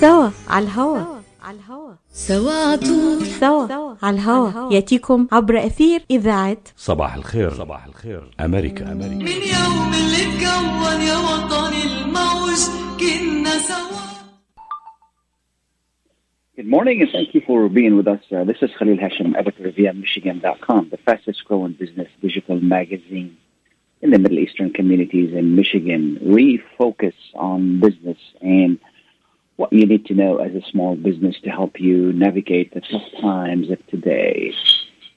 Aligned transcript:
سوا 0.00 0.30
على 0.48 0.64
الهوا 0.64 0.98
على 1.42 1.56
الهوا 1.58 1.92
سوا 2.12 2.52
عطول 2.52 3.26
سوا 3.26 3.94
على 4.02 4.16
الهوا 4.16 4.72
ياتيكم 4.72 5.26
عبر 5.32 5.58
اثير 5.66 6.00
اذاعه 6.10 6.56
صباح 6.76 7.14
الخير 7.14 7.50
صباح 7.50 7.86
الخير 7.86 8.22
أمريكا 8.40 8.92
أمريكا 8.92 9.14
من 9.14 9.26
يوم 9.28 9.90
اللي 10.00 10.22
اتكون 10.28 11.00
يا 11.00 11.16
وطني 11.16 11.82
الموج 11.84 12.60
كنا 13.00 13.50
سوا 13.58 13.98
Good 16.60 16.66
morning 16.76 17.00
and 17.02 17.10
thank 17.12 17.34
you 17.36 17.40
for 17.48 17.68
being 17.68 17.94
with 17.96 18.08
us. 18.08 18.22
Uh, 18.32 18.42
this 18.42 18.56
is 18.62 18.70
Khalil 18.78 18.98
Hashem, 18.98 19.36
editor 19.36 19.68
of 19.68 19.74
VMMichigan.com, 19.76 20.88
the 20.90 20.96
fastest 21.06 21.44
growing 21.44 21.74
business 21.82 22.08
digital 22.20 22.58
magazine 22.60 23.36
in 24.02 24.10
the 24.10 24.18
Middle 24.18 24.40
Eastern 24.40 24.70
communities 24.72 25.30
in 25.40 25.54
Michigan. 25.54 26.18
We 26.20 26.60
focus 26.76 27.14
on 27.36 27.78
business 27.86 28.18
and 28.40 28.78
what 29.58 29.72
you 29.72 29.84
need 29.86 30.06
to 30.06 30.14
know 30.14 30.36
as 30.36 30.54
a 30.54 30.62
small 30.70 30.94
business 30.94 31.34
to 31.42 31.50
help 31.50 31.80
you 31.80 32.12
navigate 32.12 32.72
the 32.72 32.80
tough 32.80 33.10
times 33.20 33.68
of 33.70 33.84
today. 33.88 34.54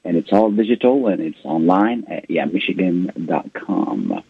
And 0.04 0.18
it's 0.18 0.34
all 0.34 0.50
digital 0.50 1.08
and 1.08 1.22
it's 1.22 1.38
online 1.44 2.06
at 2.10 2.28
yamichigan.com. 2.28 4.24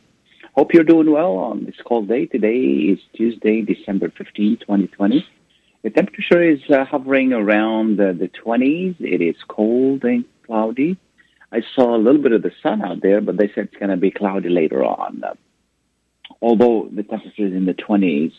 Hope 0.53 0.73
you're 0.73 0.83
doing 0.83 1.09
well 1.09 1.37
on 1.37 1.63
this 1.63 1.77
cold 1.85 2.09
day. 2.09 2.25
Today 2.25 2.59
is 2.59 2.99
Tuesday, 3.15 3.61
December 3.61 4.09
15, 4.09 4.57
2020. 4.57 5.25
The 5.83 5.89
temperature 5.89 6.43
is 6.43 6.59
uh, 6.69 6.83
hovering 6.83 7.31
around 7.31 7.97
uh, 8.01 8.11
the 8.11 8.27
20s. 8.27 8.97
It 8.99 9.21
is 9.21 9.37
cold 9.47 10.03
and 10.03 10.25
cloudy. 10.45 10.97
I 11.53 11.61
saw 11.73 11.95
a 11.95 12.03
little 12.03 12.21
bit 12.21 12.33
of 12.33 12.41
the 12.41 12.51
sun 12.61 12.81
out 12.81 13.01
there, 13.01 13.21
but 13.21 13.37
they 13.37 13.47
said 13.55 13.69
it's 13.69 13.77
going 13.77 13.91
to 13.91 13.97
be 13.97 14.11
cloudy 14.11 14.49
later 14.49 14.83
on. 14.83 15.23
Uh, 15.23 15.35
although 16.41 16.89
the 16.91 17.03
temperature 17.03 17.47
is 17.47 17.53
in 17.53 17.65
the 17.65 17.73
20s, 17.73 18.33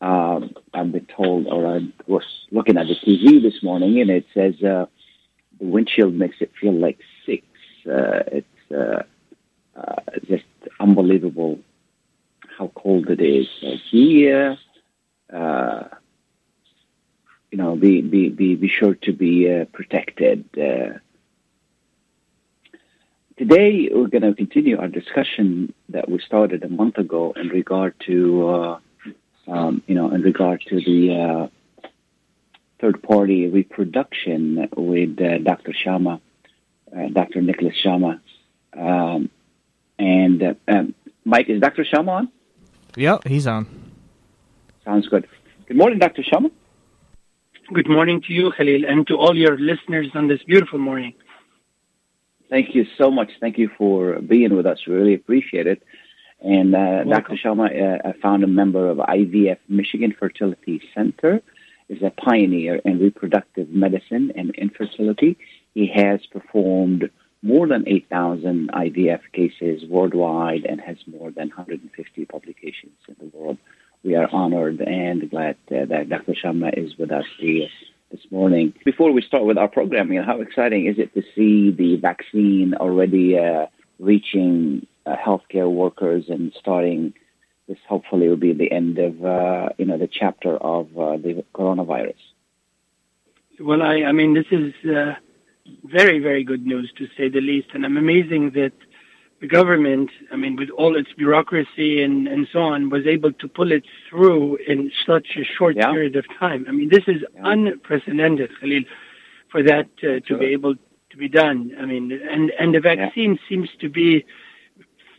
um, 0.00 0.54
I've 0.72 0.92
been 0.92 1.06
told, 1.06 1.46
or 1.46 1.66
I 1.66 1.80
was 2.06 2.24
looking 2.50 2.76
at 2.76 2.86
the 2.86 2.94
TV 2.94 3.42
this 3.42 3.62
morning, 3.62 4.00
and 4.00 4.10
it 4.10 4.26
says 4.34 4.54
uh, 4.62 4.86
the 5.58 5.66
wind 5.66 5.88
chill 5.88 6.10
makes 6.10 6.36
it 6.40 6.52
feel 6.60 6.74
like 6.74 6.98
six. 7.26 7.44
Uh, 7.86 8.22
it's 8.32 8.72
uh, 8.72 9.02
uh, 9.76 10.02
just 10.26 10.44
unbelievable 10.80 11.58
how 12.58 12.70
cold 12.74 13.08
it 13.08 13.20
is 13.20 13.46
here. 13.90 14.58
Uh, 15.32 15.84
you 17.50 17.58
know, 17.58 17.76
be 17.76 18.00
be 18.02 18.28
be 18.28 18.54
be 18.56 18.68
sure 18.68 18.94
to 18.94 19.12
be 19.12 19.50
uh, 19.50 19.64
protected. 19.72 20.44
Uh, 20.56 20.98
today, 23.38 23.88
we're 23.92 24.08
going 24.08 24.22
to 24.22 24.34
continue 24.34 24.78
our 24.78 24.88
discussion 24.88 25.72
that 25.88 26.08
we 26.08 26.18
started 26.18 26.62
a 26.64 26.68
month 26.68 26.98
ago 26.98 27.32
in 27.36 27.48
regard 27.48 27.94
to, 28.06 28.48
uh, 28.48 28.78
um, 29.48 29.82
you 29.86 29.94
know, 29.94 30.10
in 30.12 30.22
regard 30.22 30.62
to 30.68 30.76
the 30.76 31.48
uh, 31.84 31.88
third-party 32.80 33.48
reproduction 33.48 34.68
with 34.76 35.20
uh, 35.20 35.38
Dr. 35.38 35.72
Shama, 35.72 36.20
uh, 36.96 37.08
Dr. 37.08 37.40
Nicholas 37.40 37.74
Shama, 37.74 38.20
um, 38.76 39.30
and 39.98 40.42
uh, 40.42 40.54
um, 40.68 40.94
Mike. 41.24 41.48
Is 41.48 41.60
Dr. 41.60 41.84
Shama 41.84 42.12
on? 42.12 42.32
Yep, 42.96 43.26
he's 43.26 43.46
on. 43.46 43.66
Sounds 44.84 45.08
good. 45.08 45.26
Good 45.66 45.76
morning, 45.76 45.98
Dr. 45.98 46.22
Shama. 46.22 46.50
Good 47.72 47.88
morning 47.88 48.22
to 48.22 48.32
you, 48.32 48.50
Khalil, 48.56 48.84
and 48.86 49.06
to 49.08 49.16
all 49.16 49.36
your 49.36 49.58
listeners 49.58 50.08
on 50.14 50.28
this 50.28 50.42
beautiful 50.42 50.78
morning. 50.78 51.14
Thank 52.48 52.74
you 52.74 52.86
so 52.96 53.10
much. 53.10 53.30
Thank 53.40 53.58
you 53.58 53.68
for 53.76 54.20
being 54.20 54.56
with 54.56 54.64
us. 54.64 54.78
We 54.86 54.94
really 54.94 55.14
appreciate 55.14 55.66
it. 55.66 55.82
And 56.40 56.74
uh, 56.74 57.04
Dr. 57.04 57.36
Shama, 57.36 57.64
uh, 57.64 58.10
a 58.10 58.14
founder 58.14 58.46
member 58.46 58.88
of 58.88 58.98
IVF 58.98 59.58
Michigan 59.68 60.14
Fertility 60.18 60.80
Center, 60.94 61.42
is 61.88 62.02
a 62.02 62.10
pioneer 62.10 62.76
in 62.76 63.00
reproductive 63.00 63.70
medicine 63.70 64.32
and 64.36 64.54
infertility. 64.54 65.36
He 65.74 65.90
has 65.94 66.20
performed 66.26 67.10
more 67.42 67.66
than 67.66 67.84
8,000 67.86 68.70
IVF 68.72 69.20
cases 69.32 69.88
worldwide 69.88 70.64
and 70.64 70.80
has 70.80 70.96
more 71.06 71.30
than 71.30 71.48
150 71.48 72.24
publications 72.26 72.92
in 73.08 73.16
the 73.20 73.36
world. 73.36 73.58
We 74.04 74.16
are 74.16 74.28
honored 74.32 74.80
and 74.80 75.30
glad 75.30 75.56
uh, 75.70 75.86
that 75.86 76.08
Dr. 76.08 76.34
Shama 76.34 76.70
is 76.76 76.96
with 76.98 77.10
us 77.10 77.24
here 77.38 77.68
this 78.10 78.20
morning. 78.30 78.74
Before 78.84 79.12
we 79.12 79.22
start 79.22 79.44
with 79.44 79.58
our 79.58 79.68
program, 79.68 80.12
you 80.12 80.20
know, 80.20 80.26
how 80.26 80.40
exciting 80.40 80.86
is 80.86 80.98
it 80.98 81.14
to 81.14 81.22
see 81.34 81.70
the 81.70 81.96
vaccine 81.96 82.74
already 82.74 83.38
uh, 83.38 83.66
reaching 83.98 84.86
uh, 85.06 85.16
healthcare 85.16 85.70
workers 85.70 86.24
and 86.28 86.52
starting 86.58 87.14
this 87.68 87.78
hopefully 87.86 88.28
will 88.28 88.36
be 88.36 88.54
the 88.54 88.72
end 88.72 88.98
of, 88.98 89.22
uh, 89.24 89.68
you 89.76 89.84
know, 89.84 89.98
the 89.98 90.08
chapter 90.08 90.56
of 90.56 90.86
uh, 90.98 91.18
the 91.18 91.44
coronavirus. 91.54 92.14
Well, 93.60 93.82
I, 93.82 94.04
I 94.04 94.12
mean, 94.12 94.32
this 94.32 94.46
is 94.50 94.72
uh, 94.88 95.14
very, 95.84 96.18
very 96.18 96.44
good 96.44 96.64
news 96.64 96.90
to 96.96 97.06
say 97.16 97.28
the 97.28 97.42
least, 97.42 97.68
and 97.74 97.84
I'm 97.84 97.98
amazing 97.98 98.52
that 98.52 98.72
the 99.40 99.46
government, 99.46 100.10
I 100.32 100.36
mean, 100.36 100.56
with 100.56 100.70
all 100.70 100.96
its 100.96 101.12
bureaucracy 101.12 102.02
and, 102.02 102.26
and 102.26 102.48
so 102.52 102.60
on, 102.60 102.90
was 102.90 103.06
able 103.06 103.32
to 103.34 103.48
pull 103.48 103.70
it 103.70 103.84
through 104.08 104.56
in 104.66 104.90
such 105.06 105.36
a 105.36 105.44
short 105.44 105.76
Yeah. 105.76 105.92
period 105.92 106.16
of 106.16 106.24
time. 106.38 106.64
I 106.68 106.72
mean, 106.72 106.88
this 106.88 107.04
is 107.06 107.22
Yeah. 107.34 107.52
unprecedented, 107.52 108.50
Khalil, 108.60 108.84
for 109.50 109.62
that 109.62 109.88
uh, 110.02 110.06
to 110.06 110.22
Sure. 110.26 110.38
be 110.38 110.46
able 110.46 110.74
to 111.18 111.28
be 111.28 111.28
done. 111.28 111.72
I 111.78 111.84
mean, 111.84 112.12
and, 112.12 112.50
and 112.58 112.74
the 112.74 112.80
vaccine 112.80 113.38
seems 113.48 113.68
to 113.80 113.88
be 113.88 114.24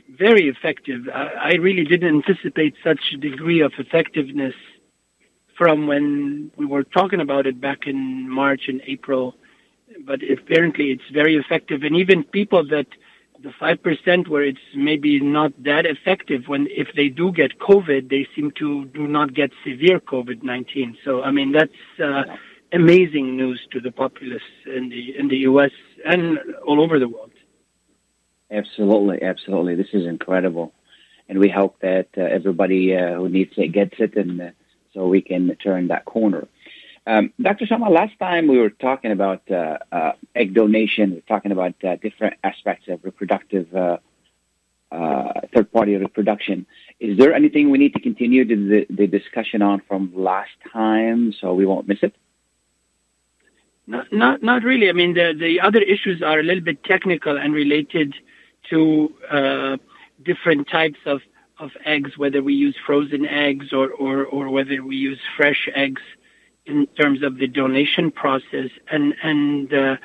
very 0.09 0.47
effective. 0.47 1.01
I, 1.13 1.51
I 1.51 1.53
really 1.55 1.83
didn't 1.83 2.23
anticipate 2.27 2.75
such 2.83 2.99
a 3.13 3.17
degree 3.17 3.61
of 3.61 3.73
effectiveness 3.77 4.55
from 5.57 5.87
when 5.87 6.51
we 6.55 6.65
were 6.65 6.83
talking 6.83 7.19
about 7.19 7.45
it 7.45 7.59
back 7.59 7.85
in 7.85 8.29
March 8.29 8.63
and 8.67 8.81
April. 8.87 9.35
But 10.05 10.19
apparently, 10.23 10.91
it's 10.91 11.09
very 11.11 11.35
effective, 11.35 11.83
and 11.83 11.95
even 11.95 12.23
people 12.23 12.63
that 12.67 12.87
the 13.41 13.51
five 13.59 13.81
percent 13.81 14.27
where 14.27 14.43
it's 14.43 14.59
maybe 14.75 15.19
not 15.19 15.51
that 15.63 15.85
effective 15.85 16.43
when 16.47 16.67
if 16.69 16.89
they 16.95 17.09
do 17.09 17.31
get 17.31 17.57
COVID, 17.59 18.09
they 18.09 18.27
seem 18.35 18.51
to 18.61 18.85
do 18.85 19.07
not 19.07 19.33
get 19.33 19.49
severe 19.63 19.99
COVID 19.99 20.43
nineteen. 20.43 20.95
So 21.03 21.23
I 21.23 21.31
mean 21.31 21.51
that's 21.53 21.81
uh, 22.03 22.23
amazing 22.71 23.37
news 23.37 23.59
to 23.71 23.79
the 23.79 23.91
populace 23.91 24.41
in 24.65 24.89
the 24.89 25.17
in 25.17 25.27
the 25.27 25.37
U.S. 25.49 25.71
and 26.05 26.39
all 26.65 26.81
over 26.81 26.99
the 26.99 27.07
world. 27.07 27.31
Absolutely, 28.51 29.21
absolutely. 29.21 29.75
This 29.75 29.93
is 29.93 30.05
incredible. 30.05 30.73
And 31.27 31.37
we 31.37 31.49
hope 31.49 31.79
that 31.81 32.07
uh, 32.17 32.21
everybody 32.21 32.95
uh, 32.95 33.13
who 33.15 33.29
needs 33.29 33.53
it 33.57 33.67
gets 33.67 33.95
it 33.99 34.15
and 34.15 34.41
uh, 34.41 34.49
so 34.93 35.07
we 35.07 35.21
can 35.21 35.55
turn 35.57 35.87
that 35.89 36.05
corner. 36.05 36.47
Um, 37.05 37.31
Dr. 37.41 37.65
Shama, 37.65 37.89
last 37.89 38.17
time 38.19 38.47
we 38.47 38.57
were 38.57 38.69
talking 38.69 39.11
about 39.11 39.41
uh, 39.49 39.77
uh, 39.91 40.11
egg 40.35 40.53
donation, 40.53 41.11
we 41.11 41.15
were 41.17 41.21
talking 41.21 41.51
about 41.51 41.75
uh, 41.83 41.95
different 41.95 42.35
aspects 42.43 42.87
of 42.87 43.03
reproductive, 43.03 43.73
uh, 43.75 43.97
uh, 44.91 45.41
third 45.53 45.71
party 45.71 45.95
reproduction. 45.95 46.65
Is 46.99 47.17
there 47.17 47.33
anything 47.33 47.69
we 47.69 47.77
need 47.77 47.93
to 47.93 47.99
continue 47.99 48.45
the, 48.45 48.85
the 48.89 49.07
discussion 49.07 49.61
on 49.61 49.81
from 49.87 50.11
last 50.15 50.51
time 50.71 51.33
so 51.33 51.53
we 51.53 51.65
won't 51.65 51.87
miss 51.87 51.99
it? 52.01 52.15
Not, 53.89 54.13
not, 54.13 54.43
not 54.43 54.63
really. 54.63 54.87
I 54.87 54.93
mean, 54.93 55.15
the 55.15 55.33
the 55.37 55.59
other 55.59 55.81
issues 55.81 56.21
are 56.21 56.39
a 56.39 56.43
little 56.43 56.63
bit 56.63 56.83
technical 56.83 57.35
and 57.37 57.51
related 57.55 58.13
to 58.69 59.11
uh, 59.31 59.77
different 60.23 60.69
types 60.69 60.99
of, 61.07 61.21
of 61.57 61.71
eggs, 61.85 62.11
whether 62.15 62.43
we 62.43 62.53
use 62.53 62.75
frozen 62.85 63.25
eggs 63.25 63.73
or, 63.73 63.89
or, 63.89 64.25
or 64.25 64.49
whether 64.51 64.83
we 64.83 64.95
use 64.95 65.19
fresh 65.35 65.67
eggs 65.73 66.03
in 66.67 66.85
terms 66.99 67.23
of 67.23 67.37
the 67.39 67.47
donation 67.47 68.11
process, 68.11 68.69
and 68.91 69.15
and 69.23 69.73
uh, 69.73 69.95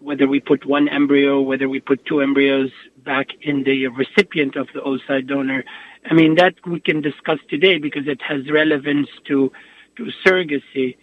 whether 0.00 0.26
we 0.28 0.38
put 0.38 0.66
one 0.66 0.86
embryo, 0.86 1.40
whether 1.40 1.66
we 1.66 1.80
put 1.80 2.04
two 2.04 2.20
embryos 2.20 2.70
back 3.04 3.28
in 3.40 3.64
the 3.64 3.86
recipient 3.88 4.54
of 4.54 4.68
the 4.74 4.80
oocyte 4.80 5.26
donor. 5.26 5.64
I 6.10 6.12
mean, 6.12 6.34
that 6.34 6.54
we 6.66 6.78
can 6.80 7.00
discuss 7.00 7.38
today 7.48 7.78
because 7.78 8.06
it 8.06 8.20
has 8.20 8.50
relevance 8.50 9.08
to 9.28 9.50
to 9.96 10.02
surrogacy 10.26 10.98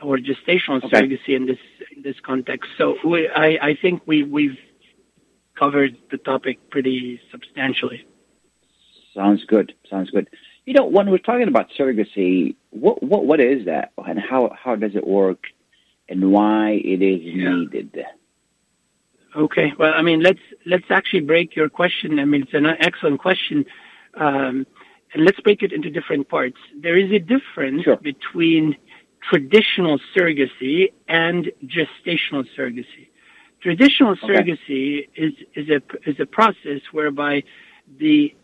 or 0.00 0.18
gestational 0.18 0.78
Okay. 0.84 0.88
surrogacy 0.88 1.34
in 1.34 1.46
this 1.46 1.58
in 2.00 2.10
this 2.10 2.20
context. 2.20 2.70
So 2.78 2.96
we, 3.04 3.28
I, 3.28 3.58
I 3.62 3.78
think 3.80 4.02
we 4.06 4.22
we've 4.22 4.58
covered 5.58 5.96
the 6.10 6.18
topic 6.18 6.58
pretty 6.70 7.20
substantially. 7.30 8.06
Sounds 9.14 9.44
good. 9.44 9.74
Sounds 9.88 10.10
good. 10.10 10.28
You 10.66 10.74
know, 10.74 10.86
when 10.86 11.10
we're 11.10 11.18
talking 11.18 11.48
about 11.48 11.68
surrogacy, 11.78 12.56
what 12.70 13.02
what 13.02 13.24
what 13.26 13.40
is 13.40 13.66
that, 13.66 13.92
and 14.06 14.18
how 14.18 14.54
how 14.62 14.76
does 14.76 14.94
it 14.94 15.06
work, 15.06 15.44
and 16.08 16.30
why 16.32 16.80
it 16.84 17.02
is 17.02 17.20
Yeah. 17.22 17.54
needed? 17.54 18.04
Okay. 19.36 19.72
Well, 19.78 19.92
I 19.94 20.02
mean, 20.02 20.20
let's 20.20 20.40
let's 20.66 20.90
actually 20.90 21.20
break 21.20 21.56
your 21.56 21.68
question. 21.68 22.18
I 22.18 22.24
mean, 22.24 22.42
it's 22.42 22.54
an 22.54 22.66
excellent 22.66 23.20
question, 23.20 23.64
um, 24.14 24.66
and 25.12 25.24
let's 25.24 25.40
break 25.40 25.62
it 25.62 25.72
into 25.72 25.90
different 25.90 26.28
parts. 26.28 26.58
There 26.80 26.96
is 26.96 27.10
a 27.12 27.18
difference 27.18 27.82
Sure. 27.84 27.96
between 27.96 28.76
traditional 29.28 29.98
surrogacy 30.14 30.92
and 31.08 31.50
gestational 31.66 32.44
surrogacy. 32.56 33.08
Traditional 33.60 34.12
Okay. 34.12 34.26
surrogacy 34.26 35.08
is 35.14 35.34
is 35.54 35.68
a 35.68 35.80
is 36.08 36.18
a 36.18 36.26
process 36.26 36.80
whereby 36.92 37.42
the 37.98 38.34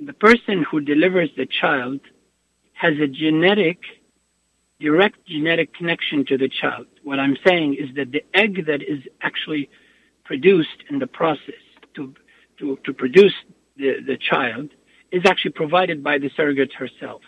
the 0.00 0.12
person 0.14 0.64
who 0.68 0.80
delivers 0.80 1.30
the 1.36 1.46
child 1.46 2.00
has 2.72 2.94
a 2.98 3.06
genetic 3.06 3.78
direct 4.80 5.24
genetic 5.26 5.72
connection 5.74 6.24
to 6.24 6.36
the 6.36 6.48
child. 6.48 6.86
What 7.04 7.20
I'm 7.20 7.36
saying 7.46 7.74
is 7.74 7.94
that 7.96 8.10
the 8.10 8.24
egg 8.34 8.66
that 8.66 8.82
is 8.82 9.00
actually 9.20 9.68
produced 10.24 10.78
in 10.90 10.98
the 10.98 11.06
process 11.06 11.62
to 11.94 12.14
to, 12.58 12.78
to 12.84 12.92
produce 12.92 13.34
the, 13.76 14.00
the 14.06 14.16
child 14.16 14.70
is 15.10 15.22
actually 15.26 15.52
provided 15.52 16.02
by 16.02 16.18
the 16.18 16.30
surrogate 16.36 16.72
herself. 16.72 17.22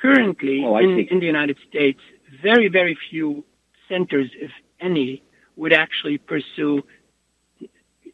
Currently, 0.00 0.62
Oh, 0.64 0.76
in, 0.76 0.98
in 1.10 1.18
the 1.20 1.26
United 1.26 1.58
States, 1.68 2.00
very, 2.42 2.68
very 2.68 2.96
few 3.10 3.44
centers, 3.88 4.30
if 4.34 4.50
any, 4.80 5.22
would 5.56 5.72
actually 5.72 6.18
pursue 6.18 6.82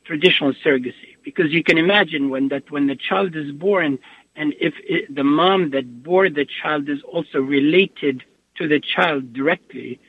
traditional 0.04 0.52
surrogacy. 0.64 1.16
Because 1.24 1.52
you 1.52 1.62
can 1.62 1.78
imagine 1.78 2.28
when 2.30 2.48
that 2.48 2.70
when 2.70 2.86
the 2.86 2.96
child 2.96 3.34
is 3.36 3.50
born 3.52 3.98
and 4.36 4.54
if 4.60 4.74
it, 4.84 5.14
the 5.14 5.24
mom 5.24 5.70
that 5.70 6.02
bore 6.02 6.28
the 6.28 6.46
child 6.62 6.88
is 6.88 7.00
also 7.02 7.38
related 7.40 8.22
to 8.56 8.68
the 8.68 8.80
child 8.80 9.32
directly 9.32 10.00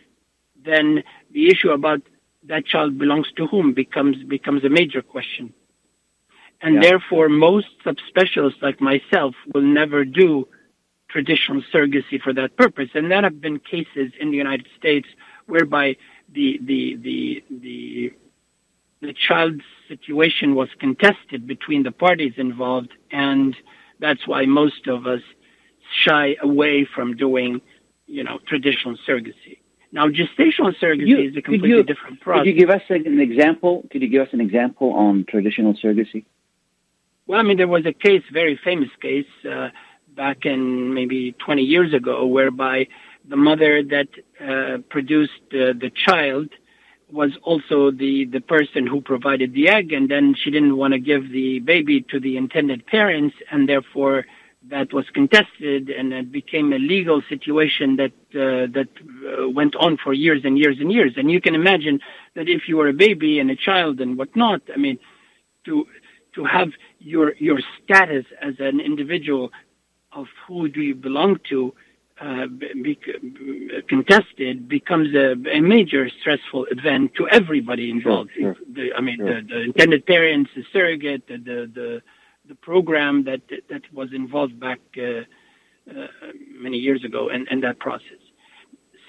then 0.65 1.03
the 1.31 1.47
issue 1.47 1.69
about 1.69 2.01
that 2.43 2.65
child 2.65 2.97
belongs 2.97 3.27
to 3.37 3.47
whom 3.47 3.73
becomes 3.73 4.17
becomes 4.23 4.63
a 4.63 4.69
major 4.69 5.01
question. 5.01 5.53
And 6.61 6.75
Yeah. 6.75 6.81
therefore 6.81 7.29
most 7.29 7.67
subspecialists 7.85 8.61
like 8.61 8.81
myself 8.81 9.35
will 9.53 9.61
never 9.81 10.03
do 10.05 10.47
traditional 11.15 11.63
surrogacy 11.73 12.17
for 12.21 12.33
that 12.33 12.51
purpose 12.57 12.89
and 12.93 13.09
there 13.09 13.21
have 13.21 13.39
been 13.39 13.57
cases 13.57 14.09
in 14.19 14.31
the 14.31 14.37
United 14.45 14.67
States 14.77 15.07
whereby 15.45 15.95
the 16.33 16.59
the 16.69 16.81
the 17.07 17.43
the 17.49 18.11
the 19.01 19.13
child's 19.13 19.63
situation 19.87 20.55
was 20.55 20.69
contested 20.79 21.47
between 21.47 21.83
the 21.83 21.91
parties 21.91 22.33
involved, 22.37 22.91
and 23.11 23.55
that's 23.99 24.27
why 24.27 24.45
most 24.45 24.87
of 24.87 25.05
us 25.05 25.21
shy 26.03 26.35
away 26.41 26.85
from 26.95 27.15
doing, 27.15 27.61
you 28.07 28.23
know, 28.23 28.39
traditional 28.47 28.97
surrogacy. 29.07 29.59
Now, 29.91 30.07
gestational 30.07 30.73
surrogacy 30.81 31.07
You- 31.07 31.19
is 31.19 31.37
a 31.37 31.41
completely 31.41 31.69
you- 31.69 31.83
different 31.83 32.19
Could 32.21 32.47
you 32.47 32.53
give 32.53 32.71
us 32.71 32.81
an 32.89 33.19
example? 33.19 33.87
Could 33.91 34.01
you 34.01 34.07
give 34.07 34.23
us 34.27 34.33
an 34.33 34.41
example 34.41 34.91
on 34.93 35.25
traditional 35.25 35.73
surrogacy? 35.75 36.25
Well, 37.27 37.39
I 37.39 37.43
mean, 37.43 37.57
there 37.57 37.67
was 37.67 37.85
a 37.85 37.93
case, 37.93 38.23
very 38.31 38.55
famous 38.55 38.89
case, 39.01 39.33
uh, 39.49 39.69
back 40.15 40.45
in 40.45 40.93
maybe 40.93 41.33
20 41.33 41.61
years 41.61 41.93
ago, 41.93 42.25
whereby 42.25 42.87
the 43.27 43.35
mother 43.35 43.83
that 43.83 44.07
uh, 44.39 44.77
produced 44.89 45.31
uh, 45.53 45.73
the 45.79 45.91
child 45.95 46.49
was 47.11 47.31
also 47.43 47.91
the, 47.91 48.25
the 48.25 48.41
person 48.41 48.87
who 48.87 49.01
provided 49.01 49.53
the 49.53 49.69
egg, 49.69 49.93
and 49.93 50.09
then 50.09 50.35
she 50.35 50.49
didn't 50.49 50.77
want 50.77 50.93
to 50.93 50.99
give 50.99 51.31
the 51.31 51.59
baby 51.59 52.01
to 52.09 52.19
the 52.19 52.37
intended 52.37 52.85
parents, 52.87 53.35
and 53.51 53.69
therefore 53.69 54.25
that 54.69 54.91
was 54.91 55.05
contested, 55.13 55.89
and 55.89 56.11
it 56.11 56.31
became 56.31 56.73
a 56.73 56.79
legal 56.79 57.21
situation 57.29 57.97
that 57.97 58.11
uh, 58.33 58.65
that 58.73 58.87
uh, 58.99 59.47
went 59.49 59.75
on 59.75 59.97
for 59.97 60.11
years 60.13 60.41
and 60.43 60.57
years 60.57 60.77
and 60.79 60.91
years. 60.91 61.13
And 61.17 61.29
you 61.29 61.39
can 61.39 61.53
imagine 61.53 61.99
that 62.35 62.49
if 62.49 62.67
you 62.67 62.77
were 62.77 62.87
a 62.87 62.93
baby 62.93 63.39
and 63.39 63.51
a 63.51 63.55
child 63.55 64.01
and 64.01 64.17
whatnot, 64.17 64.61
I 64.73 64.77
mean, 64.77 64.97
to 65.65 65.85
to 66.33 66.45
have 66.45 66.69
your 66.99 67.35
your 67.35 67.59
status 67.83 68.25
as 68.41 68.55
an 68.59 68.79
individual 68.79 69.51
of 70.19 70.27
who 70.47 70.67
do 70.75 70.81
you 70.89 70.95
belong 70.95 71.31
to 71.51 71.73
uh, 72.21 72.47
be, 72.47 72.67
be, 72.85 72.93
contested 73.93 74.69
becomes 74.69 75.13
a, 75.15 75.27
a 75.57 75.59
major 75.75 76.03
stressful 76.19 76.63
event 76.71 77.13
to 77.15 77.27
everybody 77.39 77.89
involved. 77.89 78.29
sure. 78.39 78.55
The, 78.75 78.93
I 78.97 79.01
mean, 79.01 79.17
Sure. 79.17 79.41
the, 79.41 79.47
the 79.53 79.61
intended 79.69 80.05
parents, 80.05 80.49
the 80.55 80.63
surrogate, 80.71 81.27
the 81.27 81.37
the 81.49 81.57
the, 81.79 82.01
the 82.49 82.55
program 82.69 83.23
that 83.25 83.41
that 83.71 83.81
was 83.99 84.09
involved 84.13 84.57
back 84.67 84.79
uh, 84.97 85.03
uh, 85.03 86.07
many 86.65 86.77
years 86.77 87.01
ago, 87.09 87.21
and, 87.33 87.47
and 87.51 87.61
that 87.65 87.77
process. 87.79 88.21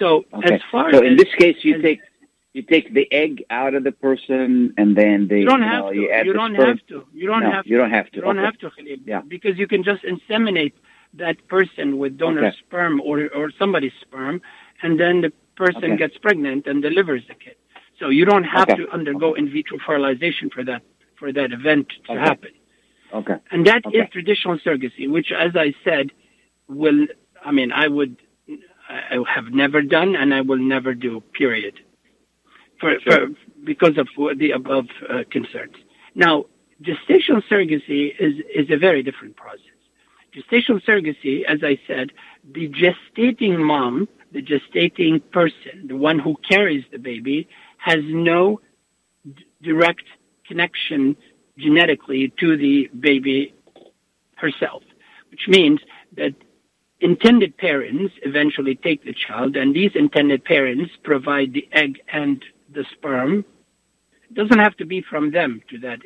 So 0.00 0.25
Okay. 0.35 0.55
as 0.56 0.61
far 0.73 0.93
so 0.93 0.99
as 0.99 1.06
in 1.11 1.17
this 1.17 1.32
case, 1.43 1.59
you 1.62 1.75
as- 1.76 1.82
take 1.82 2.00
you 2.56 2.62
take 2.62 2.87
the 2.99 3.06
egg 3.12 3.44
out 3.50 3.75
of 3.79 3.82
the 3.85 3.93
person, 3.93 4.73
and 4.81 4.97
then 5.00 5.29
they 5.31 5.41
you 5.41 5.47
don't 5.52 5.61
you 5.62 5.69
have 5.75 5.85
know, 5.85 5.91
to. 5.93 5.97
you 6.00 6.06
You 6.29 6.32
don't 6.41 6.55
sperm. 6.55 6.69
have 6.69 6.87
to. 6.93 6.99
You 7.20 7.26
don't 7.31 7.43
No, 7.47 7.50
have 7.56 7.64
to. 7.64 7.70
you 7.70 7.76
don't 7.82 7.91
have 7.99 8.09
to. 8.11 8.17
You 8.17 8.23
don't 8.23 8.38
Okay. 8.38 8.47
have 8.47 8.59
to, 8.64 8.70
Khalid, 8.70 9.00
Yeah. 9.12 9.20
because 9.35 9.55
you 9.62 9.67
can 9.73 9.82
just 9.91 10.02
inseminate 10.12 10.73
that 11.19 11.37
person 11.49 11.99
with 11.99 12.17
donor 12.19 12.47
Okay. 12.47 12.57
sperm 12.59 13.01
or, 13.01 13.29
or 13.35 13.51
somebody's 13.59 13.93
sperm, 14.01 14.41
and 14.83 14.99
then 14.99 15.21
the 15.21 15.33
person 15.57 15.85
Okay. 15.85 15.97
gets 15.97 16.17
pregnant 16.19 16.67
and 16.67 16.83
delivers 16.83 17.23
the 17.29 17.35
kid. 17.35 17.57
So 17.99 18.09
you 18.09 18.25
don't 18.25 18.45
have 18.45 18.69
Okay. 18.69 18.85
to 18.85 18.91
undergo 18.91 19.35
in 19.35 19.49
vitro 19.51 19.79
fertilization 19.87 20.51
for 20.51 20.65
that 20.65 20.83
for 21.19 21.33
that 21.33 21.51
event 21.53 21.91
to 22.07 22.19
happen. 22.19 22.51
Okay. 23.13 23.37
And 23.51 23.67
that 23.67 23.83
is 23.93 24.03
traditional 24.13 24.59
surrogacy, 24.59 25.09
which, 25.09 25.33
as 25.33 25.53
I 25.57 25.75
said, 25.83 26.13
will, 26.69 27.07
I 27.43 27.53
mean, 27.53 27.73
I 27.73 27.89
would, 27.89 28.17
I 28.89 29.19
have 29.27 29.47
never 29.53 29.81
done 29.81 30.15
and 30.15 30.35
I 30.35 30.43
will 30.43 30.59
never 30.59 30.95
do, 30.95 31.23
period. 31.33 31.81
For, 32.81 33.01
Sure. 33.01 33.29
for 33.29 33.35
because 33.65 33.97
of 33.97 34.09
the 34.39 34.51
above 34.51 34.87
uh, 35.09 35.25
concerns. 35.31 35.77
Now, 36.15 36.45
gestational 36.83 37.43
surrogacy 37.51 38.15
is, 38.19 38.35
is 38.55 38.71
a 38.71 38.77
very 38.77 39.03
different 39.03 39.37
process. 39.37 39.75
Gestational 40.37 40.85
surrogacy, 40.85 41.44
as 41.44 41.61
I 41.62 41.79
said, 41.87 42.12
the 42.53 42.69
gestating 42.69 43.59
mom, 43.59 44.06
the 44.33 44.43
gestating 44.43 45.23
person, 45.31 45.87
the 45.88 45.97
one 45.97 46.19
who 46.19 46.37
carries 46.49 46.85
the 46.93 46.99
baby, 46.99 47.49
has 47.79 48.00
no 48.05 48.61
d- 49.25 49.47
direct 49.62 50.05
connection 50.47 51.17
genetically 51.56 52.33
to 52.38 52.56
the 52.56 52.88
baby 53.00 53.55
herself, 54.37 54.83
which 55.31 55.49
means 55.49 55.81
that 56.17 56.35
intended 57.00 57.56
parents 57.56 58.15
eventually 58.23 58.75
take 58.75 59.05
the 59.05 59.15
child, 59.15 59.56
and 59.56 59.75
these 59.75 59.93
intended 59.94 60.44
parents 60.44 60.91
provide 61.03 61.53
the 61.55 61.67
egg 61.73 61.99
and 62.12 62.44
the 62.73 62.85
sperm. 62.93 63.44
It 64.29 64.35
doesn't 64.35 64.59
have 64.59 64.77
to 64.77 64.85
be 64.85 65.00
from 65.00 65.31
them 65.31 65.62
to 65.71 65.79
that 65.79 66.00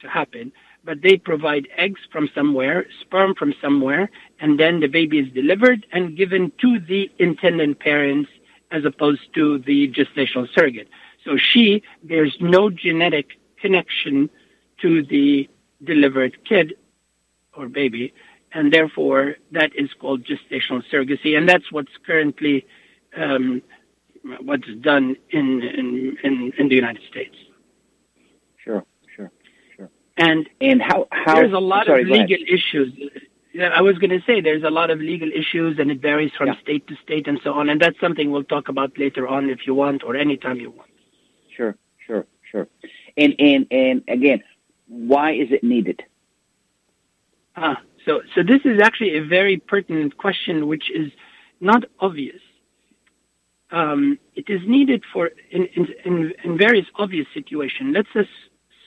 to 0.00 0.08
happen, 0.08 0.52
but 0.88 1.02
they 1.02 1.18
provide 1.18 1.68
eggs 1.76 2.00
from 2.10 2.30
somewhere, 2.34 2.86
sperm 3.02 3.34
from 3.34 3.52
somewhere, 3.60 4.08
and 4.40 4.58
then 4.58 4.80
the 4.80 4.86
baby 4.86 5.18
is 5.18 5.30
delivered 5.34 5.84
and 5.92 6.16
given 6.16 6.50
to 6.62 6.80
the 6.80 7.10
intended 7.18 7.78
parents 7.78 8.30
as 8.70 8.86
opposed 8.86 9.20
to 9.34 9.58
the 9.58 9.92
gestational 9.92 10.48
surrogate. 10.54 10.88
So 11.26 11.36
she, 11.36 11.82
there's 12.02 12.34
no 12.40 12.70
genetic 12.70 13.38
connection 13.60 14.30
to 14.80 15.02
the 15.02 15.46
delivered 15.84 16.42
kid 16.46 16.72
or 17.54 17.68
baby, 17.68 18.14
and 18.54 18.72
therefore 18.72 19.36
that 19.52 19.76
is 19.76 19.90
called 20.00 20.24
gestational 20.24 20.82
surrogacy, 20.90 21.36
and 21.36 21.46
that's 21.46 21.70
what's 21.70 21.92
currently 22.06 22.66
um, 23.14 23.60
what's 24.40 24.68
done 24.80 25.16
in, 25.28 25.60
in 25.62 26.16
in 26.24 26.52
in 26.56 26.68
the 26.70 26.74
United 26.74 27.02
States. 27.10 27.36
And 30.18 30.48
And 30.60 30.82
how 30.82 31.06
how 31.10 31.36
there's 31.36 31.52
a 31.52 31.58
lot 31.58 31.86
sorry, 31.86 32.02
of 32.02 32.08
legal 32.08 32.42
issues. 32.56 32.92
I 33.80 33.82
was 33.82 33.96
going 33.98 34.10
to 34.10 34.22
say 34.26 34.40
there's 34.40 34.62
a 34.62 34.70
lot 34.70 34.90
of 34.90 34.98
legal 35.00 35.30
issues, 35.32 35.78
and 35.80 35.90
it 35.90 36.00
varies 36.00 36.32
from 36.38 36.48
Yeah. 36.48 36.60
state 36.60 36.86
to 36.88 36.94
state 37.06 37.26
and 37.26 37.40
so 37.42 37.54
on. 37.54 37.68
And 37.70 37.80
that's 37.80 37.98
something 37.98 38.30
we'll 38.30 38.44
talk 38.56 38.68
about 38.68 38.90
later 38.98 39.26
on 39.26 39.48
if 39.50 39.66
you 39.66 39.74
want, 39.74 40.04
or 40.04 40.16
anytime 40.16 40.58
you 40.60 40.70
want. 40.70 40.90
Sure. 41.56 41.74
Sure. 42.06 42.26
Sure. 42.50 42.66
And 43.16 43.34
and 43.38 43.66
and 43.70 44.02
again, 44.08 44.42
why 44.88 45.32
is 45.32 45.48
it 45.50 45.62
needed? 45.62 46.02
Ah, 47.56 47.80
so 48.04 48.22
so 48.34 48.42
this 48.42 48.62
is 48.64 48.80
actually 48.80 49.16
a 49.16 49.24
very 49.24 49.56
pertinent 49.56 50.16
question, 50.16 50.66
which 50.66 50.90
is 50.90 51.10
not 51.60 51.84
obvious. 52.00 52.40
Um, 53.70 54.18
it 54.34 54.48
is 54.48 54.62
needed 54.66 55.02
for 55.12 55.30
in, 55.50 55.66
in, 55.76 55.88
in, 56.04 56.32
in 56.44 56.56
various 56.56 56.86
obvious 56.94 57.26
situations. 57.34 57.88
Let's 57.94 58.08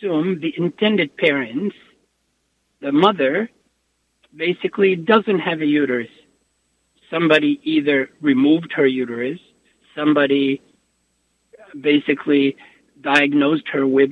assume 0.02 0.40
the 0.40 0.54
intended 0.58 1.16
parents, 1.18 1.76
the 2.82 2.92
mother, 2.92 3.50
basically 4.36 4.96
doesn't 4.96 5.40
have 5.40 5.62
a 5.62 5.66
uterus. 5.66 6.10
Somebody 7.10 7.60
either 7.64 8.10
removed 8.22 8.72
her 8.74 8.86
uterus, 8.86 9.40
somebody 9.96 10.62
uh, 11.60 11.78
basically 11.80 12.56
diagnosed 13.02 13.68
her 13.72 13.86
with 13.86 14.12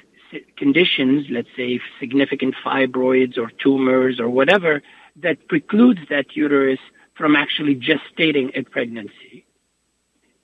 conditions, 0.58 1.26
let's 1.32 1.48
say 1.56 1.80
significant 2.00 2.54
fibroids 2.64 3.38
or 3.38 3.50
tumors 3.64 4.20
or 4.20 4.30
whatever, 4.30 4.82
that 5.16 5.48
precludes 5.48 6.02
that 6.10 6.36
uterus 6.36 6.80
from 7.16 7.36
actually 7.36 7.76
gestating 7.76 8.56
a 8.58 8.64
pregnancy. 8.64 9.46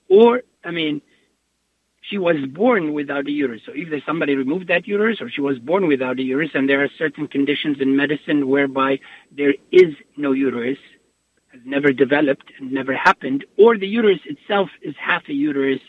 Or, 0.09 0.41
I 0.63 0.71
mean, 0.71 1.01
she 2.09 2.17
was 2.17 2.37
born 2.53 2.93
without 2.93 3.27
a 3.27 3.31
uterus. 3.31 3.61
So 3.65 3.73
either 3.73 4.01
somebody 4.05 4.35
removed 4.35 4.67
that 4.67 4.87
uterus 4.87 5.21
or 5.21 5.29
she 5.29 5.41
was 5.41 5.57
born 5.59 5.87
without 5.87 6.19
a 6.19 6.23
uterus, 6.23 6.51
and 6.53 6.69
there 6.69 6.83
are 6.83 6.89
certain 6.97 7.27
conditions 7.27 7.77
in 7.79 7.95
medicine 7.95 8.47
whereby 8.47 8.99
there 9.35 9.55
is 9.71 9.95
no 10.17 10.31
uterus, 10.31 10.77
has 11.51 11.61
never 11.65 11.91
developed 11.91 12.51
and 12.59 12.71
never 12.71 12.93
happened, 12.95 13.45
or 13.57 13.77
the 13.77 13.87
uterus 13.87 14.19
itself 14.25 14.69
is 14.81 14.93
half 14.99 15.23
a 15.29 15.33
uterus, 15.33 15.79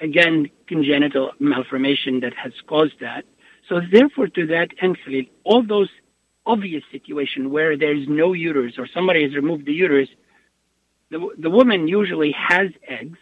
again, 0.00 0.50
congenital 0.66 1.32
malformation 1.38 2.20
that 2.20 2.34
has 2.34 2.52
caused 2.66 2.98
that. 3.00 3.24
So 3.68 3.80
therefore, 3.92 4.28
to 4.28 4.46
that 4.48 4.70
end, 4.80 4.96
all 5.44 5.62
those 5.62 5.90
obvious 6.46 6.82
situations 6.90 7.46
where 7.48 7.76
there 7.76 7.94
is 7.94 8.08
no 8.08 8.32
uterus 8.32 8.74
or 8.78 8.88
somebody 8.92 9.22
has 9.22 9.34
removed 9.34 9.66
the 9.66 9.72
uterus, 9.72 10.08
the, 11.10 11.28
the 11.38 11.50
woman 11.50 11.86
usually 11.86 12.32
has 12.32 12.68
eggs, 12.88 13.18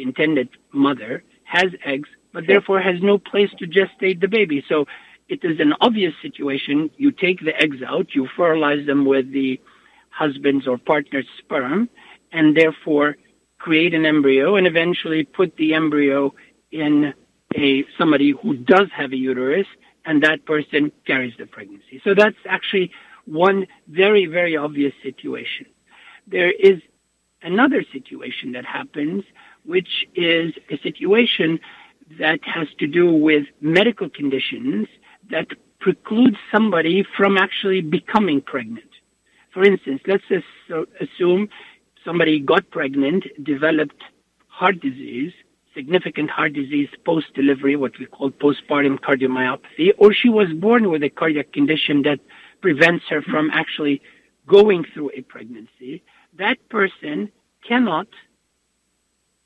intended 0.00 0.48
mother 0.72 1.22
has 1.44 1.66
eggs, 1.84 2.08
but 2.32 2.46
therefore 2.46 2.80
has 2.80 3.02
no 3.02 3.18
place 3.18 3.50
to 3.58 3.66
gestate 3.66 4.20
the 4.20 4.28
baby. 4.28 4.64
So 4.68 4.86
it 5.28 5.44
is 5.44 5.60
an 5.60 5.74
obvious 5.80 6.14
situation. 6.22 6.90
You 6.96 7.10
take 7.10 7.40
the 7.44 7.56
eggs 7.60 7.82
out, 7.86 8.14
you 8.14 8.28
fertilize 8.36 8.86
them 8.86 9.04
with 9.04 9.32
the 9.32 9.60
husband's 10.10 10.66
or 10.66 10.78
partner's 10.78 11.26
sperm, 11.38 11.88
and 12.32 12.56
therefore 12.56 13.16
create 13.58 13.94
an 13.94 14.06
embryo 14.06 14.56
and 14.56 14.66
eventually 14.66 15.24
put 15.24 15.56
the 15.56 15.74
embryo 15.74 16.34
in 16.70 17.14
a 17.56 17.84
somebody 17.98 18.30
who 18.30 18.56
does 18.56 18.88
have 18.96 19.12
a 19.12 19.16
uterus 19.16 19.66
and 20.04 20.22
that 20.22 20.46
person 20.46 20.92
carries 21.06 21.34
the 21.38 21.46
pregnancy. 21.46 22.00
So 22.04 22.14
that's 22.14 22.36
actually 22.48 22.90
one 23.26 23.66
very, 23.88 24.26
very 24.26 24.56
obvious 24.56 24.92
situation. 25.02 25.66
There 26.26 26.50
is 26.50 26.80
another 27.42 27.84
situation 27.92 28.52
that 28.52 28.64
happens, 28.64 29.24
which 29.64 30.06
is 30.14 30.52
a 30.70 30.78
situation 30.78 31.60
that 32.18 32.40
has 32.44 32.68
to 32.78 32.86
do 32.86 33.12
with 33.12 33.46
medical 33.60 34.08
conditions 34.08 34.88
that 35.30 35.46
preclude 35.78 36.36
somebody 36.52 37.04
from 37.16 37.36
actually 37.36 37.80
becoming 37.80 38.40
pregnant. 38.40 38.90
For 39.52 39.64
instance, 39.64 40.02
let's 40.06 40.24
assume 41.00 41.48
somebody 42.04 42.40
got 42.40 42.70
pregnant, 42.70 43.24
developed 43.42 44.02
heart 44.48 44.80
disease, 44.80 45.32
significant 45.74 46.30
heart 46.30 46.52
disease 46.52 46.88
post 47.04 47.32
delivery, 47.34 47.76
what 47.76 47.98
we 47.98 48.06
call 48.06 48.30
postpartum 48.30 48.98
cardiomyopathy, 48.98 49.92
or 49.98 50.12
she 50.12 50.28
was 50.28 50.48
born 50.52 50.90
with 50.90 51.02
a 51.02 51.08
cardiac 51.08 51.52
condition 51.52 52.02
that 52.02 52.20
prevents 52.60 53.04
her 53.08 53.22
from 53.22 53.50
actually 53.52 54.02
going 54.46 54.84
through 54.92 55.10
a 55.16 55.22
pregnancy. 55.22 56.02
That 56.38 56.56
person 56.68 57.30
cannot 57.66 58.08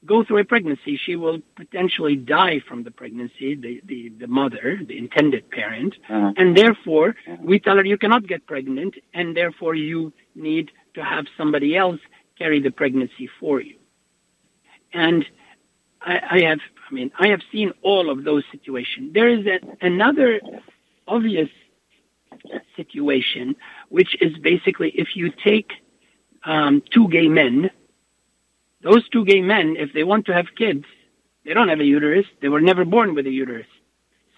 go 0.07 0.25
through 0.25 0.39
a 0.39 0.45
pregnancy. 0.45 0.97
She 0.97 1.17
will 1.17 1.41
potentially 1.57 2.17
die 2.17 2.61
from 2.69 2.85
the 2.85 2.91
pregnancy, 2.91 3.55
the, 3.55 3.81
the, 3.85 4.11
the 4.21 4.27
mother, 4.27 4.81
the 4.87 4.99
intended 4.99 5.51
parent. 5.51 5.95
Uh-huh. 6.09 6.33
And 6.37 6.57
therefore, 6.57 7.17
we 7.41 7.59
tell 7.59 7.77
her 7.77 7.85
you 7.85 7.99
cannot 7.99 8.27
get 8.27 8.47
pregnant, 8.47 8.95
and 9.13 9.37
therefore 9.37 9.75
you 9.75 10.13
need 10.35 10.71
to 10.95 11.03
have 11.03 11.27
somebody 11.37 11.77
else 11.77 12.01
carry 12.39 12.61
the 12.61 12.71
pregnancy 12.71 13.29
for 13.41 13.61
you. 13.61 13.77
And 14.93 15.25
I, 16.01 16.21
I 16.31 16.41
have, 16.49 16.61
I 16.91 16.95
mean, 16.95 17.11
I 17.19 17.29
have 17.29 17.41
seen 17.51 17.73
all 17.83 18.11
of 18.11 18.25
those 18.25 18.45
situations. 18.53 19.13
There 19.15 19.29
is 19.29 19.47
a, 19.47 19.61
another 19.85 20.41
obvious 21.07 21.49
situation, 22.77 23.57
which 23.89 24.17
is 24.21 24.37
basically 24.39 24.91
if 24.91 25.17
you 25.17 25.31
take 25.31 25.73
um, 26.45 26.83
two 26.93 27.09
gay 27.09 27.29
men, 27.29 27.71
those 28.85 29.09
two 29.09 29.25
gay 29.25 29.41
men, 29.41 29.77
if 29.79 29.93
they 29.93 30.05
want 30.05 30.27
to 30.27 30.35
have 30.35 30.47
kids, 30.57 30.85
they 31.45 31.55
don't 31.55 31.69
have 31.69 31.81
a 31.81 31.85
uterus. 31.85 32.27
They 32.41 32.49
were 32.49 32.61
never 32.61 32.85
born 32.85 33.15
with 33.15 33.27
a 33.27 33.31
uterus. 33.31 33.67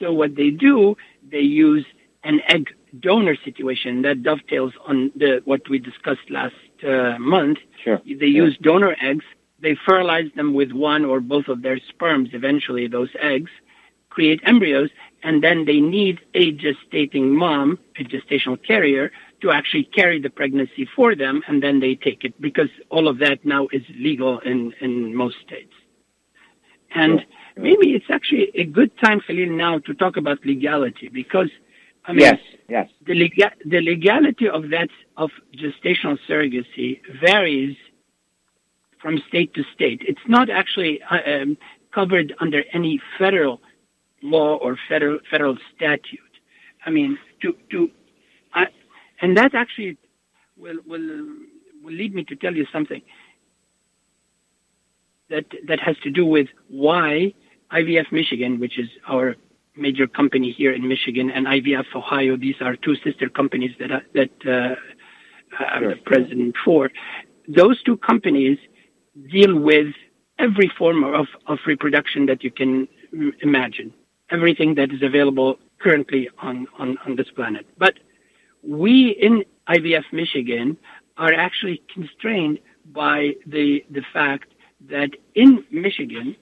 So 0.01 0.13
what 0.13 0.37
they 0.37 0.51
do, 0.51 0.97
they 1.31 1.41
use 1.41 1.85
an 2.25 2.41
egg 2.49 2.69
donor 3.01 3.37
situation 3.45 4.03
that 4.03 4.23
dovetails 4.23 4.73
on 4.87 5.11
the 5.17 5.43
what 5.45 5.69
we 5.69 5.79
discussed 5.79 6.31
last 6.31 6.55
uh, 6.87 7.19
month. 7.19 7.59
Sure. 7.83 8.01
They 8.05 8.33
sure. 8.33 8.45
use 8.45 8.57
donor 8.61 8.97
eggs. 9.01 9.25
They 9.61 9.77
fertilize 9.87 10.31
them 10.37 10.55
with 10.55 10.73
one 10.73 11.05
or 11.05 11.21
both 11.21 11.49
of 11.49 11.63
their 11.63 11.79
sperms. 11.89 12.31
Eventually, 12.33 12.87
those 12.87 13.11
eggs 13.21 13.51
create 14.11 14.41
embryos, 14.45 14.91
and 15.23 15.43
then 15.43 15.65
they 15.65 15.81
need 15.81 16.21
a 16.35 16.53
gestating 16.53 17.31
mom, 17.31 17.79
a 17.99 18.05
gestational 18.05 18.59
carrier, 18.63 19.11
to 19.43 19.51
actually 19.51 19.85
carry 19.85 20.21
the 20.21 20.31
pregnancy 20.31 20.89
for 20.97 21.15
them, 21.15 21.43
and 21.47 21.63
then 21.63 21.81
they 21.81 21.95
take 21.95 22.25
it 22.25 22.41
because 22.41 22.69
all 22.91 23.09
of 23.09 23.19
that 23.19 23.45
now 23.45 23.69
is 23.73 23.83
legal 23.99 24.39
in 24.41 24.73
in 24.81 25.15
most 25.15 25.37
states. 25.47 25.73
And 26.95 27.25
maybe 27.57 27.95
it's 27.95 28.11
actually 28.11 28.51
a 28.55 28.65
good 28.65 28.97
time, 28.99 29.21
Khalil, 29.21 29.51
now 29.51 29.79
to 29.81 29.93
talk 29.95 30.17
about 30.17 30.39
legality 30.47 31.09
because 31.09 31.51
I 32.07 32.13
mean, 32.13 32.21
yes, 32.21 32.39
yes. 32.69 32.89
The, 33.05 33.15
lega- 33.15 33.59
the 33.65 33.81
legality 33.81 34.49
of 34.49 34.71
that 34.71 34.89
of 35.17 35.31
gestational 35.55 36.19
surrogacy 36.29 37.01
varies 37.21 37.77
from 39.01 39.19
state 39.29 39.53
to 39.55 39.63
state. 39.75 40.03
It's 40.07 40.27
not 40.29 40.49
actually 40.49 41.03
uh, 41.03 41.19
um, 41.27 41.59
covered 41.93 42.35
under 42.41 42.63
any 42.73 43.01
federal 43.19 43.61
law 44.23 44.57
or 44.57 44.79
federal 44.89 45.19
federal 45.31 45.57
statute. 45.75 46.21
I 46.85 46.91
mean, 46.91 47.19
to 47.43 47.57
to, 47.73 47.91
I, 48.55 48.67
and 49.21 49.37
that 49.37 49.55
actually 49.55 49.97
will 50.57 50.79
will 50.87 51.09
will 51.83 51.93
lead 51.93 52.15
me 52.15 52.25
to 52.25 52.37
tell 52.37 52.55
you 52.55 52.67
something 52.73 53.03
that 55.31 55.47
that 55.67 55.81
has 55.81 55.97
to 56.03 56.11
do 56.11 56.25
with 56.25 56.49
why 56.69 57.33
IVF 57.73 58.13
Michigan, 58.13 58.61
which 58.61 58.79
is 58.79 58.89
our 59.09 59.37
major 59.77 60.07
company 60.07 60.53
here 60.53 60.73
in 60.73 60.87
Michigan 60.89 61.31
and 61.31 61.47
IVF 61.47 61.85
Ohio. 61.95 62.37
These 62.37 62.57
are 62.61 62.77
two 62.77 62.97
sister 63.05 63.29
companies 63.29 63.73
that 63.79 63.93
I, 63.93 64.01
that 64.15 64.31
uh, 64.47 64.75
I'm 65.63 65.83
sure. 65.83 65.95
the 65.95 66.01
president 66.05 66.55
for. 66.65 66.91
Those 67.49 67.83
two 67.83 67.97
companies 67.99 68.59
deal 69.31 69.59
with 69.59 69.89
every 70.39 70.71
form 70.79 71.05
of, 71.05 71.27
of 71.47 71.59
reproduction 71.67 72.27
that 72.27 72.45
you 72.45 72.51
can 72.51 72.89
imagine, 73.41 73.93
everything 74.31 74.75
that 74.75 74.93
is 74.93 75.03
available 75.03 75.59
currently 75.81 76.29
on, 76.39 76.67
on, 76.79 76.99
on 77.07 77.17
this 77.17 77.31
planet. 77.35 77.67
But 77.79 77.95
we 78.67 79.11
in 79.11 79.45
IVF 79.69 80.05
Michigan 80.13 80.77
are 81.17 81.33
actually 81.33 81.83
constrained 81.93 82.59
by 82.93 83.33
the, 83.47 83.85
the 83.91 84.03
fact 84.13 84.53
that 84.89 85.11
in 85.35 85.65
Michigan, 85.71 86.37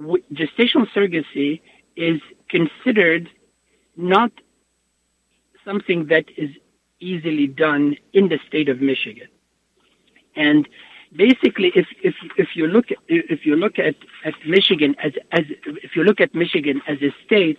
gestational 0.00 0.86
surrogacy 0.94 1.60
is 1.96 2.20
considered 2.48 3.28
not 3.96 4.32
something 5.64 6.06
that 6.06 6.24
is 6.36 6.50
easily 7.00 7.46
done 7.46 7.96
in 8.12 8.28
the 8.28 8.38
state 8.48 8.68
of 8.68 8.80
Michigan. 8.80 9.28
And 10.36 10.68
basically, 11.14 11.72
if, 11.74 11.86
if, 12.02 12.14
if 12.36 12.48
you 12.54 12.66
look 12.66 12.86
if 13.08 13.44
you 13.44 13.56
look 13.56 13.78
at, 13.78 13.96
at 14.24 14.34
Michigan 14.46 14.94
as, 15.02 15.12
as, 15.32 15.44
if 15.66 15.96
you 15.96 16.04
look 16.04 16.20
at 16.20 16.34
Michigan 16.34 16.80
as 16.86 16.98
a 17.02 17.14
state, 17.24 17.58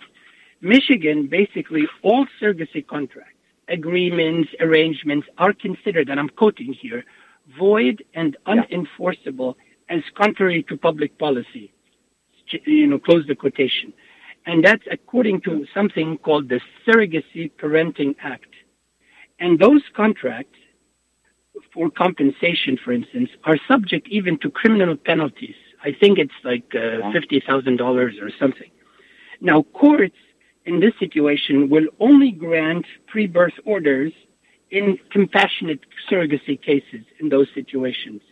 Michigan, 0.60 1.26
basically 1.26 1.86
all 2.02 2.26
surrogacy 2.40 2.86
contracts, 2.86 3.41
agreements, 3.68 4.50
arrangements 4.60 5.26
are 5.38 5.52
considered, 5.52 6.08
and 6.08 6.18
I'm 6.18 6.28
quoting 6.28 6.72
here, 6.72 7.04
void 7.58 8.04
and 8.14 8.36
unenforceable 8.46 9.54
as 9.88 10.02
contrary 10.14 10.62
to 10.64 10.76
public 10.76 11.18
policy. 11.18 11.72
You 12.64 12.86
know, 12.86 12.98
close 12.98 13.26
the 13.26 13.34
quotation. 13.34 13.92
And 14.46 14.64
that's 14.64 14.82
according 14.90 15.42
to 15.42 15.66
something 15.72 16.18
called 16.18 16.48
the 16.48 16.60
Surrogate 16.84 17.56
Parenting 17.58 18.16
Act. 18.22 18.52
And 19.38 19.58
those 19.58 19.82
contracts 19.94 20.58
for 21.72 21.90
compensation, 21.90 22.78
for 22.82 22.92
instance, 22.92 23.30
are 23.44 23.56
subject 23.68 24.08
even 24.08 24.38
to 24.38 24.50
criminal 24.50 24.96
penalties. 24.96 25.54
I 25.84 25.92
think 25.92 26.18
it's 26.18 26.32
like 26.44 26.74
uh, 26.74 27.10
$50,000 27.12 28.22
or 28.22 28.30
something. 28.38 28.70
Now, 29.40 29.62
courts 29.62 30.16
in 30.64 30.80
this 30.80 30.92
situation 30.98 31.68
will 31.68 31.86
only 32.00 32.30
grant 32.30 32.86
pre-birth 33.06 33.54
orders 33.64 34.12
in 34.70 34.98
compassionate 35.10 35.80
surrogacy 36.10 36.60
cases 36.60 37.04
in 37.20 37.28
those 37.28 37.48
situations. 37.54 38.22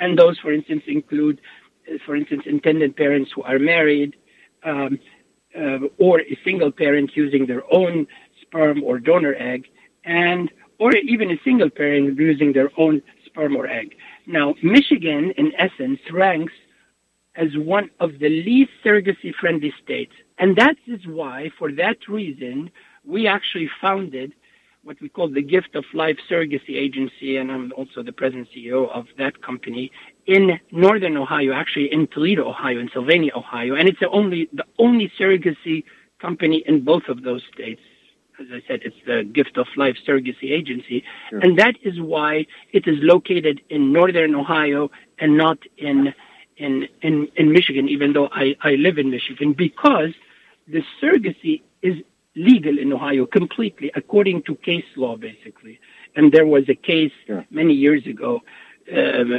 And 0.00 0.18
those, 0.18 0.38
for 0.38 0.52
instance, 0.52 0.82
include, 0.86 1.40
for 2.04 2.16
instance, 2.16 2.42
intended 2.46 2.96
parents 2.96 3.30
who 3.34 3.42
are 3.42 3.58
married, 3.58 4.16
um, 4.64 4.98
uh, 5.56 5.78
or 5.98 6.20
a 6.20 6.38
single 6.44 6.72
parent 6.72 7.12
using 7.14 7.46
their 7.46 7.62
own 7.72 8.06
sperm 8.42 8.82
or 8.82 8.98
donor 8.98 9.34
egg, 9.38 9.66
and 10.04 10.50
or 10.78 10.94
even 10.96 11.30
a 11.30 11.40
single 11.44 11.70
parent 11.70 12.18
using 12.18 12.52
their 12.52 12.70
own 12.76 13.00
sperm 13.24 13.56
or 13.56 13.66
egg. 13.68 13.94
Now, 14.26 14.54
Michigan, 14.62 15.32
in 15.36 15.52
essence, 15.58 16.00
ranks 16.12 16.52
as 17.36 17.48
one 17.56 17.90
of 18.00 18.18
the 18.18 18.28
least 18.28 18.70
surrogacy-friendly 18.84 19.72
states, 19.82 20.12
and 20.38 20.56
that 20.56 20.76
is 20.86 21.06
why, 21.06 21.50
for 21.58 21.70
that 21.72 22.08
reason, 22.08 22.70
we 23.04 23.26
actually 23.26 23.70
founded 23.80 24.34
what 24.84 25.00
we 25.00 25.08
call 25.08 25.28
the 25.28 25.42
Gift 25.42 25.74
of 25.74 25.84
Life 25.94 26.18
Surrogacy 26.30 26.76
Agency, 26.76 27.38
and 27.38 27.50
I'm 27.50 27.72
also 27.76 28.02
the 28.02 28.12
president 28.12 28.48
CEO 28.54 28.90
of 28.90 29.06
that 29.18 29.40
company 29.42 29.90
in 30.26 30.60
northern 30.70 31.16
Ohio, 31.16 31.52
actually 31.52 31.90
in 31.92 32.06
Toledo, 32.08 32.48
Ohio, 32.48 32.78
in 32.78 32.90
Sylvania, 32.92 33.32
Ohio, 33.34 33.74
and 33.74 33.88
it's 33.88 34.00
the 34.00 34.10
only 34.10 34.48
the 34.52 34.64
only 34.78 35.10
surrogacy 35.18 35.84
company 36.20 36.62
in 36.66 36.84
both 36.84 37.04
of 37.08 37.22
those 37.22 37.42
states. 37.52 37.80
As 38.38 38.46
I 38.52 38.62
said, 38.66 38.80
it's 38.84 38.96
the 39.06 39.24
Gift 39.24 39.56
of 39.56 39.66
Life 39.76 39.96
Surrogacy 40.06 40.50
Agency, 40.50 41.02
sure. 41.30 41.38
and 41.38 41.58
that 41.58 41.76
is 41.82 42.00
why 42.00 42.46
it 42.72 42.86
is 42.86 42.96
located 43.00 43.62
in 43.70 43.92
northern 43.92 44.34
Ohio 44.34 44.90
and 45.18 45.36
not 45.38 45.58
in 45.78 46.14
in 46.58 46.88
in, 47.00 47.28
in 47.36 47.52
Michigan, 47.52 47.88
even 47.88 48.12
though 48.12 48.28
I, 48.32 48.54
I 48.62 48.72
live 48.72 48.98
in 48.98 49.10
Michigan, 49.10 49.54
because 49.54 50.12
the 50.66 50.82
surrogacy 51.00 51.62
is 51.82 51.96
legal 52.36 52.78
in 52.78 52.92
Ohio 52.92 53.26
completely 53.26 53.90
according 53.94 54.42
to 54.42 54.54
case 54.56 54.84
law, 54.96 55.16
basically. 55.16 55.78
And 56.16 56.32
there 56.32 56.46
was 56.46 56.68
a 56.68 56.74
case 56.74 57.12
sure. 57.26 57.44
many 57.50 57.74
years 57.74 58.06
ago 58.06 58.42
um, 58.92 59.32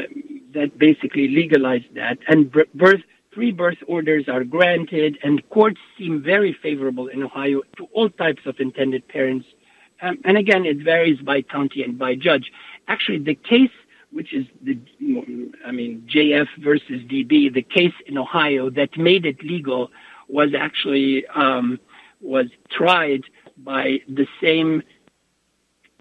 that 0.53 0.77
basically 0.77 1.27
legalized 1.27 1.93
that, 1.95 2.17
and 2.27 2.51
birth 2.73 3.01
pre-birth 3.35 3.77
orders 3.87 4.29
are 4.29 4.45
granted, 4.45 5.19
and 5.21 5.47
courts 5.49 5.81
seem 5.97 6.23
very 6.23 6.53
favorable 6.63 7.07
in 7.07 7.21
Ohio 7.21 7.61
to 7.75 7.85
all 7.91 8.09
types 8.09 8.43
of 8.45 8.55
intended 8.61 9.05
parents. 9.09 9.45
Um, 10.01 10.19
and 10.23 10.37
again, 10.37 10.65
it 10.65 10.77
varies 10.77 11.19
by 11.19 11.41
county 11.41 11.83
and 11.83 11.99
by 11.99 12.15
judge. 12.15 12.49
Actually, 12.87 13.19
the 13.19 13.35
case, 13.35 13.75
which 14.11 14.33
is 14.33 14.45
the, 14.63 14.79
I 15.65 15.71
mean, 15.71 16.07
JF 16.09 16.47
versus 16.59 17.01
DB, 17.11 17.53
the 17.53 17.61
case 17.61 17.93
in 18.05 18.17
Ohio 18.17 18.69
that 18.69 18.97
made 18.97 19.25
it 19.25 19.43
legal 19.43 19.91
was 20.27 20.53
actually 20.57 21.25
um, 21.27 21.79
was 22.21 22.47
tried 22.69 23.23
by 23.57 23.99
the 24.07 24.27
same 24.41 24.83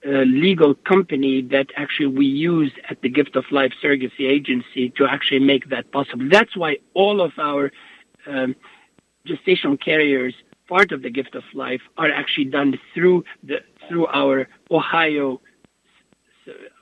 uh, 0.06 0.10
legal 0.26 0.74
company 0.74 1.40
that 1.42 1.68
actually 1.76 2.06
we 2.06 2.26
use 2.26 2.72
at 2.90 3.00
the 3.02 3.08
Gift 3.08 3.36
of 3.36 3.44
Life 3.50 3.72
Surrogacy 3.82 4.28
Agency 4.28 4.90
to 4.96 5.06
actually 5.06 5.38
make 5.38 5.70
that 5.70 5.90
possible. 5.92 6.28
That's 6.30 6.56
why 6.56 6.78
all 6.92 7.20
of 7.20 7.32
our 7.38 7.72
um, 8.26 8.54
gestational 9.26 9.80
carriers, 9.80 10.34
part 10.68 10.92
of 10.92 11.02
the 11.02 11.10
Gift 11.10 11.34
of 11.34 11.44
Life, 11.54 11.80
are 11.96 12.10
actually 12.10 12.46
done 12.46 12.78
through 12.92 13.24
the 13.42 13.60
through 13.88 14.06
our 14.08 14.48
Ohio 14.70 15.40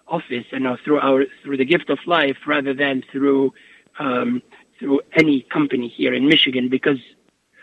office 0.09 0.45
and 0.53 0.67
through 0.85 0.99
our 0.99 1.25
through 1.43 1.57
the 1.57 1.65
Gift 1.65 1.91
of 1.91 1.99
Life 2.07 2.39
rather 2.47 2.75
than 2.75 3.03
through 3.11 3.53
um, 3.99 4.43
through 4.79 5.01
any 5.13 5.43
company 5.43 5.89
here 5.89 6.13
in 6.13 6.27
Michigan 6.27 6.69
because 6.69 6.99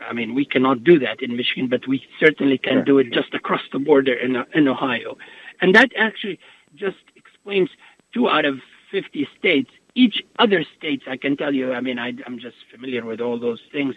I 0.07 0.13
mean, 0.13 0.33
we 0.33 0.45
cannot 0.45 0.83
do 0.83 0.99
that 0.99 1.21
in 1.21 1.35
Michigan, 1.35 1.67
but 1.67 1.87
we 1.87 2.03
certainly 2.19 2.57
can 2.57 2.73
sure. 2.73 2.83
do 2.83 2.97
it 2.99 3.11
just 3.11 3.33
across 3.33 3.61
the 3.71 3.79
border 3.79 4.13
in, 4.13 4.43
in 4.53 4.67
Ohio. 4.67 5.17
And 5.61 5.75
that 5.75 5.91
actually 5.97 6.39
just 6.75 6.97
explains 7.15 7.69
two 8.13 8.29
out 8.29 8.45
of 8.45 8.59
50 8.91 9.27
states. 9.37 9.69
Each 9.95 10.23
other 10.37 10.63
states, 10.77 11.03
I 11.07 11.17
can 11.17 11.35
tell 11.35 11.53
you, 11.53 11.73
I 11.73 11.81
mean, 11.81 11.99
I, 11.99 12.13
am 12.25 12.39
just 12.39 12.55
familiar 12.71 13.05
with 13.05 13.19
all 13.19 13.39
those 13.39 13.61
things. 13.71 13.95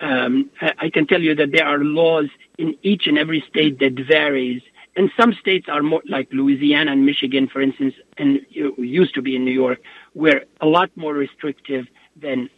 Um, 0.00 0.50
I, 0.60 0.72
I 0.78 0.90
can 0.90 1.06
tell 1.06 1.20
you 1.20 1.34
that 1.36 1.52
there 1.52 1.66
are 1.66 1.78
laws 1.78 2.26
in 2.58 2.76
each 2.82 3.06
and 3.06 3.18
every 3.18 3.44
state 3.48 3.78
that 3.78 3.94
varies. 4.08 4.62
And 4.96 5.10
some 5.18 5.32
states 5.34 5.66
are 5.68 5.82
more 5.82 6.02
like 6.08 6.28
Louisiana 6.32 6.92
and 6.92 7.04
Michigan, 7.04 7.48
for 7.48 7.60
instance, 7.60 7.94
and 8.16 8.40
used 8.50 9.14
to 9.14 9.22
be 9.22 9.36
in 9.36 9.44
New 9.44 9.52
York, 9.52 9.80
were 10.14 10.42
a 10.60 10.66
lot 10.66 10.90
more 10.96 11.14
restrictive 11.14 11.86
than 12.16 12.48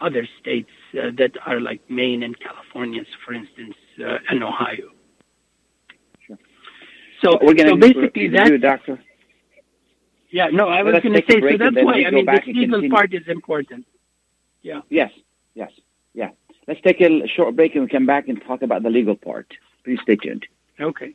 other 0.00 0.26
states 0.40 0.70
uh, 0.94 1.10
that 1.18 1.32
are 1.46 1.60
like 1.60 1.80
Maine 1.90 2.22
and 2.22 2.38
California, 2.38 3.02
for 3.24 3.34
instance, 3.34 3.74
uh, 4.00 4.18
and 4.30 4.42
Ohio. 4.42 4.90
Sure. 6.26 6.38
So, 7.22 7.38
we're 7.42 7.54
going 7.54 7.68
so 7.68 7.76
basically 7.76 8.28
that. 8.28 8.60
doctor. 8.60 9.00
Yeah, 10.30 10.48
no, 10.48 10.68
I 10.68 10.82
was 10.82 11.00
going 11.02 11.14
to 11.14 11.22
say, 11.28 11.40
so 11.40 11.56
that's 11.56 11.76
why, 11.76 12.04
I 12.06 12.10
mean, 12.10 12.26
this 12.26 12.46
legal 12.46 12.88
part 12.90 13.14
is 13.14 13.26
important. 13.28 13.86
Yeah. 14.60 14.82
Yes, 14.90 15.10
yes, 15.54 15.70
yeah. 16.12 16.30
Let's 16.66 16.82
take 16.82 17.00
a 17.00 17.26
short 17.26 17.56
break 17.56 17.74
and 17.74 17.84
we 17.84 17.88
come 17.88 18.04
back 18.04 18.28
and 18.28 18.42
talk 18.42 18.60
about 18.60 18.82
the 18.82 18.90
legal 18.90 19.16
part. 19.16 19.46
Please 19.84 19.98
stay 20.02 20.16
tuned. 20.16 20.46
Okay. 20.78 21.14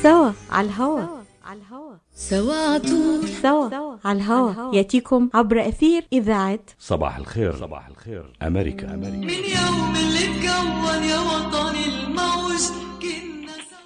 سوا 0.00 0.32
على 0.50 0.66
الهوا 0.66 1.00
على 1.44 1.60
الهوا 1.60 1.94
سوا 2.12 2.54
عطول 2.54 3.28
سوا 3.28 3.98
على 4.04 4.18
الهوا 4.18 4.74
ياتيكم 4.74 5.30
عبر 5.34 5.60
اثير 5.68 6.02
اذاعه 6.12 6.58
صباح 6.78 7.16
الخير 7.16 7.52
صباح 7.52 7.88
الخير 7.88 8.24
امريكا 8.42 8.94
امريكا 8.94 9.16
من 9.16 9.30
يوم 9.30 9.94
اللي 10.02 10.24
اتكون 10.24 11.02
يا 11.10 11.18
وطني 11.18 11.84
الموج 11.86 12.62
كنا 13.02 13.52
سوا 13.52 13.76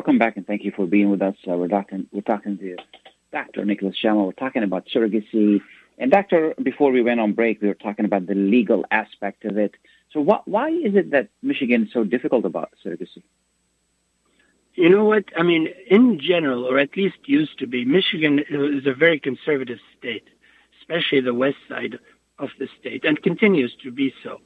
Welcome 0.00 0.18
back 0.18 0.36
and 0.36 0.46
thank 0.46 0.62
you 0.64 0.72
for 0.76 0.86
being 0.86 1.08
with 1.10 1.22
us. 1.22 1.36
Uh, 1.48 1.56
we're 1.60 1.68
talking 1.78 2.00
we're 2.12 2.28
talking 2.34 2.54
to 2.58 2.70
Dr. 3.32 3.64
Nicholas 3.64 3.96
Shama. 4.02 4.22
We're 4.28 4.42
talking 4.46 4.62
about 4.68 4.82
surrogacy. 4.92 5.60
And 6.00 6.10
doctor, 6.10 6.40
before 6.70 6.90
we 6.96 7.00
went 7.08 7.20
on 7.20 7.30
break, 7.40 7.62
we 7.62 7.68
were 7.72 7.80
talking 7.88 8.04
about 8.10 8.24
the 8.26 8.34
legal 8.56 8.80
aspect 8.90 9.44
of 9.44 9.54
it. 9.66 9.72
So 10.12 10.18
what, 10.20 10.40
why 10.54 10.68
is 10.70 10.92
it 11.00 11.06
that 11.12 11.26
Michigan 11.50 11.80
is 11.84 11.90
so 11.92 12.02
difficult 12.14 12.44
about 12.44 12.68
surrogacy? 12.84 13.22
You 14.75 14.89
know 14.89 15.05
what? 15.05 15.25
I 15.37 15.43
mean, 15.43 15.67
in 15.89 16.19
general, 16.19 16.65
or 16.65 16.79
at 16.79 16.95
least 16.95 17.17
used 17.25 17.59
to 17.59 17.67
be, 17.67 17.85
Michigan 17.85 18.39
is 18.49 18.85
a 18.85 18.93
very 18.93 19.19
conservative 19.19 19.79
state, 19.97 20.27
especially 20.79 21.21
the 21.21 21.33
west 21.33 21.57
side 21.67 21.99
of 22.37 22.49
the 22.59 22.67
state, 22.79 23.03
and 23.03 23.21
continues 23.21 23.75
to 23.83 23.91
be 23.91 24.13
so, 24.23 24.39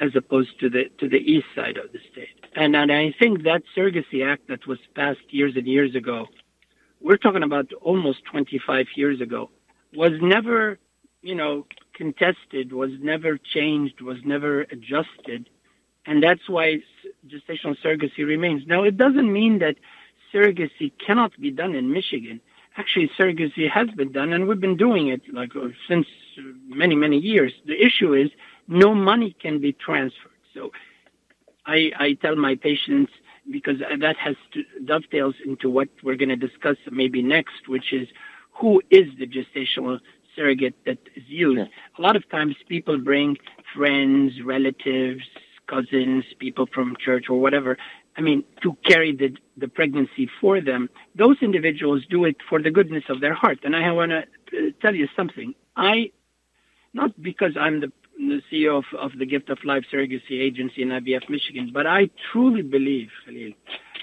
as 0.00 0.16
opposed 0.16 0.58
to 0.60 0.68
the 0.68 0.84
to 0.98 1.08
the 1.08 1.18
east 1.18 1.46
side 1.54 1.76
of 1.76 1.92
the 1.92 2.00
state. 2.10 2.46
And 2.56 2.74
and 2.74 2.90
I 2.90 3.14
think 3.18 3.44
that 3.44 3.62
Surrogacy 3.76 4.26
Act 4.26 4.48
that 4.48 4.66
was 4.66 4.78
passed 4.94 5.20
years 5.30 5.54
and 5.54 5.66
years 5.66 5.94
ago, 5.94 6.26
we're 7.00 7.16
talking 7.16 7.42
about 7.44 7.72
almost 7.80 8.24
25 8.24 8.86
years 8.96 9.20
ago, 9.20 9.50
was 9.94 10.12
never, 10.20 10.78
you 11.22 11.34
know, 11.34 11.66
contested, 11.94 12.72
was 12.72 12.90
never 13.00 13.38
changed, 13.38 14.00
was 14.00 14.18
never 14.24 14.62
adjusted 14.62 15.48
and 16.08 16.22
that's 16.22 16.48
why 16.48 16.78
gestational 17.26 17.76
surrogacy 17.82 18.26
remains. 18.26 18.62
Now, 18.66 18.82
it 18.84 18.96
doesn't 18.96 19.32
mean 19.32 19.58
that 19.58 19.76
surrogacy 20.32 20.92
cannot 21.04 21.38
be 21.40 21.50
done 21.50 21.74
in 21.74 21.92
Michigan. 21.92 22.40
Actually, 22.76 23.10
surrogacy 23.18 23.68
has 23.68 23.88
been 23.90 24.12
done, 24.12 24.32
and 24.32 24.46
we've 24.46 24.60
been 24.60 24.76
doing 24.76 25.08
it 25.08 25.22
like 25.32 25.56
uh, 25.56 25.68
since 25.88 26.06
many, 26.66 26.94
many 26.94 27.18
years. 27.18 27.52
The 27.66 27.80
issue 27.84 28.14
is 28.14 28.30
no 28.68 28.94
money 28.94 29.34
can 29.40 29.60
be 29.60 29.72
transferred. 29.72 30.32
So, 30.54 30.70
I, 31.66 31.92
I 31.98 32.12
tell 32.14 32.36
my 32.36 32.54
patients 32.54 33.12
because 33.50 33.78
that 33.78 34.16
has 34.16 34.36
to, 34.52 34.62
dovetails 34.84 35.34
into 35.44 35.70
what 35.70 35.88
we're 36.02 36.16
going 36.16 36.28
to 36.28 36.36
discuss 36.36 36.76
maybe 36.90 37.22
next, 37.22 37.68
which 37.68 37.92
is 37.92 38.08
who 38.52 38.82
is 38.90 39.06
the 39.18 39.26
gestational 39.26 40.00
surrogate 40.34 40.74
that 40.86 40.98
is 41.16 41.24
used. 41.26 41.68
A 41.98 42.02
lot 42.02 42.16
of 42.16 42.28
times, 42.30 42.56
people 42.68 42.98
bring 42.98 43.36
friends, 43.74 44.42
relatives, 44.42 45.24
cousins, 45.68 46.24
people 46.38 46.66
from 46.72 46.96
church 46.98 47.26
or 47.28 47.40
whatever, 47.40 47.76
I 48.16 48.20
mean, 48.20 48.42
to 48.62 48.76
carry 48.84 49.14
the, 49.14 49.36
the 49.56 49.68
pregnancy 49.68 50.28
for 50.40 50.60
them, 50.60 50.90
those 51.14 51.36
individuals 51.40 52.02
do 52.10 52.24
it 52.24 52.36
for 52.48 52.60
the 52.60 52.70
goodness 52.70 53.04
of 53.08 53.20
their 53.20 53.34
heart. 53.34 53.60
And 53.62 53.76
I 53.76 53.92
want 53.92 54.10
to 54.10 54.18
uh, 54.18 54.70
tell 54.82 54.94
you 54.94 55.06
something. 55.14 55.54
I, 55.76 56.10
not 56.92 57.20
because 57.22 57.52
I'm 57.56 57.80
the, 57.80 57.92
the 58.16 58.42
CEO 58.50 58.78
of, 58.78 58.84
of 58.98 59.16
the 59.18 59.24
Gift 59.24 59.50
of 59.50 59.58
Life 59.64 59.84
Surrogacy 59.92 60.40
Agency 60.40 60.82
in 60.82 60.88
IVF 60.88 61.30
Michigan, 61.30 61.70
but 61.72 61.86
I 61.86 62.10
truly 62.32 62.62
believe, 62.62 63.10
Khalil, 63.24 63.52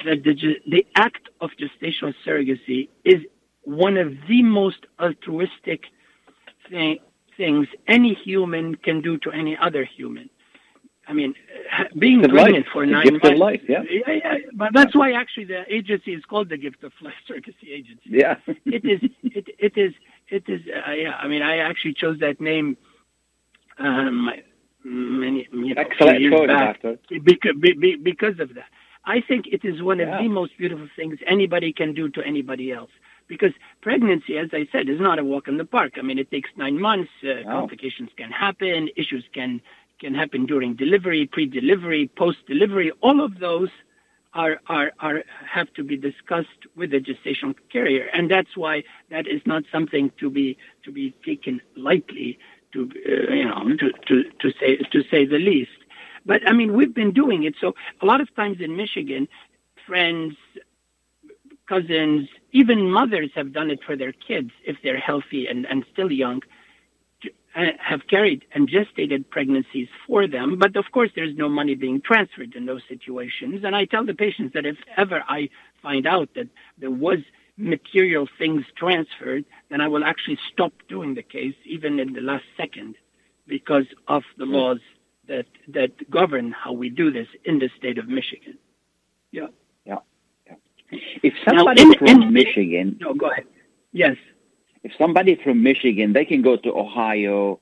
that 0.05 0.23
the, 0.23 0.33
the 0.65 0.85
act 0.95 1.27
of 1.41 1.49
gestational 1.59 2.13
surrogacy 2.25 2.87
is 3.03 3.21
one 3.63 3.97
of 3.97 4.13
the 4.29 4.43
most 4.43 4.85
altruistic 4.99 5.85
thing, 6.69 6.99
things 7.35 7.67
any 7.87 8.13
human 8.13 8.75
can 8.75 9.01
do 9.01 9.17
to 9.17 9.31
any 9.31 9.57
other 9.57 9.83
human. 9.83 10.29
I 11.07 11.13
mean, 11.13 11.33
being 11.99 12.21
gift 12.21 12.33
pregnant 12.33 12.65
life. 12.65 12.73
for 12.73 12.85
nine 12.85 13.03
gift 13.03 13.23
months. 13.23 13.29
Of 13.35 13.37
life, 13.37 13.61
yeah. 13.67 13.83
yeah, 13.89 14.13
yeah. 14.13 14.35
But 14.53 14.73
that's 14.73 14.95
why 14.95 15.11
actually 15.13 15.45
the 15.45 15.63
agency 15.73 16.13
is 16.13 16.23
called 16.25 16.49
the 16.49 16.57
Gift 16.57 16.83
of 16.83 16.91
Life 17.01 17.13
Surrogacy 17.29 17.69
Agency. 17.71 18.01
Yeah. 18.05 18.35
it 18.65 18.83
is. 18.85 19.01
It, 19.23 19.47
it 19.59 19.77
is. 19.77 19.93
It 20.29 20.43
is. 20.47 20.61
Uh, 20.67 20.91
yeah. 20.91 21.13
I 21.15 21.27
mean, 21.27 21.41
I 21.41 21.57
actually 21.57 21.93
chose 21.93 22.19
that 22.19 22.41
name. 22.41 22.77
Um, 23.77 24.29
many, 24.83 25.47
you 25.51 25.75
know, 25.75 25.81
Excellent 25.81 26.21
years 26.21 26.47
back 26.47 26.81
because, 27.23 27.53
because 28.03 28.39
of 28.39 28.53
that. 28.55 28.69
I 29.05 29.21
think 29.21 29.47
it 29.47 29.63
is 29.65 29.81
one 29.83 29.99
Yeah. 29.99 30.15
of 30.17 30.23
the 30.23 30.29
most 30.29 30.57
beautiful 30.57 30.87
things 30.95 31.19
anybody 31.27 31.73
can 31.73 31.93
do 31.93 32.09
to 32.09 32.25
anybody 32.25 32.71
else. 32.71 32.89
Because 33.27 33.51
pregnancy, 33.81 34.37
as 34.37 34.49
I 34.53 34.67
said, 34.71 34.87
is 34.87 34.99
not 34.99 35.17
a 35.19 35.23
walk 35.23 35.47
in 35.47 35.57
the 35.57 35.65
park. 35.65 35.93
I 35.97 36.03
mean, 36.03 36.19
it 36.19 36.29
takes 36.31 36.49
nine 36.55 36.79
months. 36.79 37.09
Uh, 37.23 37.27
No. 37.41 37.59
Complications 37.59 38.09
can 38.15 38.31
happen. 38.31 38.89
Issues 38.95 39.25
can 39.33 39.61
can 39.99 40.13
happen 40.13 40.45
during 40.45 40.75
delivery, 40.75 41.27
pre-delivery, 41.31 42.09
post-delivery. 42.17 42.91
All 43.01 43.23
of 43.23 43.39
those 43.39 43.69
are 44.33 44.59
are 44.67 44.91
are 44.99 45.23
have 45.49 45.71
to 45.73 45.83
be 45.83 45.97
discussed 45.97 46.61
with 46.75 46.91
the 46.91 46.99
gestational 46.99 47.55
carrier, 47.71 48.05
and 48.13 48.29
that's 48.29 48.57
why 48.57 48.83
that 49.09 49.27
is 49.27 49.41
not 49.45 49.63
something 49.71 50.11
to 50.19 50.29
be 50.29 50.57
to 50.83 50.91
be 50.91 51.15
taken 51.25 51.61
lightly. 51.77 52.37
To 52.73 52.89
uh, 53.07 53.33
you 53.33 53.45
know, 53.45 53.75
to, 53.77 53.91
to 54.07 54.23
to 54.41 54.51
say 54.59 54.77
to 54.77 55.03
say 55.09 55.25
the 55.25 55.39
least. 55.39 55.71
But 56.25 56.47
I 56.47 56.53
mean, 56.53 56.73
we've 56.73 56.93
been 56.93 57.13
doing 57.13 57.43
it. 57.43 57.55
So 57.61 57.73
a 58.01 58.05
lot 58.05 58.19
of 58.19 58.33
times 58.35 58.57
in 58.59 58.75
Michigan, 58.75 59.27
friends, 59.85 60.35
cousins, 61.67 62.27
even 62.51 62.89
mothers 62.91 63.31
have 63.35 63.53
done 63.53 63.69
it 63.71 63.79
for 63.85 63.95
their 63.95 64.11
kids 64.11 64.51
if 64.65 64.77
they're 64.83 64.97
healthy 64.97 65.47
and, 65.47 65.65
and 65.65 65.85
still 65.91 66.11
young, 66.11 66.41
Uh, 67.55 67.67
have 67.79 68.01
carried 68.09 68.43
and 68.53 68.67
gestated 68.67 69.29
pregnancies 69.29 69.87
for 70.05 70.27
them. 70.27 70.59
But 70.59 70.75
of 70.75 70.83
course, 70.91 71.09
there's 71.15 71.37
no 71.37 71.47
money 71.47 71.73
being 71.73 72.01
transferred 72.01 72.53
in 72.53 72.65
those 72.65 72.81
situations. 72.89 73.61
And 73.63 73.73
I 73.73 73.85
tell 73.85 74.05
the 74.05 74.13
patients 74.13 74.51
that 74.55 74.65
if 74.65 74.75
ever 74.97 75.23
I 75.29 75.47
find 75.81 76.05
out 76.05 76.27
that 76.35 76.49
there 76.77 76.91
was 76.91 77.19
material 77.55 78.27
things 78.37 78.65
transferred, 78.75 79.45
then 79.69 79.79
I 79.79 79.87
will 79.87 80.03
actually 80.03 80.37
stop 80.51 80.73
doing 80.89 81.15
the 81.15 81.23
case 81.23 81.55
even 81.65 81.97
in 81.97 82.11
the 82.11 82.19
last 82.19 82.43
second 82.57 82.95
because 83.47 83.85
of 84.09 84.23
the 84.37 84.45
hmm. 84.45 84.51
laws 84.51 84.79
that 85.29 85.45
that 85.69 86.09
govern 86.11 86.51
how 86.51 86.73
we 86.73 86.89
do 86.89 87.09
this 87.09 87.27
in 87.45 87.59
the 87.59 87.69
state 87.77 87.97
of 87.97 88.09
Michigan. 88.09 88.57
Yeah. 89.31 89.47
Yeah. 89.85 89.99
yeah. 90.45 90.55
If 91.23 91.33
somebody 91.47 91.83
in- 91.83 91.93
from 91.93 92.07
in- 92.07 92.33
Michigan, 92.33 92.97
No, 92.99 93.13
go 93.13 93.31
ahead. 93.31 93.45
Yes. 93.93 94.17
If 94.85 94.91
somebody 95.03 95.33
from 95.43 95.57
Michigan, 95.69 96.13
they 96.13 96.25
can 96.31 96.41
go 96.49 96.53
to 96.65 96.69
Ohio 96.85 97.59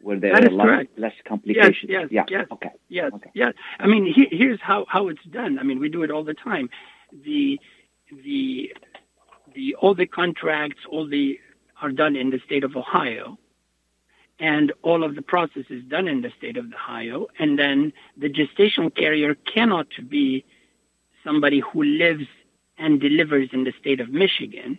where 0.00 0.18
there 0.20 0.34
That 0.34 0.48
are 0.48 0.50
less, 0.50 0.66
correct. 0.66 0.98
less 0.98 1.14
complications. 1.32 1.90
yes, 1.96 2.08
yeah. 2.10 2.24
yes. 2.28 2.46
Okay. 2.52 2.70
Yes, 2.88 3.10
Okay. 3.14 3.30
yes. 3.42 3.54
I 3.78 3.86
mean, 3.86 4.04
he, 4.16 4.22
here's 4.30 4.60
how, 4.60 4.84
how 4.94 5.08
it's 5.08 5.24
done. 5.40 5.58
I 5.58 5.62
mean, 5.62 5.78
we 5.80 5.88
do 5.88 6.02
it 6.02 6.10
all 6.10 6.24
the 6.24 6.34
time. 6.34 6.68
The 7.28 7.58
the 8.24 8.72
the 9.54 9.74
all 9.80 9.94
the 9.94 10.06
contracts, 10.06 10.80
all 10.90 11.06
the 11.08 11.38
are 11.80 11.90
done 11.90 12.16
in 12.16 12.28
the 12.30 12.40
state 12.46 12.64
of 12.64 12.76
Ohio, 12.76 13.38
and 14.38 14.72
all 14.82 15.04
of 15.04 15.14
the 15.14 15.22
process 15.22 15.64
is 15.70 15.82
done 15.84 16.06
in 16.08 16.20
the 16.22 16.32
state 16.38 16.56
of 16.58 16.66
Ohio. 16.72 17.28
And 17.38 17.58
then 17.58 17.92
the 18.16 18.28
gestational 18.28 18.94
carrier 18.94 19.34
cannot 19.54 19.86
be 20.08 20.44
somebody 21.26 21.60
who 21.60 21.82
lives 21.82 22.26
and 22.78 23.00
delivers 23.00 23.48
in 23.52 23.64
the 23.64 23.72
state 23.80 24.00
of 24.00 24.08
Michigan, 24.10 24.78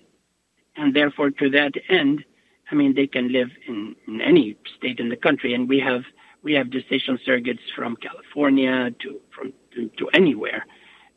and 0.76 0.94
therefore 0.96 1.32
to 1.32 1.50
that 1.52 1.74
end, 1.90 2.24
I 2.72 2.76
mean, 2.76 2.96
they 2.96 3.08
can 3.08 3.32
live 3.32 3.50
in, 3.68 3.96
in 4.08 4.22
any 4.22 4.56
state 4.78 5.00
in 5.00 5.10
the 5.10 5.16
country, 5.16 5.54
and 5.54 5.70
we 5.70 5.80
have 5.80 6.04
we 6.44 6.54
have 6.54 6.68
gestational 6.68 7.20
surrogates 7.26 7.60
from 7.76 7.96
California 7.96 8.92
to 9.02 9.20
from 9.36 9.54
to, 9.74 9.90
to 9.98 10.10
anywhere, 10.14 10.66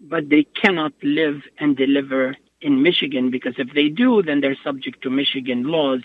but 0.01 0.29
they 0.29 0.45
cannot 0.45 0.93
live 1.03 1.43
and 1.59 1.77
deliver 1.77 2.37
in 2.61 2.83
Michigan 2.83 3.31
because 3.31 3.55
if 3.59 3.73
they 3.75 3.89
do, 3.89 4.23
then 4.23 4.41
they're 4.41 4.57
subject 4.65 5.03
to 5.03 5.11
Michigan 5.11 5.65
laws 5.65 6.03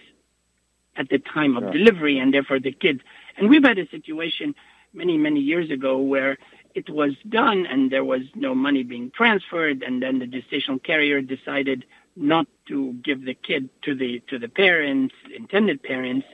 at 0.95 1.09
the 1.09 1.19
time 1.19 1.57
of 1.57 1.63
Sure. 1.63 1.71
delivery, 1.73 2.19
and 2.19 2.33
therefore 2.33 2.59
the 2.59 2.71
kids. 2.71 3.01
And 3.37 3.49
we've 3.49 3.63
had 3.63 3.79
a 3.79 3.87
situation 3.89 4.55
many 4.93 5.17
many 5.17 5.39
years 5.39 5.71
ago 5.71 5.97
where 5.97 6.37
it 6.75 6.89
was 6.89 7.13
done 7.29 7.65
and 7.65 7.91
there 7.91 8.03
was 8.05 8.21
no 8.35 8.55
money 8.55 8.83
being 8.83 9.11
transferred, 9.11 9.83
and 9.83 10.01
then 10.01 10.19
the 10.19 10.27
gestational 10.27 10.81
carrier 10.81 11.21
decided 11.21 11.85
not 12.15 12.47
to 12.67 12.93
give 13.03 13.25
the 13.25 13.33
kid 13.33 13.69
to 13.83 13.95
the 13.95 14.21
to 14.29 14.39
the 14.39 14.47
parents, 14.47 15.13
intended 15.35 15.81
parents, 15.83 16.27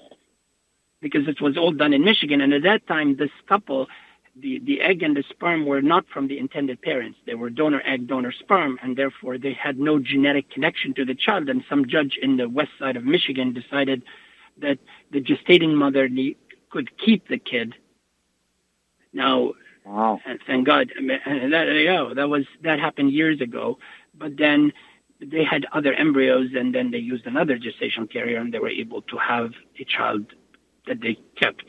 because 1.01 1.27
it 1.27 1.41
was 1.41 1.57
all 1.57 1.71
done 1.71 1.93
in 1.93 2.03
Michigan. 2.03 2.41
And 2.41 2.53
at 2.53 2.63
that 2.63 2.87
time, 2.87 3.15
this 3.15 3.31
couple, 3.47 3.87
the 4.35 4.59
the 4.59 4.81
egg 4.81 5.03
and 5.03 5.15
the 5.15 5.23
sperm 5.29 5.65
were 5.65 5.81
not 5.81 6.05
from 6.13 6.27
the 6.27 6.37
intended 6.37 6.81
parents; 6.81 7.17
they 7.25 7.35
were 7.35 7.49
donor 7.49 7.81
egg, 7.85 8.07
donor 8.07 8.31
sperm, 8.31 8.77
and 8.81 8.97
therefore 8.97 9.37
they 9.37 9.53
had 9.53 9.79
no 9.79 9.99
genetic 9.99 10.49
connection 10.49 10.93
to 10.95 11.05
the 11.05 11.15
child. 11.15 11.49
And 11.49 11.63
some 11.69 11.87
judge 11.87 12.17
in 12.21 12.37
the 12.37 12.49
west 12.49 12.71
side 12.79 12.97
of 12.97 13.05
Michigan 13.05 13.53
decided 13.53 14.03
that 14.61 14.79
the 15.11 15.21
gestating 15.21 15.73
mother 15.73 16.09
ne- 16.09 16.37
could 16.69 16.97
keep 16.97 17.27
the 17.27 17.37
kid. 17.37 17.75
Now, 19.13 19.53
Wow. 19.85 20.19
and 20.25 20.39
thank 20.45 20.67
God. 20.67 20.91
I 20.97 21.01
mean, 21.01 21.19
and 21.25 21.53
that, 21.53 21.67
you 21.67 21.85
know, 21.85 22.13
that 22.13 22.29
was 22.29 22.45
that 22.63 22.79
happened 22.79 23.11
years 23.11 23.41
ago. 23.41 23.79
But 24.13 24.37
then 24.37 24.71
they 25.21 25.43
had 25.43 25.65
other 25.73 25.93
embryos, 25.93 26.49
and 26.55 26.73
then 26.73 26.91
they 26.91 26.97
used 26.97 27.25
another 27.25 27.57
gestational 27.57 28.11
carrier, 28.11 28.39
and 28.39 28.53
they 28.53 28.59
were 28.59 28.69
able 28.69 29.01
to 29.03 29.17
have 29.17 29.51
a 29.79 29.83
child 29.83 30.25
that 30.87 31.01
they 31.01 31.17
kept. 31.35 31.65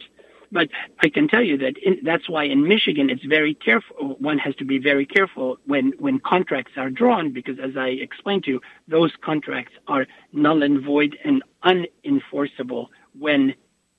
But 0.52 0.68
I 1.00 1.08
can 1.08 1.28
tell 1.28 1.42
you 1.42 1.56
that 1.58 1.78
in, 1.78 1.98
that's 2.02 2.28
why 2.28 2.44
in 2.44 2.66
Michigan 2.66 3.08
it's 3.08 3.24
very 3.24 3.54
careful. 3.54 4.16
One 4.18 4.38
has 4.38 4.54
to 4.56 4.64
be 4.64 4.78
very 4.78 5.06
careful 5.06 5.58
when 5.66 5.92
when 5.98 6.18
contracts 6.20 6.72
are 6.76 6.90
drawn, 6.90 7.32
because 7.32 7.58
as 7.60 7.76
I 7.76 7.88
explained 7.88 8.44
to 8.44 8.50
you, 8.52 8.60
those 8.88 9.12
contracts 9.20 9.72
are 9.86 10.06
null 10.32 10.62
and 10.62 10.84
void 10.84 11.16
and 11.24 11.42
unenforceable 11.64 12.88
when 13.18 13.54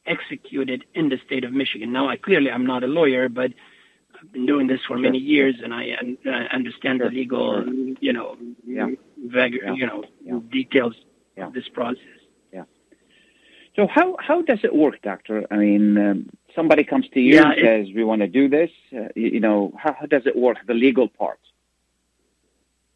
executed 0.05 0.83
in 0.93 1.09
the 1.09 1.19
state 1.25 1.43
of 1.43 1.53
Michigan. 1.53 1.93
Now, 1.93 2.09
I 2.09 2.17
clearly 2.17 2.51
I'm 2.51 2.65
not 2.65 2.83
a 2.83 2.87
lawyer, 2.87 3.29
but 3.29 3.51
been 4.31 4.45
doing 4.45 4.67
this 4.67 4.81
for 4.87 4.97
many 4.97 5.17
years, 5.17 5.55
and 5.63 5.73
I 5.73 5.83
un- 5.99 6.17
uh, 6.25 6.31
understand 6.53 7.01
the 7.01 7.09
legal, 7.09 7.63
sure. 7.63 7.73
you 7.99 8.13
know, 8.13 8.37
Yeah. 8.65 8.89
vag- 9.17 9.59
Yeah. 9.63 9.73
you 9.73 9.85
know, 9.85 10.03
Yeah. 10.23 10.39
details 10.49 10.95
of 11.37 11.53
this 11.53 11.67
process. 11.69 12.19
Yeah. 12.53 12.65
So 13.75 13.87
how 13.87 14.17
how 14.19 14.41
does 14.41 14.61
it 14.63 14.73
work, 14.75 15.01
doctor? 15.01 15.45
I 15.51 15.57
mean, 15.57 15.97
um, 15.97 16.29
somebody 16.55 16.83
comes 16.83 17.07
to 17.09 17.19
you 17.19 17.39
and 17.41 17.55
says 17.65 17.87
we 17.95 18.03
want 18.03 18.21
to 18.21 18.27
do 18.27 18.47
this. 18.57 18.71
Uh, 18.93 19.07
you, 19.15 19.27
you 19.35 19.39
know, 19.39 19.73
how, 19.77 19.93
how 19.99 20.05
does 20.05 20.25
it 20.25 20.35
work? 20.35 20.57
The 20.67 20.73
legal 20.87 21.07
part. 21.07 21.39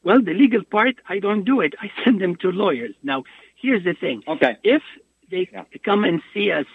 Well, 0.03 0.21
the 0.21 0.33
legal 0.33 0.63
part, 0.63 0.95
I 1.09 1.17
don't 1.19 1.43
do 1.45 1.61
it. 1.61 1.73
I 1.81 1.87
send 2.03 2.21
them 2.21 2.35
to 2.37 2.51
lawyers. 2.51 2.93
Now, 3.01 3.23
here's 3.61 3.83
the 3.83 3.93
thing. 3.93 4.21
Okay. 4.27 4.55
If 4.63 4.83
they 5.31 5.49
come 5.83 6.03
and 6.03 6.21
see 6.33 6.51
us, 6.51 6.67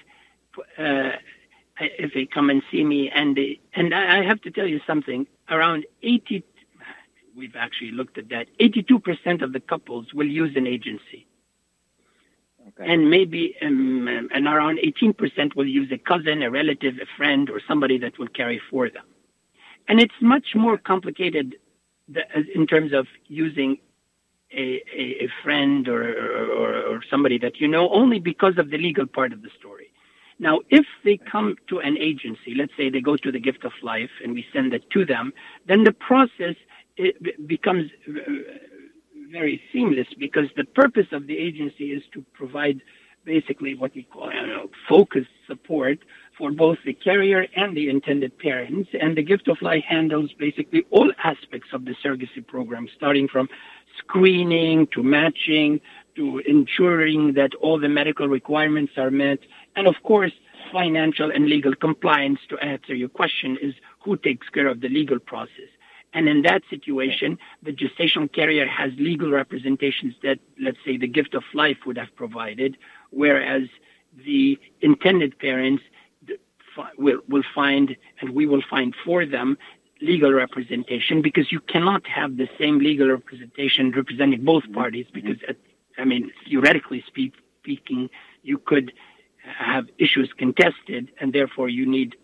uh, 0.76 1.12
if 1.80 2.12
they 2.14 2.26
come 2.26 2.50
and 2.50 2.62
see 2.70 2.84
me, 2.84 3.10
and 3.10 3.36
they, 3.36 3.60
and 3.74 3.94
I 3.94 4.24
have 4.24 4.40
to 4.42 4.50
tell 4.50 4.66
you 4.66 4.80
something, 4.86 5.26
around 5.48 5.86
80, 6.02 6.44
we've 7.36 7.56
actually 7.56 7.92
looked 7.92 8.18
at 8.18 8.28
that, 8.30 8.46
82% 8.60 9.42
of 9.42 9.52
the 9.52 9.60
couples 9.60 10.12
will 10.14 10.28
use 10.28 10.56
an 10.56 10.66
agency. 10.66 11.26
Okay. 12.68 12.92
and 12.92 13.10
maybe 13.10 13.56
um, 13.62 14.28
and 14.32 14.46
around 14.46 14.78
18% 14.78 15.56
will 15.56 15.66
use 15.66 15.90
a 15.90 15.96
cousin, 15.96 16.42
a 16.42 16.50
relative, 16.50 16.96
a 17.00 17.06
friend, 17.16 17.48
or 17.48 17.60
somebody 17.66 17.96
that 17.98 18.18
will 18.18 18.28
carry 18.28 18.60
for 18.70 18.90
them. 18.90 19.04
And 19.88 19.98
it's 19.98 20.14
much 20.20 20.48
more 20.54 20.76
complicated 20.76 21.56
in 22.54 22.66
terms 22.66 22.92
of 22.92 23.06
using 23.26 23.78
a, 24.52 24.82
a, 24.94 25.24
a 25.24 25.28
friend 25.42 25.88
or, 25.88 26.02
or, 26.52 26.74
or 26.82 27.02
somebody 27.10 27.38
that 27.38 27.60
you 27.60 27.68
know 27.68 27.88
only 27.90 28.18
because 28.18 28.58
of 28.58 28.70
the 28.70 28.78
legal 28.78 29.06
part 29.06 29.32
of 29.32 29.42
the 29.42 29.50
story. 29.58 29.89
Now, 30.40 30.60
if 30.70 30.86
they 31.04 31.18
come 31.18 31.56
to 31.68 31.80
an 31.80 31.98
agency, 31.98 32.54
let's 32.56 32.72
say 32.74 32.88
they 32.88 33.02
go 33.02 33.16
to 33.16 33.30
the 33.30 33.38
Gift 33.38 33.64
of 33.64 33.72
Life 33.82 34.10
and 34.24 34.32
we 34.32 34.44
send 34.54 34.72
it 34.72 34.88
to 34.90 35.04
them, 35.04 35.34
then 35.66 35.84
the 35.84 35.92
process 35.92 36.56
becomes 37.46 37.90
uh, 38.08 38.12
very 39.30 39.62
seamless 39.70 40.08
because 40.18 40.48
the 40.56 40.64
purpose 40.64 41.08
of 41.12 41.26
the 41.26 41.36
agency 41.36 41.92
is 41.92 42.02
to 42.14 42.24
provide 42.32 42.80
basically 43.24 43.74
what 43.74 43.94
we 43.94 44.02
call 44.02 44.30
know, 44.30 44.70
focused 44.88 45.28
support 45.46 45.98
for 46.38 46.50
both 46.50 46.78
the 46.86 46.94
carrier 46.94 47.46
and 47.54 47.76
the 47.76 47.90
intended 47.90 48.38
parents. 48.38 48.88
And 48.98 49.14
the 49.16 49.22
Gift 49.22 49.46
of 49.48 49.60
Life 49.60 49.84
handles 49.86 50.32
basically 50.38 50.86
all 50.90 51.12
aspects 51.22 51.68
of 51.74 51.84
the 51.84 51.94
surrogacy 52.02 52.46
program, 52.46 52.88
starting 52.96 53.28
from 53.28 53.46
screening 53.98 54.86
to 54.94 55.02
matching 55.02 55.80
to 56.16 56.38
ensuring 56.46 57.34
that 57.34 57.54
all 57.56 57.78
the 57.78 57.88
medical 57.88 58.26
requirements 58.28 58.92
are 58.96 59.10
met. 59.10 59.38
And 59.76 59.86
of 59.86 59.96
course, 60.02 60.32
financial 60.72 61.30
and 61.30 61.46
legal 61.46 61.74
compliance 61.74 62.40
to 62.48 62.58
answer 62.58 62.94
your 62.94 63.08
question 63.08 63.56
is 63.60 63.74
who 64.00 64.16
takes 64.16 64.48
care 64.48 64.68
of 64.68 64.80
the 64.80 64.88
legal 64.88 65.18
process. 65.18 65.70
And 66.12 66.28
in 66.28 66.42
that 66.42 66.62
situation, 66.68 67.38
the 67.62 67.72
gestational 67.72 68.32
carrier 68.32 68.66
has 68.66 68.92
legal 68.98 69.30
representations 69.30 70.14
that, 70.22 70.38
let's 70.60 70.78
say, 70.84 70.96
the 70.96 71.06
gift 71.06 71.34
of 71.34 71.44
life 71.54 71.78
would 71.86 71.96
have 71.96 72.14
provided, 72.16 72.76
whereas 73.10 73.68
the 74.24 74.58
intended 74.80 75.38
parents 75.38 75.84
will, 76.98 77.20
will 77.28 77.44
find, 77.54 77.96
and 78.20 78.30
we 78.30 78.46
will 78.46 78.62
find 78.68 78.94
for 79.04 79.24
them, 79.24 79.56
legal 80.02 80.32
representation 80.32 81.20
because 81.22 81.52
you 81.52 81.60
cannot 81.60 82.06
have 82.06 82.36
the 82.38 82.48
same 82.58 82.78
legal 82.78 83.08
representation 83.08 83.92
representing 83.92 84.44
both 84.44 84.64
parties 84.72 85.06
because, 85.12 85.36
at, 85.46 85.56
I 85.98 86.04
mean, 86.04 86.32
theoretically 86.48 87.04
speak, 87.06 87.34
speaking, 87.62 88.08
you 88.42 88.58
could 88.58 88.92
have 89.44 89.86
issues 89.98 90.30
contested 90.36 91.10
and 91.20 91.32
therefore 91.32 91.68
you 91.68 91.86
need 91.86 92.16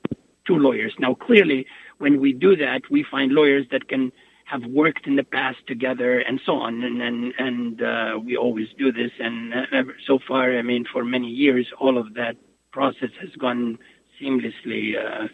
two 0.46 0.56
lawyers. 0.56 0.94
Now, 0.98 1.14
clearly, 1.14 1.66
when 1.98 2.20
we 2.20 2.32
do 2.32 2.56
that, 2.56 2.82
we 2.90 3.02
find 3.02 3.32
lawyers 3.32 3.66
that 3.72 3.88
can 3.88 4.12
have 4.44 4.64
worked 4.66 5.08
in 5.08 5.16
the 5.16 5.24
past 5.24 5.58
together 5.66 6.20
and 6.20 6.40
so 6.46 6.54
on. 6.54 6.82
And 6.84 7.02
and, 7.02 7.34
and 7.38 7.82
uh, 7.82 8.18
we 8.24 8.36
always 8.36 8.68
do 8.78 8.92
this. 8.92 9.10
And 9.18 9.54
uh, 9.54 9.82
so 10.06 10.18
far, 10.26 10.56
I 10.56 10.62
mean, 10.62 10.84
for 10.92 11.04
many 11.04 11.28
years, 11.28 11.66
all 11.80 11.98
of 11.98 12.14
that 12.14 12.36
process 12.70 13.10
has 13.20 13.30
gone 13.36 13.78
seamlessly 14.20 14.94
uh, 14.96 15.28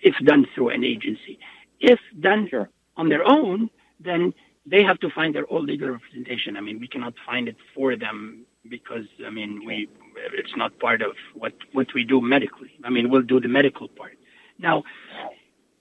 if 0.00 0.14
done 0.24 0.46
through 0.54 0.70
an 0.70 0.84
agency. 0.84 1.38
If 1.80 2.00
done 2.20 2.48
Sure. 2.48 2.70
on 2.96 3.08
their 3.08 3.24
own, 3.28 3.70
then 4.00 4.32
they 4.66 4.82
have 4.82 4.98
to 5.00 5.10
find 5.10 5.34
their 5.34 5.50
own 5.52 5.66
legal 5.66 5.90
representation. 5.90 6.56
I 6.56 6.60
mean, 6.60 6.80
we 6.80 6.88
cannot 6.88 7.14
find 7.26 7.48
it 7.48 7.56
for 7.74 7.96
them 7.96 8.46
because 8.68 9.06
I 9.26 9.30
mean, 9.30 9.64
we 9.66 9.88
it's 10.32 10.56
not 10.56 10.78
part 10.78 11.02
of 11.02 11.12
what 11.34 11.54
what 11.72 11.92
we 11.94 12.04
do 12.04 12.20
medically. 12.20 12.72
I 12.84 12.90
mean, 12.90 13.10
we'll 13.10 13.22
do 13.22 13.40
the 13.40 13.48
medical 13.48 13.88
part. 13.88 14.16
Now, 14.58 14.84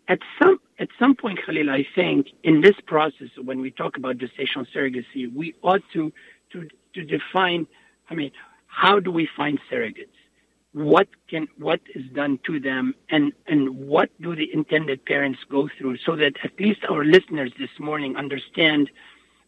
at 0.08 0.20
some 0.42 0.60
at 0.80 0.90
some 1.00 1.16
point, 1.16 1.40
Khalil, 1.46 1.70
I 1.70 1.86
think 1.96 2.28
in 2.44 2.62
this 2.62 2.76
process, 2.86 3.30
when 3.44 3.60
we 3.62 3.72
talk 3.72 3.98
about 3.98 4.18
gestational 4.18 4.66
surrogacy, 4.74 5.34
we 5.34 5.56
ought 5.62 5.84
to 5.94 6.12
to 6.52 6.68
to 6.94 7.04
define. 7.04 7.68
I 8.10 8.16
mean, 8.16 8.32
how 8.68 9.00
do 9.00 9.12
we 9.12 9.28
find 9.36 9.60
surrogates? 9.70 10.20
What 10.74 11.08
can 11.30 11.48
what 11.58 11.82
is 11.96 12.06
done 12.14 12.40
to 12.46 12.60
them, 12.60 12.94
and 13.10 13.34
and 13.48 13.88
what 13.88 14.10
do 14.22 14.36
the 14.36 14.52
intended 14.54 15.06
parents 15.06 15.40
go 15.50 15.70
through, 15.78 15.98
so 15.98 16.16
that 16.16 16.34
at 16.44 16.60
least 16.60 16.82
our 16.90 17.04
listeners 17.04 17.52
this 17.58 17.76
morning 17.80 18.16
understand 18.16 18.90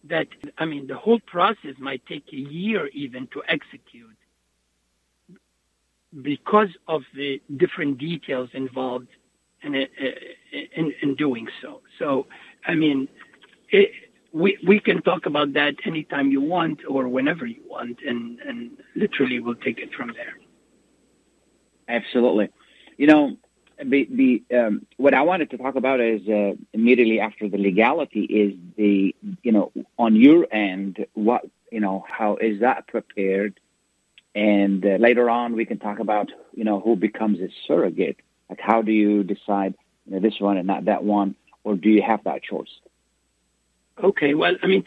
that 0.05 0.27
I 0.57 0.65
mean 0.65 0.87
the 0.87 0.97
whole 0.97 1.19
process 1.19 1.75
might 1.77 2.05
take 2.07 2.25
a 2.33 2.37
year 2.37 2.87
even 2.87 3.27
to 3.27 3.43
execute 3.47 4.18
because 6.21 6.69
of 6.87 7.01
the 7.15 7.41
different 7.57 7.97
details 7.97 8.49
involved 8.53 9.07
in, 9.63 9.75
in, 9.75 10.93
in 11.01 11.15
doing 11.15 11.47
so. 11.61 11.81
So, 11.97 12.27
I 12.65 12.75
mean, 12.75 13.07
it, 13.69 13.91
we, 14.31 14.57
we 14.65 14.79
can 14.79 15.01
talk 15.01 15.25
about 15.25 15.53
that 15.53 15.75
anytime 15.85 16.31
you 16.31 16.41
want 16.41 16.81
or 16.87 17.07
whenever 17.07 17.45
you 17.45 17.61
want, 17.67 17.99
and, 18.05 18.39
and 18.39 18.71
literally 18.95 19.39
we'll 19.39 19.55
take 19.55 19.79
it 19.79 19.93
from 19.93 20.13
there. 20.13 20.37
Absolutely. 21.87 22.49
You 22.97 23.07
know, 23.07 23.37
the, 23.83 24.07
the 24.11 24.57
um, 24.57 24.85
what 24.97 25.13
I 25.13 25.21
wanted 25.21 25.49
to 25.51 25.57
talk 25.57 25.75
about 25.75 25.99
is 25.99 26.21
uh, 26.27 26.51
immediately 26.73 27.19
after 27.19 27.47
the 27.47 27.57
legality 27.57 28.23
is 28.23 28.53
the 28.77 29.15
you 29.41 29.51
know 29.51 29.71
on 29.97 30.15
your 30.15 30.45
end 30.51 31.05
what 31.13 31.43
you 31.71 31.79
know 31.79 32.05
how 32.07 32.35
is 32.37 32.59
that 32.59 32.87
prepared, 32.87 33.59
and 34.35 34.85
uh, 34.85 34.97
later 34.99 35.29
on 35.29 35.55
we 35.55 35.65
can 35.65 35.79
talk 35.79 35.99
about 35.99 36.29
you 36.53 36.63
know 36.63 36.79
who 36.79 36.95
becomes 36.95 37.39
a 37.39 37.49
surrogate. 37.67 38.17
Like 38.49 38.59
how 38.61 38.81
do 38.81 38.91
you 38.91 39.23
decide 39.23 39.75
you 40.05 40.13
know, 40.13 40.19
this 40.19 40.39
one 40.39 40.57
and 40.57 40.67
not 40.67 40.85
that 40.85 41.03
one, 41.03 41.35
or 41.63 41.75
do 41.75 41.89
you 41.89 42.01
have 42.01 42.23
that 42.23 42.43
choice? 42.43 42.69
Okay. 44.03 44.33
Well, 44.33 44.55
I 44.63 44.67
mean, 44.67 44.83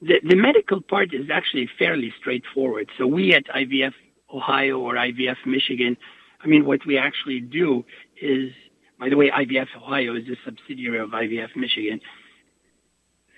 the 0.00 0.20
the 0.22 0.36
medical 0.36 0.80
part 0.80 1.14
is 1.14 1.30
actually 1.30 1.68
fairly 1.78 2.12
straightforward. 2.18 2.90
So 2.98 3.06
we 3.06 3.34
at 3.34 3.46
IVF 3.46 3.94
Ohio 4.34 4.78
or 4.78 4.94
IVF 4.94 5.36
Michigan. 5.46 5.96
I 6.42 6.48
mean, 6.48 6.64
what 6.64 6.84
we 6.86 6.98
actually 6.98 7.40
do 7.40 7.84
is, 8.20 8.50
by 8.98 9.08
the 9.08 9.16
way, 9.16 9.30
IVF 9.30 9.68
Ohio 9.76 10.16
is 10.16 10.24
a 10.28 10.36
subsidiary 10.44 10.98
of 10.98 11.10
IVF 11.10 11.54
Michigan. 11.54 12.00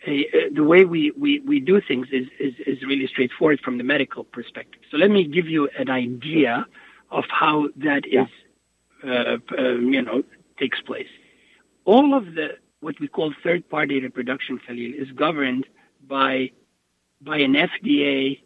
The 0.04 0.64
way 0.64 0.84
we, 0.84 1.12
we, 1.16 1.40
we 1.40 1.60
do 1.60 1.80
things 1.80 2.08
is, 2.12 2.26
is, 2.38 2.54
is 2.66 2.82
really 2.82 3.06
straightforward 3.06 3.60
from 3.60 3.78
the 3.78 3.84
medical 3.84 4.24
perspective. 4.24 4.82
So 4.90 4.96
let 4.96 5.10
me 5.10 5.26
give 5.26 5.48
you 5.48 5.68
an 5.78 5.88
idea 5.88 6.66
of 7.10 7.24
how 7.28 7.68
that 7.76 8.04
is, 8.06 8.26
uh, 9.02 9.38
uh, 9.58 9.62
you 9.76 10.02
know, 10.02 10.22
takes 10.58 10.80
place. 10.82 11.08
All 11.84 12.14
of 12.14 12.34
the 12.34 12.58
what 12.80 13.00
we 13.00 13.08
call 13.08 13.32
third-party 13.42 14.00
reproduction, 14.00 14.60
Khalil, 14.66 14.92
is 14.94 15.10
governed 15.12 15.66
by 16.06 16.50
by 17.22 17.38
an 17.38 17.54
FDA 17.54 18.40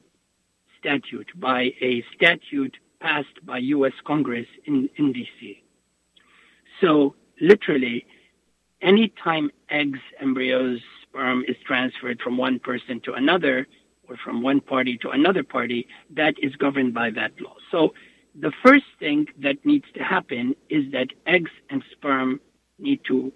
statute, 0.79 1.29
by 1.35 1.73
a 1.81 2.05
statute 2.15 2.77
passed 3.01 3.45
by 3.45 3.59
U.S. 3.59 3.93
Congress 4.07 4.47
in, 4.65 4.89
in 4.97 5.13
D.C. 5.13 5.63
So 6.81 7.17
literally, 7.41 8.07
anytime 8.83 9.51
eggs, 9.71 10.01
embryos, 10.21 10.81
sperm 11.03 11.45
is 11.49 11.57
transferred 11.67 12.21
from 12.21 12.37
one 12.37 12.59
person 12.59 13.01
to 13.01 13.13
another 13.15 13.67
or 14.09 14.17
from 14.25 14.43
one 14.43 14.61
party 14.61 14.97
to 14.99 15.11
another 15.11 15.43
party, 15.43 15.87
that 16.11 16.35
is 16.43 16.55
governed 16.57 16.95
by 16.95 17.11
that 17.11 17.33
law. 17.41 17.55
So 17.71 17.93
the 18.39 18.53
first 18.65 18.87
thing 18.99 19.27
that 19.39 19.65
needs 19.65 19.85
to 19.95 20.03
happen 20.03 20.55
is 20.71 20.91
that 20.93 21.09
eggs 21.27 21.51
and 21.71 21.83
sperm 21.93 22.41
need 22.79 23.01
to 23.09 23.33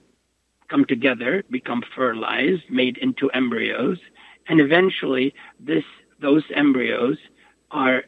come 0.69 0.85
together, 0.87 1.45
become 1.51 1.83
fertilized, 1.95 2.63
made 2.71 2.97
into 2.99 3.31
embryos, 3.33 3.99
and 4.49 4.61
eventually 4.61 5.35
this 5.61 5.85
those 6.21 6.45
embryos 6.55 7.19
are 7.71 8.05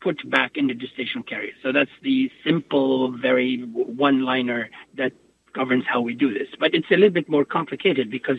put 0.00 0.18
back 0.30 0.56
in 0.56 0.66
the 0.66 0.74
gestational 0.74 1.26
carrier. 1.26 1.52
So 1.62 1.72
that's 1.72 1.90
the 2.02 2.30
simple, 2.44 3.10
very 3.12 3.62
one-liner 3.62 4.68
that 4.98 5.12
governs 5.54 5.84
how 5.86 6.00
we 6.00 6.14
do 6.14 6.32
this. 6.32 6.48
But 6.58 6.74
it's 6.74 6.90
a 6.90 6.94
little 6.96 7.10
bit 7.10 7.28
more 7.28 7.44
complicated 7.44 8.10
because 8.10 8.38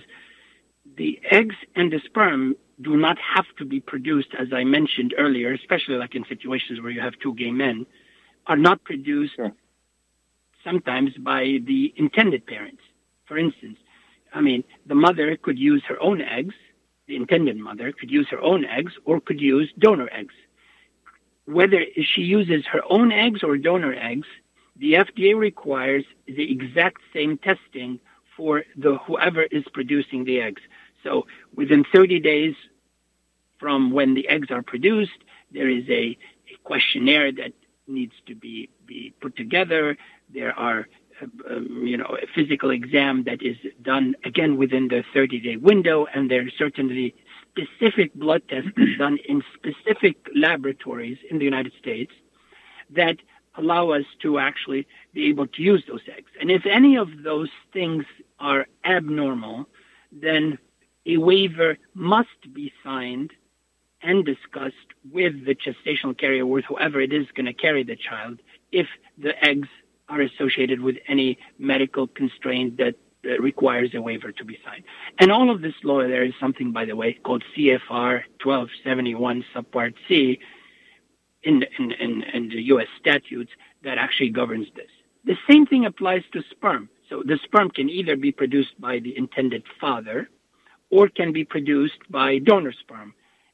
the 0.98 1.20
eggs 1.32 1.56
and 1.76 1.92
the 1.92 2.00
sperm 2.06 2.56
do 2.82 2.98
not 2.98 3.18
have 3.36 3.46
to 3.58 3.66
be 3.66 3.80
produced, 3.80 4.30
as 4.38 4.50
I 4.54 4.64
mentioned 4.64 5.14
earlier, 5.18 5.54
especially 5.54 5.96
like 5.96 6.14
in 6.16 6.26
situations 6.26 6.82
where 6.82 6.92
you 6.92 7.02
have 7.02 7.14
two 7.24 7.34
gay 7.34 7.52
men, 7.52 7.86
are 8.48 8.58
not 8.58 8.84
produced 8.84 9.36
Sure. 9.36 9.54
sometimes 10.64 11.12
by 11.18 11.60
the 11.66 11.94
intended 11.96 12.46
parents. 12.46 12.82
For 13.26 13.38
instance, 13.38 13.78
I 14.34 14.42
mean, 14.42 14.64
the 14.86 14.96
mother 14.96 15.38
could 15.38 15.58
use 15.58 15.84
her 15.88 16.00
own 16.02 16.22
eggs, 16.22 16.56
the 17.08 17.16
intended 17.16 17.58
mother 17.58 17.92
could 17.92 18.12
use 18.12 18.28
her 18.30 18.42
own 18.42 18.66
eggs 18.66 18.94
or 19.06 19.22
could 19.22 19.40
use 19.40 19.72
donor 19.80 20.10
eggs. 20.12 20.34
Whether 21.46 21.86
she 22.02 22.22
uses 22.22 22.66
her 22.66 22.82
own 22.90 23.12
eggs 23.12 23.44
or 23.44 23.58
donor 23.58 23.94
eggs, 23.94 24.28
the 24.78 24.94
FDA 24.94 25.38
requires 25.38 26.04
the 26.28 26.52
exact 26.52 27.02
same 27.14 27.38
testing 27.38 28.00
for 28.36 28.64
the 28.76 28.98
whoever 28.98 29.44
is 29.44 29.64
producing 29.74 30.26
the 30.26 30.42
eggs. 30.42 30.62
So 31.04 31.28
within 31.56 31.86
30 31.94 32.20
days 32.20 32.56
from 33.60 33.92
when 33.92 34.14
the 34.14 34.28
eggs 34.28 34.50
are 34.52 34.62
produced, 34.62 35.24
there 35.52 35.70
is 35.70 35.86
a, 35.90 36.18
a 36.54 36.58
questionnaire 36.64 37.32
that 37.32 37.54
needs 37.88 38.14
to 38.28 38.36
be, 38.36 38.70
be 38.86 39.14
put 39.22 39.38
together. 39.38 39.98
There 40.34 40.58
are, 40.58 40.88
uh, 41.22 41.56
um, 41.56 41.84
you 41.86 41.96
know, 41.96 42.18
a 42.22 42.28
physical 42.36 42.72
exam 42.72 43.24
that 43.26 43.42
is 43.42 43.56
done 43.82 44.16
again 44.26 44.58
within 44.58 44.90
the 44.90 45.04
30 45.14 45.40
day 45.40 45.56
window, 45.56 46.08
and 46.14 46.30
there 46.30 46.42
are 46.42 46.52
certainly 46.58 47.16
specific 47.52 48.14
blood 48.16 48.42
tests 48.50 48.72
done 48.98 49.18
in 49.30 49.42
specific 49.54 50.18
laboratories 50.36 51.18
in 51.30 51.38
the 51.38 51.46
United 51.46 51.72
States 51.80 52.12
that 52.90 53.18
allow 53.58 53.90
us 53.92 54.06
to 54.22 54.40
actually 54.40 54.88
be 55.14 55.26
able 55.26 55.48
to 55.48 55.62
use 55.62 55.84
those 55.88 56.02
eggs. 56.08 56.30
And 56.40 56.52
if 56.52 56.66
any 56.66 56.98
of 56.98 57.24
those 57.24 57.50
things 57.74 58.06
are 58.40 58.68
abnormal, 58.84 59.68
then 60.12 60.58
a 61.06 61.18
waiver 61.18 61.78
must 61.94 62.54
be 62.54 62.74
signed 62.84 63.32
and 64.02 64.26
discussed 64.26 64.76
with 65.12 65.46
the 65.46 65.56
gestational 65.56 66.18
carrier, 66.18 66.46
with 66.46 66.66
whoever 66.66 67.02
it 67.02 67.14
is 67.14 67.28
going 67.36 67.46
to 67.46 67.54
carry 67.54 67.84
the 67.84 67.96
child, 67.96 68.40
if 68.72 68.88
the 69.18 69.34
eggs 69.44 69.68
are 70.10 70.22
associated 70.22 70.82
with 70.82 70.98
any 71.08 71.38
medical 71.58 72.08
constraint 72.08 72.78
that 72.78 72.96
uh, 73.26 73.40
requires 73.40 73.90
a 73.96 74.02
waiver 74.02 74.32
to 74.32 74.46
be 74.46 74.60
signed. 74.64 74.84
And 75.20 75.32
all 75.32 75.50
of 75.50 75.62
this 75.62 75.74
law, 75.84 76.02
there 76.02 76.24
is 76.24 76.34
something, 76.40 76.72
by 76.72 76.86
the 76.86 76.96
way, 76.96 77.14
called 77.14 77.44
CFR 77.58 78.24
1271 78.44 79.44
subpart 79.56 79.96
C 80.08 80.40
in, 81.46 81.64
in, 81.80 81.92
in, 81.94 82.24
in 82.34 82.50
the 82.50 82.62
U.S. 82.74 82.88
statutes 83.00 83.52
that 83.84 83.98
actually 83.98 84.30
governs 84.30 84.68
this. 84.76 84.90
The 85.24 85.38
same 85.50 85.66
thing 85.66 85.86
applies 85.86 86.24
to 86.34 86.42
sperm. 86.52 86.90
So 87.10 87.24
the 87.24 87.40
sperm 87.44 87.70
can 87.70 87.90
either 87.90 88.16
be 88.16 88.32
produced 88.32 88.80
by 88.80 89.00
the 89.00 89.16
intended 89.16 89.64
father 89.80 90.30
or 90.90 91.08
can 91.08 91.32
be 91.32 91.46
produced 91.46 92.00
by 92.10 92.40
donor 92.40 92.74
sperm. 92.74 93.14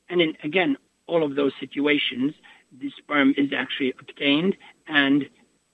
And 0.09 0.21
in, 0.21 0.37
again, 0.43 0.77
all 1.07 1.23
of 1.23 1.35
those 1.35 1.51
situations, 1.59 2.33
the 2.79 2.91
sperm 2.97 3.33
is 3.37 3.51
actually 3.55 3.93
obtained 3.99 4.55
and 4.87 5.29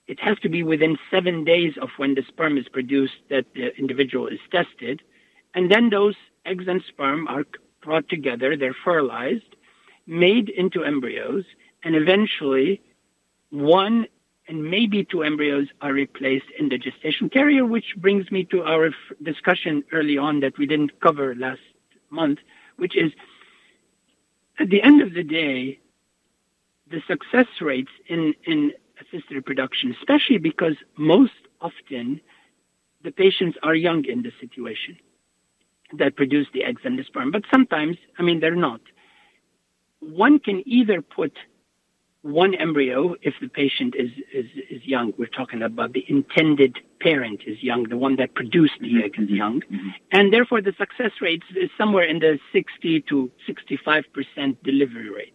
it 0.08 0.18
has 0.20 0.38
to 0.40 0.48
be 0.48 0.62
within 0.62 0.98
seven 1.10 1.44
days 1.44 1.74
of 1.80 1.90
when 1.98 2.14
the 2.14 2.24
sperm 2.26 2.56
is 2.58 2.68
produced 2.68 3.20
that 3.30 3.44
the 3.54 3.76
individual 3.76 4.26
is 4.26 4.40
tested. 4.50 5.02
And 5.54 5.70
then 5.70 5.90
those 5.90 6.16
eggs 6.46 6.64
and 6.66 6.82
sperm 6.88 7.28
are 7.28 7.44
brought 7.82 8.08
together, 8.08 8.56
they're 8.56 8.76
fertilized, 8.84 9.54
made 10.06 10.48
into 10.48 10.82
embryos, 10.82 11.44
and 11.88 11.96
eventually 11.96 12.70
one 13.50 14.06
and 14.48 14.70
maybe 14.70 15.04
two 15.04 15.22
embryos 15.24 15.68
are 15.82 15.94
replaced 15.94 16.50
in 16.60 16.68
the 16.70 16.78
gestation 16.78 17.30
carrier, 17.30 17.66
which 17.66 17.96
brings 17.98 18.30
me 18.32 18.44
to 18.46 18.62
our 18.64 18.90
discussion 19.22 19.84
early 19.92 20.18
on 20.18 20.40
that 20.42 20.58
we 20.58 20.66
didn't 20.66 21.00
cover 21.00 21.34
last 21.36 21.62
month, 22.10 22.40
which 22.76 22.96
is 22.96 23.12
at 24.60 24.70
the 24.70 24.82
end 24.82 25.02
of 25.02 25.14
the 25.14 25.24
day, 25.24 25.80
the 26.90 27.02
success 27.08 27.48
rates 27.62 27.92
in, 28.08 28.34
in 28.44 28.72
assisted 29.02 29.36
reproduction, 29.36 29.96
especially 30.00 30.38
because 30.38 30.76
most 30.98 31.40
often 31.60 32.20
the 33.04 33.12
patients 33.12 33.58
are 33.62 33.76
young 33.76 34.04
in 34.06 34.22
the 34.22 34.32
situation. 34.40 34.96
that 35.94 36.16
produce 36.16 36.48
the 36.54 36.64
eggs 36.64 36.82
and 36.84 36.98
the 36.98 37.04
sperm. 37.04 37.30
But 37.32 37.44
sometimes, 37.50 37.98
I 38.18 38.22
mean, 38.22 38.40
they're 38.40 38.56
not. 38.56 38.82
One 40.00 40.38
can 40.40 40.62
either 40.66 41.02
put 41.02 41.34
one 42.22 42.54
embryo 42.54 43.14
if 43.22 43.34
the 43.40 43.48
patient 43.48 43.94
is, 43.96 44.10
is, 44.32 44.46
is 44.70 44.84
young. 44.84 45.12
We're 45.16 45.26
talking 45.26 45.62
about 45.62 45.92
the 45.92 46.04
intended 46.08 46.78
parent 47.00 47.42
is 47.46 47.62
young, 47.62 47.88
the 47.88 47.96
one 47.96 48.16
that 48.16 48.34
produced 48.34 48.74
the 48.80 49.04
egg 49.04 49.14
is 49.18 49.26
mm-hmm. 49.26 49.34
young. 49.34 49.60
Mm-hmm. 49.60 49.88
And 50.12 50.32
therefore, 50.32 50.60
the 50.60 50.74
success 50.76 51.12
rate 51.20 51.42
is 51.54 51.70
somewhere 51.78 52.04
in 52.04 52.18
the 52.18 52.38
60 52.52 53.02
to 53.08 53.30
65% 53.48 54.56
delivery 54.64 55.10
rate. 55.10 55.34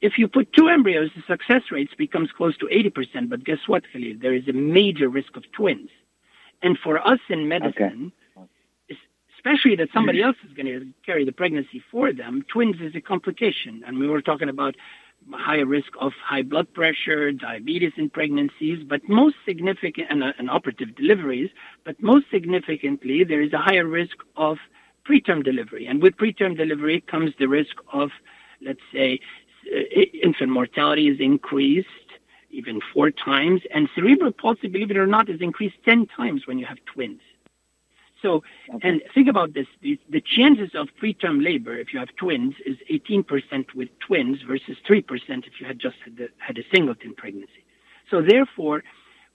If 0.00 0.18
you 0.18 0.26
put 0.26 0.52
two 0.52 0.68
embryos, 0.68 1.10
the 1.14 1.22
success 1.28 1.62
rate 1.70 1.88
becomes 1.96 2.30
close 2.36 2.56
to 2.58 2.66
80%. 2.66 3.28
But 3.28 3.44
guess 3.44 3.60
what, 3.68 3.84
Khalil? 3.92 4.16
There 4.20 4.34
is 4.34 4.48
a 4.48 4.52
major 4.52 5.08
risk 5.08 5.36
of 5.36 5.44
twins. 5.52 5.90
And 6.60 6.76
for 6.76 6.98
us 7.06 7.20
in 7.28 7.48
medicine, 7.48 8.12
especially 9.36 9.76
that 9.76 9.88
somebody 9.94 10.18
mm-hmm. 10.18 10.28
else 10.28 10.36
is 10.44 10.52
going 10.54 10.66
to 10.66 10.86
carry 11.06 11.24
the 11.24 11.32
pregnancy 11.32 11.82
for 11.90 12.12
them, 12.12 12.44
twins 12.48 12.76
is 12.80 12.94
a 12.96 13.00
complication. 13.00 13.82
And 13.86 13.98
we 13.98 14.08
were 14.08 14.22
talking 14.22 14.48
about 14.48 14.74
higher 15.32 15.66
risk 15.66 15.92
of 16.00 16.12
high 16.22 16.42
blood 16.42 16.72
pressure, 16.74 17.32
diabetes 17.32 17.92
in 17.96 18.10
pregnancies, 18.10 18.84
but 18.86 19.08
most 19.08 19.36
significant, 19.46 20.08
and, 20.10 20.22
and 20.38 20.50
operative 20.50 20.94
deliveries, 20.96 21.50
but 21.84 22.00
most 22.02 22.26
significantly, 22.30 23.24
there 23.24 23.40
is 23.40 23.52
a 23.52 23.58
higher 23.58 23.86
risk 23.86 24.16
of 24.36 24.58
preterm 25.06 25.44
delivery. 25.44 25.86
And 25.86 26.02
with 26.02 26.16
preterm 26.16 26.56
delivery 26.56 27.00
comes 27.00 27.32
the 27.38 27.46
risk 27.46 27.76
of, 27.92 28.10
let's 28.60 28.80
say, 28.92 29.20
infant 30.22 30.50
mortality 30.50 31.08
is 31.08 31.20
increased 31.20 31.88
even 32.52 32.80
four 32.92 33.10
times, 33.10 33.62
and 33.74 33.88
cerebral 33.94 34.30
palsy, 34.30 34.68
believe 34.68 34.90
it 34.90 34.96
or 34.98 35.06
not, 35.06 35.28
is 35.30 35.40
increased 35.40 35.76
10 35.84 36.06
times 36.14 36.46
when 36.46 36.58
you 36.58 36.66
have 36.66 36.78
twins. 36.84 37.20
So, 38.22 38.44
and 38.82 39.02
think 39.12 39.28
about 39.28 39.52
this: 39.52 39.66
the, 39.82 39.98
the 40.08 40.20
chances 40.20 40.70
of 40.74 40.88
preterm 41.02 41.44
labor, 41.44 41.76
if 41.76 41.92
you 41.92 41.98
have 41.98 42.14
twins, 42.16 42.54
is 42.64 42.76
18% 42.90 43.74
with 43.74 43.88
twins 43.98 44.38
versus 44.42 44.76
3% 44.88 45.04
if 45.46 45.60
you 45.60 45.66
had 45.66 45.78
just 45.78 45.96
had, 46.04 46.16
the, 46.16 46.28
had 46.38 46.56
a 46.56 46.62
singleton 46.72 47.14
pregnancy. 47.14 47.64
So, 48.10 48.22
therefore, 48.22 48.84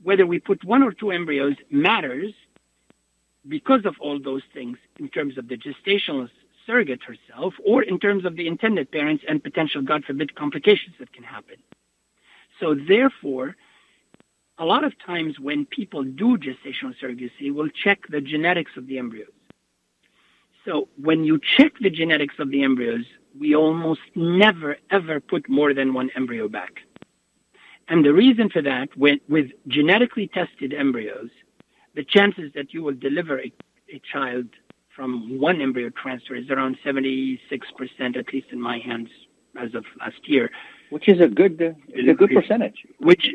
whether 0.01 0.25
we 0.25 0.39
put 0.39 0.63
one 0.63 0.83
or 0.83 0.93
two 0.93 1.11
embryos 1.11 1.55
matters 1.69 2.33
because 3.47 3.85
of 3.85 3.95
all 3.99 4.19
those 4.21 4.43
things 4.53 4.77
in 4.99 5.09
terms 5.09 5.37
of 5.37 5.47
the 5.47 5.57
gestational 5.57 6.29
surrogate 6.65 7.01
herself, 7.03 7.53
or 7.65 7.81
in 7.81 7.97
terms 7.97 8.25
of 8.25 8.35
the 8.35 8.45
intended 8.45 8.91
parents 8.91 9.23
and 9.27 9.41
potential, 9.41 9.81
God 9.81 10.03
forbid, 10.03 10.35
complications 10.35 10.95
that 10.99 11.13
can 11.13 11.23
happen. 11.23 11.55
So, 12.59 12.75
therefore, 12.75 13.55
a 14.59 14.65
lot 14.65 14.83
of 14.83 14.93
times 15.05 15.39
when 15.39 15.65
people 15.65 16.03
do 16.03 16.37
gestational 16.37 16.93
surrogacy, 17.01 17.53
we'll 17.53 17.69
check 17.69 17.99
the 18.09 18.21
genetics 18.21 18.71
of 18.75 18.87
the 18.87 18.97
embryos. 18.97 19.29
So 20.65 20.89
when 21.01 21.23
you 21.23 21.39
check 21.57 21.73
the 21.79 21.89
genetics 21.89 22.35
of 22.39 22.49
the 22.49 22.63
embryos, 22.63 23.05
we 23.39 23.55
almost 23.55 24.01
never 24.15 24.77
ever 24.91 25.19
put 25.19 25.47
more 25.47 25.73
than 25.73 25.93
one 25.93 26.09
embryo 26.15 26.47
back. 26.47 26.79
And 27.87 28.03
the 28.03 28.13
reason 28.13 28.49
for 28.49 28.61
that, 28.63 28.89
with, 28.97 29.19
with 29.29 29.51
genetically 29.67 30.27
tested 30.27 30.73
embryos, 30.73 31.29
the 31.95 32.03
chances 32.03 32.51
that 32.53 32.73
you 32.73 32.83
will 32.83 32.95
deliver 32.95 33.39
a, 33.39 33.51
a 33.93 34.01
child 34.11 34.47
from 34.93 35.39
one 35.39 35.61
embryo 35.61 35.89
transfer 35.89 36.35
is 36.35 36.49
around 36.49 36.77
76%, 36.85 37.39
at 38.17 38.33
least 38.33 38.47
in 38.51 38.59
my 38.59 38.79
hands 38.79 39.09
as 39.57 39.73
of 39.73 39.85
last 39.99 40.27
year. 40.27 40.51
Which 40.89 41.07
is 41.07 41.21
a 41.21 41.27
good, 41.27 41.61
uh, 41.61 42.11
a 42.11 42.13
good 42.13 42.31
percentage. 42.31 42.85
Which 42.99 43.27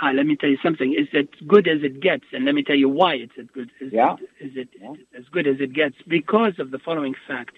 uh, 0.00 0.12
let 0.12 0.26
me 0.26 0.36
tell 0.36 0.48
you 0.48 0.58
something. 0.62 0.94
It's 0.96 1.12
as 1.14 1.46
good 1.46 1.66
as 1.66 1.82
it 1.82 2.00
gets, 2.00 2.24
and 2.32 2.44
let 2.44 2.54
me 2.54 2.62
tell 2.62 2.76
you 2.76 2.88
why 2.88 3.14
it's 3.14 3.32
as 3.38 3.46
good 3.52 3.70
as, 3.84 3.92
yeah. 3.92 4.14
is 4.40 4.52
it 4.54 4.68
yeah. 4.80 4.92
as 5.16 5.24
good 5.32 5.46
as 5.46 5.56
it 5.60 5.72
gets 5.72 5.96
because 6.06 6.58
of 6.58 6.70
the 6.70 6.78
following 6.78 7.14
fact: 7.26 7.56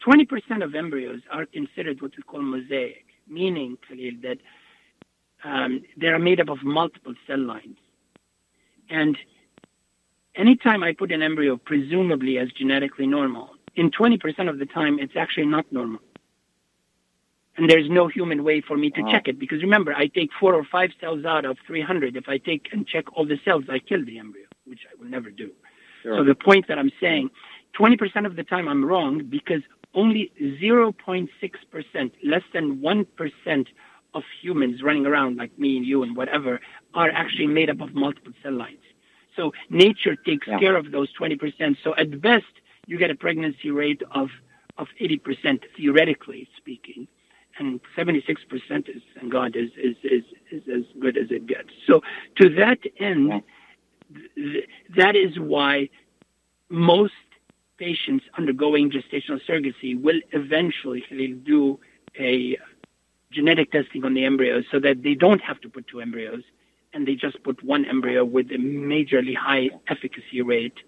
twenty 0.00 0.24
percent 0.24 0.62
of 0.62 0.74
embryos 0.74 1.20
are 1.30 1.46
considered 1.46 2.02
what 2.02 2.12
we 2.16 2.22
call 2.22 2.42
mosaic, 2.42 3.04
meaning, 3.28 3.78
Khalil, 3.86 4.14
that 4.22 4.38
um, 5.44 5.82
they 5.96 6.08
are 6.08 6.18
made 6.18 6.40
up 6.40 6.48
of 6.48 6.62
multiple 6.64 7.14
cell 7.26 7.38
lines, 7.38 7.78
and 8.90 9.16
anytime 10.34 10.82
I 10.82 10.92
put 10.92 11.12
an 11.12 11.22
embryo 11.22 11.56
presumably 11.56 12.38
as 12.38 12.48
genetically 12.50 13.06
normal, 13.06 13.50
in 13.76 13.90
twenty 13.92 14.18
percent 14.18 14.48
of 14.48 14.58
the 14.58 14.66
time, 14.66 14.98
it's 14.98 15.16
actually 15.16 15.46
not 15.46 15.70
normal 15.72 16.00
and 17.58 17.68
there's 17.68 17.90
no 17.90 18.06
human 18.06 18.44
way 18.44 18.60
for 18.60 18.76
me 18.76 18.88
to 18.90 19.02
wow. 19.02 19.12
check 19.12 19.28
it 19.28 19.38
because 19.38 19.60
remember 19.60 19.92
i 19.94 20.06
take 20.06 20.30
four 20.40 20.54
or 20.54 20.64
five 20.64 20.90
cells 21.00 21.24
out 21.24 21.44
of 21.44 21.58
300 21.66 22.16
if 22.16 22.28
i 22.28 22.38
take 22.38 22.68
and 22.72 22.86
check 22.86 23.04
all 23.14 23.26
the 23.26 23.38
cells 23.44 23.64
i 23.70 23.78
kill 23.78 24.02
the 24.04 24.18
embryo 24.18 24.46
which 24.64 24.80
i 24.90 25.00
will 25.00 25.10
never 25.10 25.30
do 25.30 25.50
sure. 26.02 26.16
so 26.16 26.24
the 26.24 26.34
point 26.34 26.66
that 26.68 26.78
i'm 26.78 26.92
saying 27.00 27.28
20% 27.78 28.26
of 28.26 28.36
the 28.36 28.44
time 28.44 28.68
i'm 28.68 28.84
wrong 28.84 29.22
because 29.28 29.62
only 29.94 30.30
0.6% 30.40 31.28
less 32.24 32.42
than 32.52 32.76
1% 32.78 33.66
of 34.14 34.22
humans 34.42 34.82
running 34.82 35.06
around 35.06 35.36
like 35.36 35.56
me 35.58 35.76
and 35.76 35.86
you 35.86 36.02
and 36.02 36.16
whatever 36.16 36.60
are 36.94 37.10
actually 37.10 37.46
made 37.46 37.70
up 37.70 37.80
of 37.80 37.94
multiple 37.94 38.32
cell 38.42 38.52
lines 38.52 38.78
so 39.36 39.52
nature 39.70 40.16
takes 40.16 40.46
yeah. 40.46 40.58
care 40.58 40.76
of 40.76 40.92
those 40.92 41.08
20% 41.20 41.76
so 41.82 41.94
at 41.96 42.20
best 42.20 42.44
you 42.86 42.96
get 42.98 43.10
a 43.10 43.14
pregnancy 43.14 43.70
rate 43.70 44.02
of 44.12 44.28
of 44.78 44.86
80% 45.00 45.60
theoretically 45.76 46.48
speaking 46.56 47.08
and 47.58 47.80
76% 47.96 48.88
is, 48.88 49.02
and 49.20 49.30
God 49.30 49.56
is, 49.56 49.70
is, 49.76 49.96
is, 50.04 50.24
is 50.50 50.62
as 50.72 50.84
good 51.00 51.16
as 51.16 51.30
it 51.30 51.46
gets. 51.46 51.70
So 51.86 52.02
to 52.36 52.48
that 52.50 52.78
end, 52.98 53.42
th- 54.36 54.68
that 54.96 55.16
is 55.16 55.38
why 55.38 55.88
most 56.68 57.12
patients 57.78 58.24
undergoing 58.36 58.90
gestational 58.90 59.40
surrogacy 59.48 60.00
will 60.00 60.20
eventually 60.32 61.32
do 61.44 61.78
a 62.18 62.58
genetic 63.30 63.70
testing 63.72 64.04
on 64.04 64.14
the 64.14 64.24
embryos 64.24 64.64
so 64.70 64.80
that 64.80 65.02
they 65.02 65.14
don't 65.14 65.40
have 65.40 65.60
to 65.60 65.68
put 65.68 65.86
two 65.86 66.00
embryos 66.00 66.42
and 66.92 67.06
they 67.06 67.14
just 67.14 67.42
put 67.44 67.62
one 67.62 67.84
embryo 67.84 68.24
with 68.24 68.50
a 68.50 68.56
majorly 68.56 69.36
high 69.36 69.68
efficacy 69.88 70.42
rate 70.42 70.78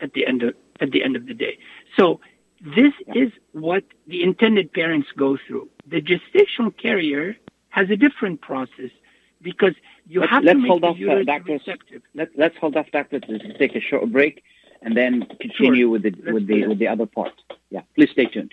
at 0.00 0.12
the 0.14 0.26
end 0.26 0.42
of, 0.42 0.54
at 0.80 0.92
the 0.92 1.02
end 1.02 1.16
of 1.16 1.26
the 1.26 1.34
day. 1.34 1.58
So 1.98 2.20
this 2.60 2.92
is 3.14 3.32
what 3.52 3.84
the 4.06 4.22
intended 4.22 4.72
parents 4.72 5.08
go 5.16 5.38
through. 5.46 5.68
The 5.86 6.00
gestational 6.00 6.76
carrier 6.76 7.36
has 7.70 7.88
a 7.90 7.96
different 7.96 8.40
process 8.40 8.90
because 9.42 9.74
you 10.08 10.20
let's, 10.20 10.32
have 10.32 10.44
let's 10.44 10.56
to 10.56 10.62
make 10.62 10.70
hold 10.70 10.84
off, 10.84 10.96
uh, 11.00 11.22
doctor. 11.22 11.52
receptive. 11.52 12.02
Let, 12.14 12.28
let's 12.36 12.56
hold 12.58 12.76
off, 12.76 12.86
doctor, 12.92 13.20
to 13.20 13.58
take 13.58 13.76
a 13.76 13.80
short 13.80 14.10
break 14.10 14.42
and 14.82 14.96
then 14.96 15.26
continue 15.40 15.82
Sure. 15.84 15.88
with 15.90 16.02
the 16.02 16.10
Let's 16.10 16.32
with 16.34 16.46
the 16.46 16.66
with 16.66 16.78
the 16.78 16.88
other 16.88 17.06
part. 17.06 17.32
Yeah, 17.70 17.82
please 17.94 18.10
stay 18.10 18.26
tuned. 18.26 18.52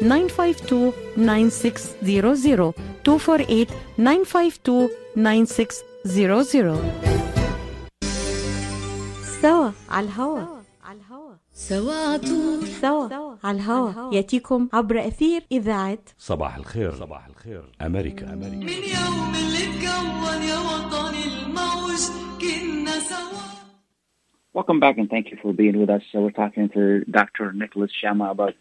952 0.00 0.92
9600 1.16 2.72
248 3.06 3.66
952 3.96 4.88
9600 5.14 7.02
سوا 9.42 9.70
على 9.90 10.06
الهوا 10.06 10.40
على 10.84 10.98
الهوا 10.98 11.32
سوا 11.52 11.94
عطول 11.94 12.66
سوا 12.68 13.08
على 13.44 13.56
الهوا 13.58 14.14
ياتيكم 14.14 14.68
عبر 14.72 15.06
أثير 15.06 15.42
إذاعة 15.52 15.98
صباح 16.18 16.56
الخير 16.56 16.92
صباح 16.92 17.26
الخير 17.26 17.62
أمريكا 17.82 18.32
أمريكا 18.32 18.56
من 18.56 18.68
يوم 18.68 19.32
اللي 19.34 19.64
اتكون 19.64 20.42
يا 20.48 20.58
وطني 20.58 21.24
الموج 21.24 22.00
كنا 22.40 22.98
سوا 23.00 23.42
Welcome 24.54 24.80
back 24.80 24.98
and 24.98 25.08
thank 25.08 25.26
you 25.30 25.38
for 25.42 25.52
being 25.54 25.76
with 25.80 25.88
us. 25.88 26.02
So 26.12 26.16
we're 26.20 26.38
talking 26.44 26.68
to 26.76 26.82
Dr. 27.18 27.52
Nicholas 27.54 27.90
Shama 28.00 28.26
about 28.30 28.54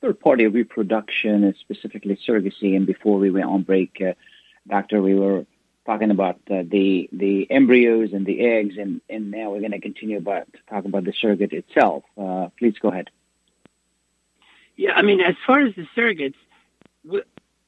third 0.00 0.20
party 0.20 0.46
reproduction 0.46 1.44
and 1.44 1.54
specifically 1.60 2.18
surrogacy. 2.26 2.76
And 2.76 2.86
before 2.86 3.18
we 3.18 3.30
went 3.30 3.46
on 3.46 3.62
break, 3.62 4.00
uh, 4.00 4.12
Doctor, 4.66 5.02
we 5.02 5.14
were 5.14 5.46
talking 5.86 6.10
about 6.10 6.36
uh, 6.50 6.62
the 6.66 7.08
the 7.12 7.50
embryos 7.50 8.12
and 8.12 8.24
the 8.26 8.40
eggs, 8.40 8.76
and, 8.78 9.00
and 9.08 9.30
now 9.30 9.50
we're 9.50 9.60
going 9.60 9.72
to 9.72 9.80
continue 9.80 10.18
about 10.18 10.46
talking 10.68 10.90
about 10.90 11.04
the 11.04 11.12
surrogate 11.12 11.52
itself. 11.52 12.04
Uh, 12.16 12.48
please 12.58 12.74
go 12.80 12.88
ahead. 12.88 13.10
Yeah, 14.76 14.92
I 14.92 15.02
mean, 15.02 15.20
as 15.20 15.36
far 15.46 15.60
as 15.60 15.74
the 15.76 15.86
surrogates, 15.96 16.34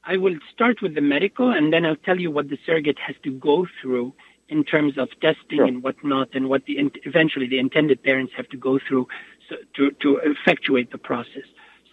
I 0.02 0.16
will 0.16 0.36
start 0.52 0.82
with 0.82 0.94
the 0.94 1.00
medical, 1.00 1.50
and 1.50 1.72
then 1.72 1.84
I'll 1.84 1.96
tell 1.96 2.18
you 2.18 2.30
what 2.30 2.48
the 2.48 2.58
surrogate 2.66 2.98
has 2.98 3.16
to 3.24 3.30
go 3.30 3.66
through 3.80 4.14
in 4.48 4.64
terms 4.64 4.96
of 4.96 5.08
testing 5.20 5.58
sure. 5.58 5.64
and 5.64 5.82
whatnot, 5.82 6.34
and 6.34 6.48
what 6.48 6.64
the 6.64 6.90
eventually 7.04 7.48
the 7.48 7.58
intended 7.58 8.02
parents 8.02 8.32
have 8.36 8.48
to 8.48 8.56
go 8.56 8.78
through 8.78 9.06
so, 9.48 9.56
to 9.74 9.90
to 10.02 10.20
effectuate 10.24 10.90
the 10.90 10.98
process. 10.98 11.44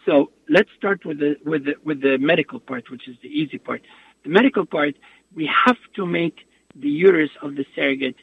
So 0.06 0.32
let's 0.50 0.70
start 0.78 1.06
with 1.06 1.20
the 1.20 1.36
with 1.46 1.66
the 1.66 1.76
with 1.84 2.02
the 2.02 2.18
medical 2.18 2.60
part, 2.60 2.90
which 2.90 3.08
is 3.08 3.16
the 3.22 3.30
easy 3.30 3.58
part. 3.58 3.82
The 4.24 4.30
medical 4.30 4.66
part, 4.66 4.96
we 5.36 5.50
have 5.66 5.78
to 5.96 6.06
make 6.06 6.48
the 6.76 6.90
uterus 6.90 7.30
of 7.42 7.56
the 7.56 7.66
surrogate, 7.76 8.16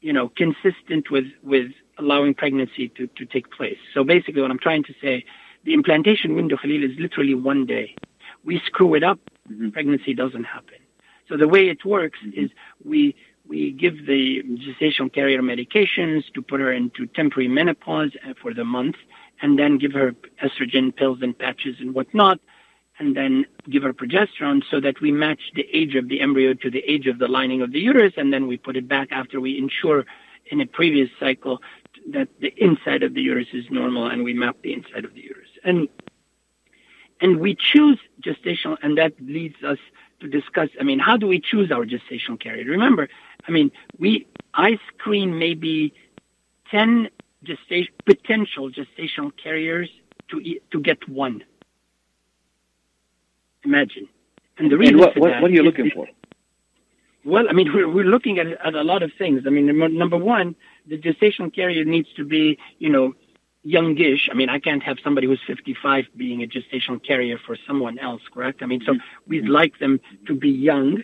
you 0.00 0.12
know, 0.12 0.30
consistent 0.36 1.10
with 1.10 1.26
with 1.42 1.70
allowing 1.98 2.34
pregnancy 2.34 2.88
to 2.96 3.06
to 3.06 3.24
take 3.26 3.50
place. 3.50 3.78
So 3.94 4.04
basically, 4.04 4.42
what 4.42 4.50
I'm 4.50 4.58
trying 4.58 4.84
to 4.84 4.94
say, 5.00 5.24
the 5.64 5.74
implantation 5.74 6.34
window, 6.34 6.56
Khalil, 6.56 6.82
is 6.84 6.98
literally 6.98 7.34
one 7.34 7.66
day. 7.66 7.94
We 8.44 8.60
screw 8.64 8.94
it 8.94 9.02
up, 9.02 9.18
mm-hmm. 9.50 9.70
pregnancy 9.70 10.14
doesn't 10.14 10.44
happen. 10.44 10.78
So 11.28 11.36
the 11.36 11.48
way 11.48 11.68
it 11.68 11.84
works 11.84 12.18
mm-hmm. 12.24 12.44
is 12.44 12.50
we 12.84 13.14
we 13.48 13.72
give 13.72 14.06
the 14.06 14.42
gestational 14.42 15.12
carrier 15.12 15.40
medications 15.40 16.24
to 16.34 16.42
put 16.42 16.60
her 16.60 16.72
into 16.72 17.06
temporary 17.06 17.48
menopause 17.48 18.10
uh, 18.28 18.34
for 18.40 18.52
the 18.52 18.64
month, 18.64 18.96
and 19.42 19.58
then 19.58 19.78
give 19.78 19.92
her 19.92 20.14
estrogen 20.42 20.94
pills 20.94 21.18
and 21.22 21.38
patches 21.38 21.76
and 21.80 21.94
whatnot, 21.94 22.40
and 22.98 23.16
then 23.16 23.44
give 23.68 23.82
her 23.82 23.92
progesterone 23.92 24.62
so 24.70 24.80
that 24.80 25.00
we 25.00 25.12
match 25.12 25.40
the 25.54 25.66
age 25.72 25.94
of 25.94 26.08
the 26.08 26.20
embryo 26.20 26.54
to 26.54 26.70
the 26.70 26.82
age 26.90 27.06
of 27.06 27.18
the 27.18 27.28
lining 27.28 27.60
of 27.62 27.72
the 27.72 27.80
uterus, 27.80 28.14
and 28.16 28.32
then 28.32 28.46
we 28.46 28.56
put 28.56 28.76
it 28.76 28.88
back 28.88 29.08
after 29.10 29.40
we 29.40 29.58
ensure 29.58 30.04
in 30.46 30.60
a 30.60 30.66
previous 30.66 31.10
cycle 31.18 31.60
that 32.10 32.28
the 32.40 32.54
inside 32.56 33.02
of 33.02 33.14
the 33.14 33.20
uterus 33.20 33.48
is 33.52 33.64
normal, 33.70 34.06
and 34.06 34.24
we 34.24 34.32
map 34.32 34.56
the 34.62 34.72
inside 34.72 35.04
of 35.04 35.14
the 35.14 35.22
uterus. 35.22 35.48
And 35.64 35.88
and 37.20 37.40
we 37.40 37.54
choose 37.54 37.98
gestational, 38.20 38.76
and 38.82 38.98
that 38.98 39.14
leads 39.20 39.62
us 39.64 39.78
to 40.20 40.28
discuss. 40.28 40.68
I 40.78 40.84
mean, 40.84 40.98
how 40.98 41.16
do 41.16 41.26
we 41.26 41.40
choose 41.40 41.70
our 41.70 41.84
gestational 41.86 42.38
carrier? 42.38 42.64
Remember, 42.64 43.08
I 43.48 43.50
mean, 43.50 43.72
we 43.98 44.26
I 44.54 44.78
screen 44.88 45.38
maybe 45.38 45.94
ten 46.70 47.08
gestation, 47.44 47.92
potential 48.04 48.70
gestational 48.70 49.32
carriers 49.42 49.90
to 50.30 50.42
to 50.72 50.80
get 50.80 51.08
one. 51.08 51.44
Imagine, 53.64 54.08
and 54.58 54.70
the 54.70 54.78
reason 54.78 54.94
and 54.94 55.00
what, 55.00 55.16
what, 55.18 55.42
what, 55.42 55.50
are 55.50 55.54
you 55.54 55.62
looking 55.62 55.90
for? 55.90 56.06
Well, 57.24 57.46
I 57.50 57.52
mean, 57.52 57.72
we're, 57.74 57.88
we're 57.88 58.04
looking 58.04 58.38
at, 58.38 58.46
at 58.46 58.74
a 58.74 58.84
lot 58.84 59.02
of 59.02 59.10
things. 59.18 59.42
I 59.46 59.50
mean, 59.50 59.66
number 59.98 60.16
one, 60.16 60.54
the 60.86 60.96
gestational 60.96 61.52
carrier 61.52 61.84
needs 61.84 62.08
to 62.14 62.24
be, 62.24 62.56
you 62.78 62.88
know, 62.88 63.14
youngish. 63.64 64.28
I 64.30 64.34
mean, 64.34 64.48
I 64.48 64.60
can't 64.60 64.82
have 64.84 64.98
somebody 65.02 65.26
who's 65.26 65.40
55 65.44 66.04
being 66.16 66.44
a 66.44 66.46
gestational 66.46 67.04
carrier 67.04 67.36
for 67.44 67.56
someone 67.66 67.98
else, 67.98 68.22
correct? 68.32 68.62
I 68.62 68.66
mean, 68.66 68.80
so 68.86 68.92
mm-hmm. 68.92 69.28
we'd 69.30 69.48
like 69.48 69.80
them 69.80 69.98
to 70.28 70.34
be 70.34 70.50
young. 70.50 71.02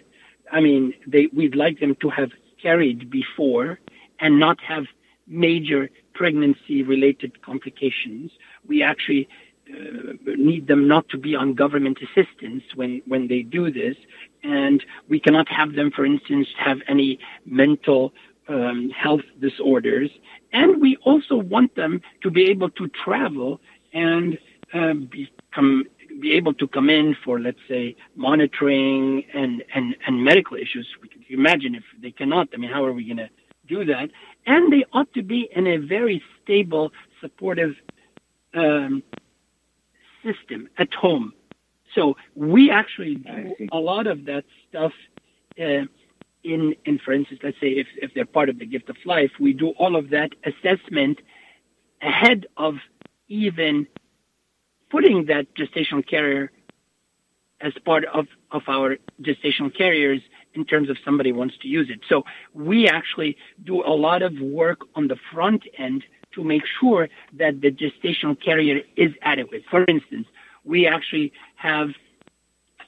I 0.53 0.61
mean, 0.61 0.95
they, 1.09 1.29
we'd 1.33 1.57
like 1.57 1.81
them 1.81 1.97
to 1.97 2.09
have 2.11 2.31
carried 2.63 3.11
before 3.11 3.81
and 4.21 4.39
not 4.39 4.61
have 4.61 4.85
major 5.27 5.91
pregnancy 6.15 6.83
related 6.83 7.43
complications. 7.43 8.31
We 8.67 8.83
actually 8.83 9.29
uh, 9.71 10.13
need 10.37 10.67
them 10.67 10.89
not 10.89 11.09
to 11.11 11.19
be 11.19 11.35
on 11.35 11.55
government 11.55 11.99
assistance 12.03 12.65
when, 12.75 13.03
when 13.07 13.29
they 13.29 13.43
do 13.43 13.71
this. 13.71 13.97
And 14.43 14.85
we 15.09 15.21
cannot 15.21 15.49
have 15.49 15.75
them, 15.75 15.91
for 15.91 16.05
instance, 16.05 16.49
have 16.59 16.79
any 16.89 17.19
mental 17.47 18.13
um, 18.49 18.91
health 18.91 19.23
disorders. 19.41 20.11
And 20.53 20.81
we 20.81 20.97
also 20.97 21.37
want 21.37 21.75
them 21.77 22.03
to 22.23 22.31
be 22.31 22.47
able 22.47 22.71
to 22.71 22.89
travel 22.89 23.61
and 23.93 24.39
uh, 24.75 24.95
become 24.95 25.85
be 26.21 26.33
able 26.33 26.53
to 26.55 26.69
come 26.69 26.91
in 26.91 27.17
for, 27.25 27.41
let's 27.41 27.59
say, 27.69 27.97
monitoring 28.17 29.25
and, 29.33 29.65
and, 29.75 29.97
and 30.07 30.23
medical 30.23 30.57
issues. 30.57 30.87
We 31.01 31.09
imagine 31.35 31.75
if 31.75 31.85
they 32.01 32.11
cannot, 32.11 32.49
I 32.53 32.59
mean, 32.59 32.71
how 32.71 32.85
are 32.85 32.93
we 32.93 33.05
going 33.05 33.17
to 33.17 33.31
do 33.75 33.85
that? 33.93 34.07
And 34.47 34.73
they 34.73 34.85
ought 34.93 35.13
to 35.19 35.23
be 35.23 35.41
in 35.59 35.65
a 35.67 35.79
very 35.97 36.19
stable, 36.39 36.87
supportive 37.21 37.75
um, 38.63 39.03
system 40.25 40.61
at 40.79 40.93
home. 41.05 41.33
So 41.95 42.17
we 42.35 42.71
actually 42.71 43.17
do 43.17 43.69
a 43.79 43.81
lot 43.93 44.07
of 44.07 44.19
that 44.31 44.45
stuff 44.69 44.93
uh, 45.61 45.85
in, 46.53 46.75
in, 46.85 46.99
for 47.05 47.13
instance, 47.13 47.41
let's 47.43 47.61
say 47.61 47.69
if, 47.83 47.87
if 48.05 48.15
they're 48.15 48.35
part 48.39 48.49
of 48.49 48.59
the 48.59 48.67
gift 48.67 48.89
of 48.89 48.97
life, 49.05 49.33
we 49.39 49.53
do 49.53 49.69
all 49.81 49.95
of 49.97 50.11
that 50.11 50.31
assessment 50.51 51.17
ahead 52.01 52.47
of 52.57 52.75
even 53.29 53.87
putting 54.91 55.27
that 55.27 55.47
gestational 55.55 56.05
carrier 56.15 56.51
as 57.61 57.73
part 57.85 58.05
of, 58.07 58.27
of 58.51 58.63
our 58.67 58.97
gestational 59.23 59.73
carriers 59.83 60.21
in 60.55 60.65
terms 60.65 60.89
of 60.91 60.97
somebody 61.05 61.33
wants 61.33 61.57
to 61.59 61.69
use 61.69 61.89
it. 61.91 62.01
So 62.09 62.25
we 62.55 62.89
actually 62.89 63.37
do 63.65 63.83
a 63.83 63.95
lot 63.95 64.23
of 64.23 64.39
work 64.41 64.81
on 64.95 65.09
the 65.09 65.17
front 65.33 65.65
end 65.79 66.05
to 66.35 66.45
make 66.45 66.63
sure 66.81 67.09
that 67.35 67.61
the 67.61 67.71
gestational 67.71 68.41
carrier 68.41 68.81
is 68.97 69.13
adequate. 69.23 69.63
For 69.71 69.85
instance, 69.85 70.27
we 70.65 70.87
actually 70.87 71.33
have 71.57 71.91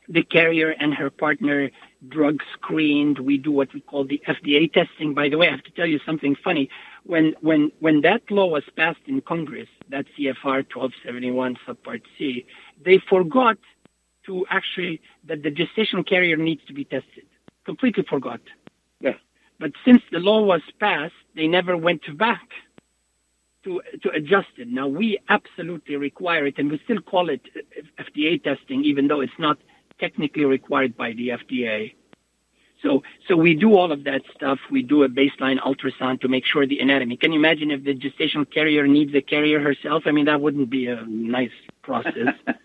the 0.09 0.23
carrier 0.23 0.71
and 0.71 0.95
her 0.95 1.11
partner 1.11 1.71
drug 2.09 2.43
screened. 2.53 3.19
We 3.19 3.39
do 3.39 3.51
what 3.51 3.73
we 3.73 3.81
call 3.81 4.05
the 4.05 4.21
FDA 4.29 4.71
testing. 4.73 5.15
By 5.15 5.29
the 5.29 5.39
way, 5.39 5.49
I 5.49 5.53
have 5.53 5.65
to 5.65 5.71
tell 5.71 5.87
you 5.87 5.99
something 6.05 6.37
funny. 6.43 6.69
When 7.05 7.35
when 7.41 7.71
when 7.81 8.03
that 8.03 8.23
law 8.31 8.47
was 8.47 8.65
passed 8.77 9.01
in 9.07 9.21
Congress, 9.23 9.69
that 9.91 10.07
CFR 10.19 10.65
1271 10.73 11.57
subpart 11.67 12.03
C, 12.19 12.47
they 12.85 12.99
forgot 13.09 13.57
to 14.27 14.47
actually 14.51 15.01
that 15.27 15.43
the 15.43 15.51
gestational 15.51 16.07
carrier 16.07 16.37
needs 16.37 16.65
to 16.67 16.73
be 16.73 16.85
tested. 16.85 17.25
Completely 17.65 18.05
forgot. 18.09 18.41
Yeah. 19.01 19.15
But 19.59 19.73
since 19.85 20.03
the 20.13 20.19
law 20.19 20.43
was 20.43 20.63
passed, 20.79 21.15
they 21.35 21.47
never 21.47 21.77
went 21.77 22.03
back 22.17 22.49
to 23.65 23.81
to 24.03 24.11
adjust 24.11 24.49
it. 24.59 24.69
Now 24.69 24.87
we 24.87 25.19
absolutely 25.29 25.97
require 25.97 26.47
it, 26.47 26.59
and 26.59 26.71
we 26.71 26.81
still 26.85 27.01
call 27.01 27.31
it 27.31 27.41
uh, 27.57 28.03
FDA 28.03 28.43
testing, 28.43 28.85
even 28.85 29.09
though 29.09 29.21
it's 29.21 29.39
not 29.39 29.59
technically 29.99 30.45
required 30.45 30.97
by 30.97 31.13
the 31.13 31.29
FDA. 31.29 31.95
So, 32.83 33.03
so 33.27 33.37
we 33.37 33.55
do 33.55 33.77
all 33.77 33.93
of 33.93 34.05
that 34.05 34.23
stuff. 34.37 34.59
We 34.71 34.83
do 34.83 35.05
a 35.05 35.09
baseline 35.09 35.59
ultrasound 35.59 36.21
to 36.21 36.29
make 36.29 36.45
sure 36.45 36.67
the 36.67 36.81
anatomy. 36.81 37.17
Can 37.17 37.33
you 37.33 37.39
imagine 37.39 37.71
if 37.71 37.83
the 37.83 37.95
gestational 37.95 38.49
carrier 38.51 38.87
needs 38.87 39.15
a 39.15 39.23
carrier 39.23 39.59
herself? 39.59 40.03
I 40.05 40.11
mean, 40.11 40.27
that 40.27 40.43
wouldn't 40.43 40.69
be 40.69 40.89
a 40.89 41.03
nice 41.07 41.57
process. 41.83 42.35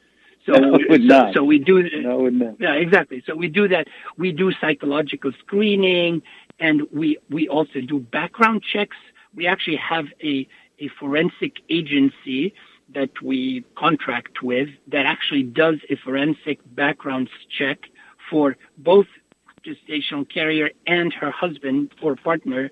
So, 0.49 0.77
so, 1.07 1.31
so, 1.33 1.43
we 1.43 1.59
do. 1.59 1.89
No, 2.01 2.55
yeah, 2.59 2.73
exactly. 2.73 3.23
So 3.25 3.35
we 3.35 3.47
do 3.47 3.67
that. 3.67 3.87
We 4.17 4.31
do 4.31 4.51
psychological 4.59 5.31
screening, 5.39 6.21
and 6.59 6.83
we 6.91 7.17
we 7.29 7.47
also 7.47 7.81
do 7.81 7.99
background 7.99 8.63
checks. 8.63 8.97
We 9.35 9.47
actually 9.47 9.77
have 9.77 10.05
a 10.23 10.47
a 10.79 10.87
forensic 10.99 11.57
agency 11.69 12.53
that 12.93 13.21
we 13.21 13.63
contract 13.75 14.41
with 14.41 14.69
that 14.87 15.05
actually 15.05 15.43
does 15.43 15.75
a 15.89 15.95
forensic 15.95 16.59
background 16.75 17.29
check 17.55 17.79
for 18.29 18.57
both 18.77 19.07
gestational 19.65 20.27
carrier 20.27 20.69
and 20.87 21.13
her 21.13 21.31
husband 21.31 21.93
or 22.01 22.15
partner 22.15 22.71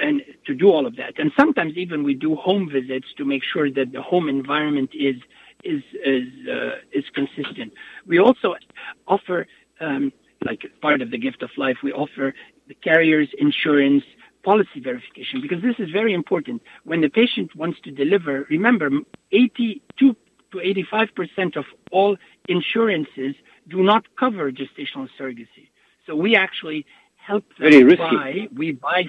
and 0.00 0.22
to 0.46 0.54
do 0.54 0.70
all 0.70 0.86
of 0.86 0.96
that. 0.96 1.18
And 1.18 1.32
sometimes 1.36 1.76
even 1.76 2.04
we 2.04 2.14
do 2.14 2.36
home 2.36 2.70
visits 2.70 3.08
to 3.16 3.24
make 3.24 3.42
sure 3.42 3.70
that 3.70 3.92
the 3.92 4.02
home 4.02 4.28
environment 4.28 4.90
is 4.94 5.16
is 5.64 5.82
is 6.04 6.28
uh, 6.48 6.76
is 6.92 7.04
consistent. 7.14 7.72
We 8.06 8.18
also 8.18 8.54
offer 9.06 9.46
um, 9.80 10.12
like 10.44 10.62
part 10.80 11.02
of 11.02 11.10
the 11.10 11.18
gift 11.18 11.42
of 11.42 11.50
life. 11.56 11.78
We 11.82 11.92
offer 11.92 12.34
the 12.68 12.74
carrier's 12.74 13.28
insurance 13.38 14.04
policy 14.44 14.80
verification 14.80 15.40
because 15.40 15.62
this 15.62 15.76
is 15.78 15.90
very 15.90 16.14
important. 16.14 16.62
When 16.84 17.00
the 17.00 17.08
patient 17.08 17.54
wants 17.56 17.80
to 17.80 17.90
deliver, 17.90 18.46
remember, 18.48 18.90
82 19.32 20.16
to 20.52 20.60
85 20.60 21.08
percent 21.14 21.56
of 21.56 21.64
all 21.90 22.16
insurances 22.48 23.34
do 23.68 23.82
not 23.82 24.04
cover 24.18 24.50
gestational 24.50 25.08
surrogacy. 25.18 25.68
So 26.06 26.16
we 26.16 26.36
actually 26.36 26.86
help 27.16 27.44
them 27.58 27.70
very 27.70 27.84
risky. 27.84 28.16
buy. 28.16 28.48
We 28.54 28.72
buy. 28.72 29.04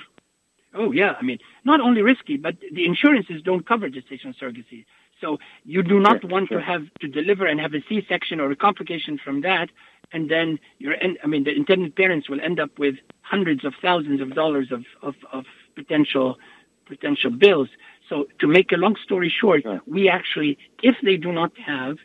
Oh 0.73 0.91
yeah, 0.91 1.13
I 1.19 1.23
mean, 1.23 1.39
not 1.63 1.79
only 1.79 2.01
risky, 2.01 2.37
but 2.37 2.55
the 2.73 2.85
insurances 2.85 3.41
don't 3.41 3.65
cover 3.65 3.89
gestational 3.89 4.35
surrogacy. 4.39 4.85
So 5.21 5.37
you 5.65 5.83
do 5.83 5.99
not 5.99 6.21
sure, 6.21 6.29
want 6.29 6.49
sure. 6.49 6.59
to 6.59 6.63
have 6.63 6.83
to 7.01 7.07
deliver 7.07 7.45
and 7.45 7.59
have 7.59 7.73
a 7.73 7.83
C-section 7.87 8.39
or 8.39 8.51
a 8.51 8.55
complication 8.55 9.19
from 9.23 9.41
that, 9.41 9.69
and 10.11 10.29
then 10.29 10.59
you're. 10.79 10.95
I 11.23 11.27
mean, 11.27 11.43
the 11.43 11.53
intended 11.55 11.95
parents 11.95 12.29
will 12.29 12.41
end 12.41 12.59
up 12.59 12.79
with 12.79 12.95
hundreds 13.21 13.65
of 13.65 13.73
thousands 13.81 14.21
of 14.21 14.33
dollars 14.33 14.71
of 14.71 14.83
of, 15.01 15.15
of 15.31 15.45
potential 15.75 16.37
potential 16.85 17.31
bills. 17.31 17.69
So 18.07 18.27
to 18.39 18.47
make 18.47 18.71
a 18.71 18.77
long 18.77 18.95
story 19.03 19.29
short, 19.29 19.63
sure. 19.63 19.81
we 19.85 20.09
actually, 20.09 20.57
if 20.81 20.95
they 21.03 21.17
do 21.17 21.31
not 21.31 21.51
have, 21.59 21.97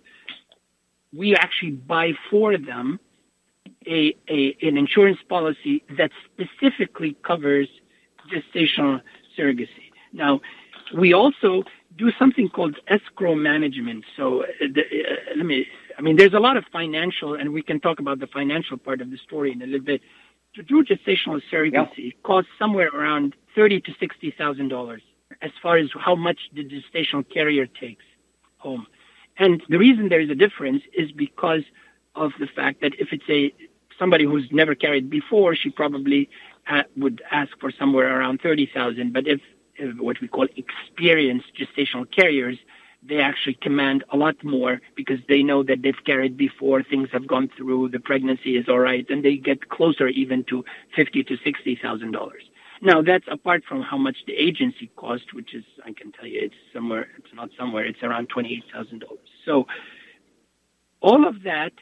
we 1.14 1.34
actually 1.34 1.70
buy 1.70 2.12
for 2.30 2.58
them 2.58 3.00
a, 3.86 4.14
a 4.28 4.56
an 4.62 4.76
insurance 4.76 5.18
policy 5.28 5.82
that 5.96 6.10
specifically 6.26 7.16
covers 7.22 7.68
gestational 8.32 9.00
surrogacy. 9.36 9.90
Now, 10.12 10.40
we 10.96 11.12
also 11.12 11.64
do 11.96 12.10
something 12.18 12.48
called 12.48 12.76
escrow 12.88 13.34
management. 13.34 14.04
So, 14.16 14.42
uh, 14.42 14.46
the, 14.60 14.82
uh, 14.82 15.36
let 15.36 15.46
me. 15.46 15.66
I 15.98 16.02
mean, 16.02 16.16
there's 16.16 16.34
a 16.34 16.40
lot 16.40 16.56
of 16.56 16.64
financial, 16.72 17.34
and 17.34 17.52
we 17.52 17.62
can 17.62 17.78
talk 17.78 18.00
about 18.00 18.18
the 18.18 18.26
financial 18.26 18.76
part 18.76 19.00
of 19.00 19.10
the 19.10 19.18
story 19.18 19.52
in 19.52 19.62
a 19.62 19.66
little 19.66 19.86
bit. 19.92 20.00
To 20.56 20.62
do 20.62 20.84
gestational 20.84 21.40
surrogacy 21.50 21.96
yeah. 21.96 22.10
costs 22.22 22.50
somewhere 22.58 22.88
around 22.88 23.34
thirty 23.54 23.80
to 23.80 23.92
sixty 23.98 24.30
thousand 24.30 24.68
dollars, 24.68 25.02
as 25.42 25.50
far 25.62 25.76
as 25.76 25.88
how 25.98 26.14
much 26.14 26.38
the 26.52 26.64
gestational 26.64 27.24
carrier 27.28 27.66
takes 27.66 28.04
home. 28.58 28.86
And 29.36 29.62
the 29.68 29.78
reason 29.78 30.08
there 30.08 30.20
is 30.20 30.30
a 30.30 30.34
difference 30.34 30.82
is 30.92 31.10
because 31.12 31.62
of 32.14 32.30
the 32.38 32.46
fact 32.46 32.80
that 32.82 32.92
if 33.00 33.08
it's 33.12 33.28
a 33.28 33.52
somebody 33.98 34.24
who's 34.24 34.48
never 34.52 34.74
carried 34.74 35.10
before, 35.10 35.54
she 35.56 35.70
probably 35.70 36.28
uh, 36.68 36.82
would 36.96 37.22
ask 37.30 37.50
for 37.60 37.70
somewhere 37.72 38.18
around 38.18 38.40
thirty 38.40 38.66
thousand. 38.72 39.12
But 39.12 39.26
if, 39.26 39.40
if 39.40 39.44
Uh, 39.80 39.86
what 39.98 40.20
we 40.20 40.28
call 40.28 40.46
experienced 40.56 41.46
gestational 41.58 42.06
carriers, 42.10 42.58
they 43.06 43.20
actually 43.20 43.54
command 43.60 44.04
a 44.10 44.16
lot 44.16 44.36
more 44.44 44.80
because 44.96 45.18
they 45.28 45.42
know 45.42 45.62
that 45.62 45.82
they've 45.82 46.04
carried 46.06 46.36
before, 46.36 46.82
things 46.82 47.08
have 47.12 47.26
gone 47.26 47.50
through, 47.56 47.88
the 47.90 47.98
pregnancy 47.98 48.56
is 48.56 48.66
all 48.68 48.78
right, 48.78 49.04
and 49.10 49.24
they 49.24 49.36
get 49.36 49.68
closer 49.68 50.08
even 50.08 50.44
to 50.44 50.64
fifty 50.94 51.22
to 51.24 51.36
sixty 51.44 51.78
thousand 51.80 52.12
dollars. 52.12 52.44
Now 52.82 53.02
that's 53.02 53.26
apart 53.30 53.62
from 53.68 53.82
how 53.82 53.98
much 53.98 54.16
the 54.26 54.34
agency 54.34 54.90
cost, 54.96 55.34
which 55.34 55.54
is 55.54 55.64
I 55.84 55.92
can 55.92 56.12
tell 56.12 56.26
you 56.26 56.40
it's 56.42 56.54
somewhere 56.72 57.08
it's 57.18 57.34
not 57.34 57.50
somewhere, 57.58 57.84
it's 57.84 58.02
around 58.02 58.28
twenty 58.28 58.54
eight 58.54 58.64
thousand 58.72 59.00
dollars. 59.00 59.28
So 59.44 59.66
all 61.00 61.26
of 61.26 61.42
that 61.42 61.72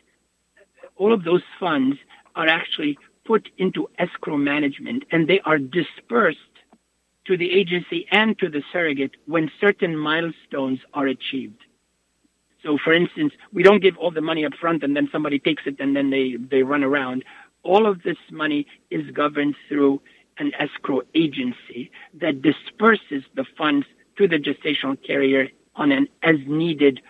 all 0.97 1.13
of 1.13 1.25
those 1.25 1.43
funds 1.59 1.97
are 2.35 2.49
actually 2.49 2.99
put 3.25 3.49
into 3.59 3.89
escrow 3.99 4.37
management 4.37 5.05
and 5.13 5.29
they 5.29 5.41
are 5.41 5.59
dispersed 5.59 6.39
to 7.27 7.37
the 7.37 7.53
agency 7.53 8.07
and 8.11 8.39
to 8.39 8.49
the 8.49 8.63
surrogate 8.73 9.13
when 9.27 9.51
certain 9.61 9.97
milestones 9.97 10.81
are 10.93 11.07
achieved. 11.07 11.61
So, 12.63 12.79
for 12.83 12.93
instance, 12.93 13.33
we 13.53 13.63
don't 13.63 13.83
give 13.83 13.97
all 13.97 14.11
the 14.11 14.21
money 14.21 14.45
up 14.45 14.55
front 14.55 14.83
and 14.83 14.97
then 14.97 15.09
somebody 15.11 15.39
takes 15.39 15.63
it 15.67 15.77
and 15.81 15.97
then 15.97 16.11
they, 16.11 16.37
they 16.37 16.63
run 16.63 16.85
around. 16.85 17.25
All 17.65 17.87
of 17.87 18.03
this 18.03 18.19
money 18.31 18.67
is 18.91 19.11
governed 19.11 19.57
through 19.69 20.01
an 20.39 20.53
escrow 20.59 21.03
agency 21.15 21.91
that 22.15 22.43
disperses 22.43 23.25
the 23.35 23.45
funds 23.57 23.87
to 24.17 24.29
the 24.29 24.39
gestational 24.39 24.97
carrier 25.05 25.49
on 25.77 25.93
an 25.93 26.09
as 26.23 26.37
needed 26.47 27.01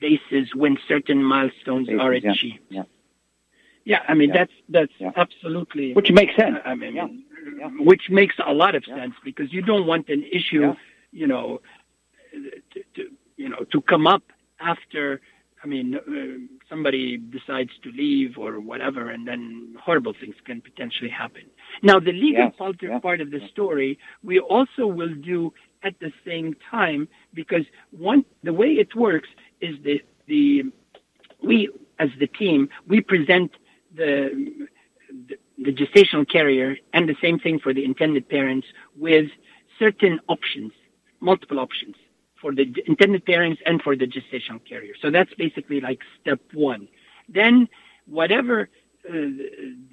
basis 0.00 0.54
when 0.54 0.78
certain 0.86 1.22
milestones 1.22 1.88
are 1.88 2.12
achieved. 2.12 2.60
Yeah. 2.68 2.82
Yeah, 3.84 4.02
I 4.06 4.12
mean 4.12 4.28
yeah. 4.28 4.34
that's 4.34 4.52
that's 4.68 4.92
yeah. 4.98 5.12
absolutely 5.16 5.94
which 5.94 6.12
makes 6.12 6.36
sense. 6.36 6.58
I 6.62 6.74
mean, 6.74 7.24
yeah. 7.58 7.68
which 7.78 8.10
makes 8.10 8.34
a 8.46 8.52
lot 8.52 8.74
of 8.74 8.84
sense 8.84 9.14
because 9.24 9.52
you 9.52 9.62
don't 9.62 9.86
want 9.86 10.08
an 10.08 10.24
issue, 10.32 10.74
you 11.12 11.26
know, 11.26 11.60
to, 12.32 12.82
to, 12.94 13.10
you 13.36 13.48
know 13.48 13.64
to 13.72 13.80
come 13.82 14.06
up 14.06 14.22
after. 14.60 15.20
I 15.62 15.66
mean, 15.66 15.96
uh, 15.96 16.70
somebody 16.70 17.16
decides 17.16 17.70
to 17.82 17.90
leave 17.90 18.38
or 18.38 18.60
whatever, 18.60 19.10
and 19.10 19.26
then 19.26 19.74
horrible 19.82 20.14
things 20.20 20.36
can 20.44 20.60
potentially 20.60 21.10
happen. 21.10 21.42
Now, 21.82 21.98
the 21.98 22.12
legal 22.12 22.44
yes. 22.44 22.54
part, 22.56 23.02
part 23.02 23.20
of 23.20 23.32
the 23.32 23.40
story, 23.50 23.98
we 24.22 24.38
also 24.38 24.86
will 24.86 25.16
do 25.16 25.52
at 25.82 25.98
the 25.98 26.12
same 26.24 26.54
time 26.70 27.08
because 27.34 27.64
one 27.90 28.24
the 28.44 28.52
way 28.52 28.68
it 28.68 28.94
works 28.94 29.28
is 29.60 29.74
the 29.82 30.00
the 30.26 30.62
we 31.42 31.68
as 31.98 32.10
the 32.20 32.26
team 32.26 32.68
we 32.86 33.00
present 33.00 33.50
the, 33.94 34.66
the 35.28 35.36
gestational 35.64 36.28
carrier 36.28 36.76
and 36.92 37.08
the 37.08 37.16
same 37.20 37.38
thing 37.38 37.58
for 37.58 37.74
the 37.74 37.84
intended 37.84 38.28
parents 38.28 38.66
with 38.96 39.30
certain 39.78 40.20
options, 40.28 40.72
multiple 41.20 41.58
options 41.58 41.96
for 42.40 42.54
the 42.54 42.72
intended 42.86 43.24
parents 43.24 43.60
and 43.66 43.82
for 43.82 43.96
the 43.96 44.06
gestational 44.06 44.60
carrier. 44.68 44.94
So 45.00 45.10
that's 45.10 45.32
basically 45.34 45.80
like 45.80 46.00
step 46.20 46.40
one. 46.52 46.88
Then 47.28 47.68
whatever 48.06 48.68
uh, 49.08 49.12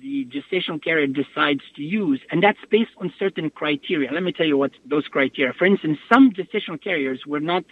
the 0.02 0.28
gestational 0.28 0.84
carrier 0.84 1.08
decides 1.08 1.62
to 1.76 1.82
use, 1.82 2.20
and 2.32 2.44
that's 2.44 2.60
based 2.70 2.92
on 2.98 3.14
certain 3.18 3.50
criteria. 3.50 4.12
Let 4.12 4.24
me 4.24 4.32
tell 4.32 4.46
you 4.46 4.58
what 4.58 4.72
those 4.86 5.08
criteria. 5.08 5.54
For 5.54 5.66
instance, 5.66 5.98
some 6.12 6.32
gestational 6.32 6.82
carriers 6.82 7.22
will 7.26 7.42
not 7.42 7.66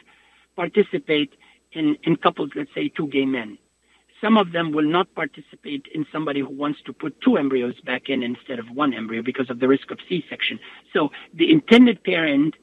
participate 0.55 1.33
in, 1.73 1.97
in 2.03 2.15
couples, 2.15 2.51
let's 2.55 2.73
say 2.73 2.89
two 2.89 3.07
gay 3.07 3.25
men. 3.25 3.57
Some 4.23 4.37
of 4.37 4.53
them 4.53 4.71
will 4.71 4.89
not 4.89 5.13
participate 5.15 5.85
in 5.93 6.05
somebody 6.09 6.39
who 6.39 6.47
wants 6.47 6.79
to 6.85 6.93
put 6.93 7.19
two 7.19 7.35
embryos 7.35 7.75
back 7.81 8.07
in 8.07 8.23
instead 8.23 8.57
of 8.57 8.65
one 8.69 8.93
embryo 8.93 9.21
because 9.21 9.49
of 9.49 9.59
the 9.59 9.67
risk 9.67 9.91
of 9.91 9.99
C-section. 10.07 10.59
So 10.93 11.11
the 11.33 11.51
intended 11.51 12.01
parent 12.05 12.55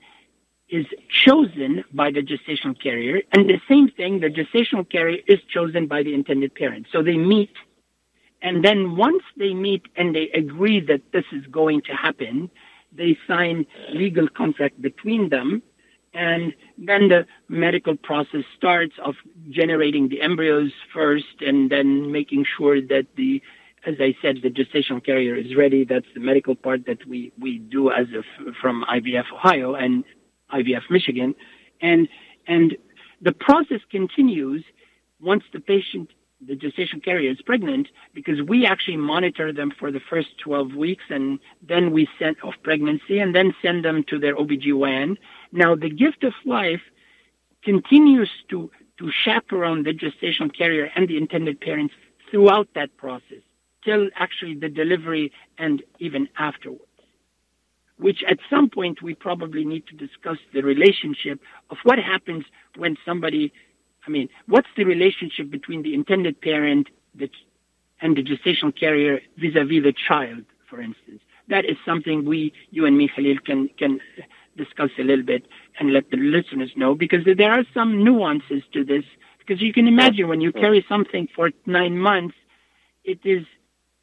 is 0.71 0.87
chosen 1.11 1.85
by 1.93 2.13
the 2.13 2.23
gestational 2.23 2.81
carrier, 2.81 3.21
and 3.33 3.51
the 3.51 3.61
same 3.69 3.91
thing, 3.91 4.21
the 4.21 4.31
gestational 4.31 4.89
carrier 4.89 5.21
is 5.27 5.41
chosen 5.53 5.87
by 5.87 6.03
the 6.03 6.15
intended 6.15 6.55
parent. 6.55 6.87
So 6.93 7.03
they 7.03 7.19
meet, 7.19 7.53
and 8.41 8.65
then 8.65 8.97
once 8.97 9.23
they 9.37 9.53
meet 9.53 9.83
and 9.97 10.17
they 10.17 10.31
agree 10.31 10.81
that 10.81 11.03
this 11.13 11.25
is 11.33 11.45
going 11.49 11.83
to 11.83 11.93
happen, 11.93 12.49
they 12.93 13.19
sign 13.27 13.67
legal 13.93 14.29
contract 14.29 14.81
between 14.81 15.29
them, 15.29 15.63
and 16.13 16.55
then 16.77 17.09
the 17.09 17.27
medical 17.49 17.97
process 17.97 18.43
starts 18.57 18.95
of 19.05 19.15
generating 19.49 20.09
the 20.09 20.21
embryos 20.23 20.73
first 20.93 21.41
and 21.41 21.71
then 21.71 22.11
making 22.11 22.45
sure 22.57 22.81
that 22.81 23.07
the 23.17 23.43
as 23.87 23.95
I 23.99 24.15
said, 24.21 24.41
the 24.43 24.51
gestational 24.51 25.03
carrier 25.05 25.35
is 25.35 25.57
ready. 25.57 25.85
That's 25.85 26.07
the 26.15 26.21
medical 26.21 26.55
part 26.55 26.85
that 26.87 27.07
we, 27.07 27.33
we 27.39 27.59
do 27.59 27.91
as 27.91 28.09
of 28.15 28.55
from 28.61 28.85
IVF 28.85 29.25
Ohio 29.33 29.75
and 29.75 30.05
IVF 30.53 30.83
Michigan. 30.91 31.35
And, 31.81 32.09
and 32.47 32.77
the 33.23 33.33
process 33.33 33.81
continues 33.91 34.65
once 35.21 35.45
the 35.53 35.61
patient, 35.61 36.11
the 36.47 36.57
gestational 36.57 37.05
carrier 37.05 37.31
is 37.31 37.43
pregnant 37.43 37.89
because 38.15 38.41
we 38.43 38.65
actually 38.65 38.97
monitor 38.97 39.53
them 39.53 39.71
for 39.79 39.93
the 39.93 40.01
first 40.09 40.29
12 40.39 40.75
weeks 40.75 41.05
and 41.11 41.39
then 41.67 41.93
we 41.93 42.09
send 42.19 42.37
off 42.43 42.55
pregnancy 42.63 43.19
and 43.19 43.35
then 43.35 43.55
send 43.63 43.85
them 43.85 44.05
to 44.05 44.19
their 44.19 44.35
OBGYN 44.37 45.17
now, 45.53 45.75
the 45.75 45.91
gift 45.91 46.25
of 46.25 46.33
life 46.45 46.81
continues 47.63 48.31
to, 48.51 48.71
to 48.99 49.11
chaperone 49.25 49.83
the 49.83 49.93
gestational 49.93 50.57
carrier 50.57 50.91
and 50.95 51.09
the 51.09 51.17
intended 51.17 51.61
parents 51.61 51.95
throughout 52.31 52.69
that 52.75 52.97
process 52.97 53.43
till 53.85 54.09
actually 54.15 54.55
the 54.55 54.69
delivery 54.69 55.33
and 55.59 55.83
even 55.99 56.29
afterwards. 56.39 56.85
Which 57.97 58.23
at 58.29 58.39
some 58.49 58.71
point 58.71 59.03
we 59.03 59.15
probably 59.15 59.65
need 59.65 59.87
to 59.89 59.97
discuss 59.97 60.39
the 60.55 60.63
relationship 60.63 61.41
of 61.71 61.79
what 61.83 61.99
happens 61.99 62.45
when 62.77 62.97
somebody, 63.05 63.53
I 64.07 64.11
mean, 64.11 64.29
what's 64.47 64.69
the 64.77 64.85
relationship 64.85 65.51
between 65.51 65.83
the 65.83 65.95
intended 65.95 66.41
parent 66.41 66.89
and 68.01 68.17
the 68.17 68.23
gestational 68.23 68.75
carrier 68.79 69.21
vis-a-vis 69.37 69.83
the 69.83 69.93
child, 69.93 70.45
for 70.69 70.81
instance. 70.81 71.21
That 71.49 71.65
is 71.65 71.77
something 71.85 72.25
we, 72.25 72.53
you 72.71 72.87
and 72.87 72.97
me, 72.97 73.11
Khalil, 73.15 73.39
can, 73.45 73.69
can 73.79 74.01
discuss 74.57 74.91
a 74.99 75.03
little 75.03 75.25
bit 75.25 75.47
and 75.79 75.93
let 75.93 76.11
the 76.11 76.17
listeners 76.17 76.71
know 76.77 76.95
because 76.95 77.25
there 77.25 77.53
are 77.53 77.65
some 77.75 78.05
nuances 78.05 78.63
to 78.73 78.85
this. 78.85 79.05
Because 79.39 79.61
you 79.61 79.73
can 79.73 79.89
imagine 79.89 80.29
when 80.29 80.41
you 80.41 80.53
carry 80.53 80.85
something 80.89 81.27
for 81.35 81.51
nine 81.67 81.99
months, 81.99 82.37
it 83.05 83.19
is, 83.25 83.45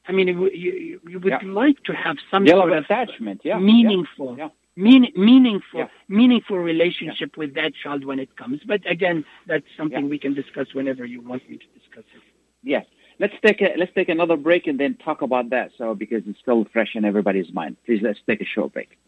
I 0.07 0.11
mean, 0.11 0.27
you, 0.27 0.99
you 1.07 1.19
would 1.19 1.25
yeah. 1.25 1.39
like 1.43 1.81
to 1.85 1.93
have 1.93 2.17
some 2.29 2.45
sort 2.45 2.71
of 2.71 2.83
attachment, 2.83 3.41
yeah. 3.43 3.57
meaningful. 3.57 4.35
Yeah. 4.37 4.49
Mean, 4.77 5.11
meaningful, 5.15 5.79
yeah. 5.79 5.87
meaningful 6.07 6.59
relationship 6.59 7.35
with 7.35 7.55
that 7.55 7.73
child 7.83 8.05
when 8.05 8.19
it 8.19 8.37
comes. 8.37 8.61
But 8.63 8.89
again, 8.89 9.25
that's 9.47 9.65
something 9.75 10.07
we 10.07 10.19
can 10.19 10.35
discuss 10.35 10.67
whenever 10.73 11.03
you 11.03 11.19
want 11.19 11.49
me 11.49 11.57
to 11.57 11.79
discuss 11.79 12.03
it. 12.15 12.21
Yes, 12.61 12.85
let's 13.19 13.33
take 13.43 13.59
a 13.59 13.73
let's 13.75 13.91
take 13.95 14.07
another 14.07 14.37
break 14.37 14.67
and 14.67 14.79
then 14.79 14.95
talk 15.03 15.23
about 15.23 15.49
that. 15.49 15.71
So 15.79 15.95
because 15.95 16.21
it's 16.27 16.37
still 16.39 16.63
fresh 16.71 16.89
in 16.93 17.05
everybody's 17.05 17.51
mind, 17.51 17.77
please 17.87 18.01
let's 18.03 18.19
take 18.27 18.39
a 18.39 18.45
short 18.45 18.73
break. 18.73 18.99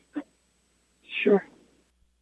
Sure. 1.23 1.45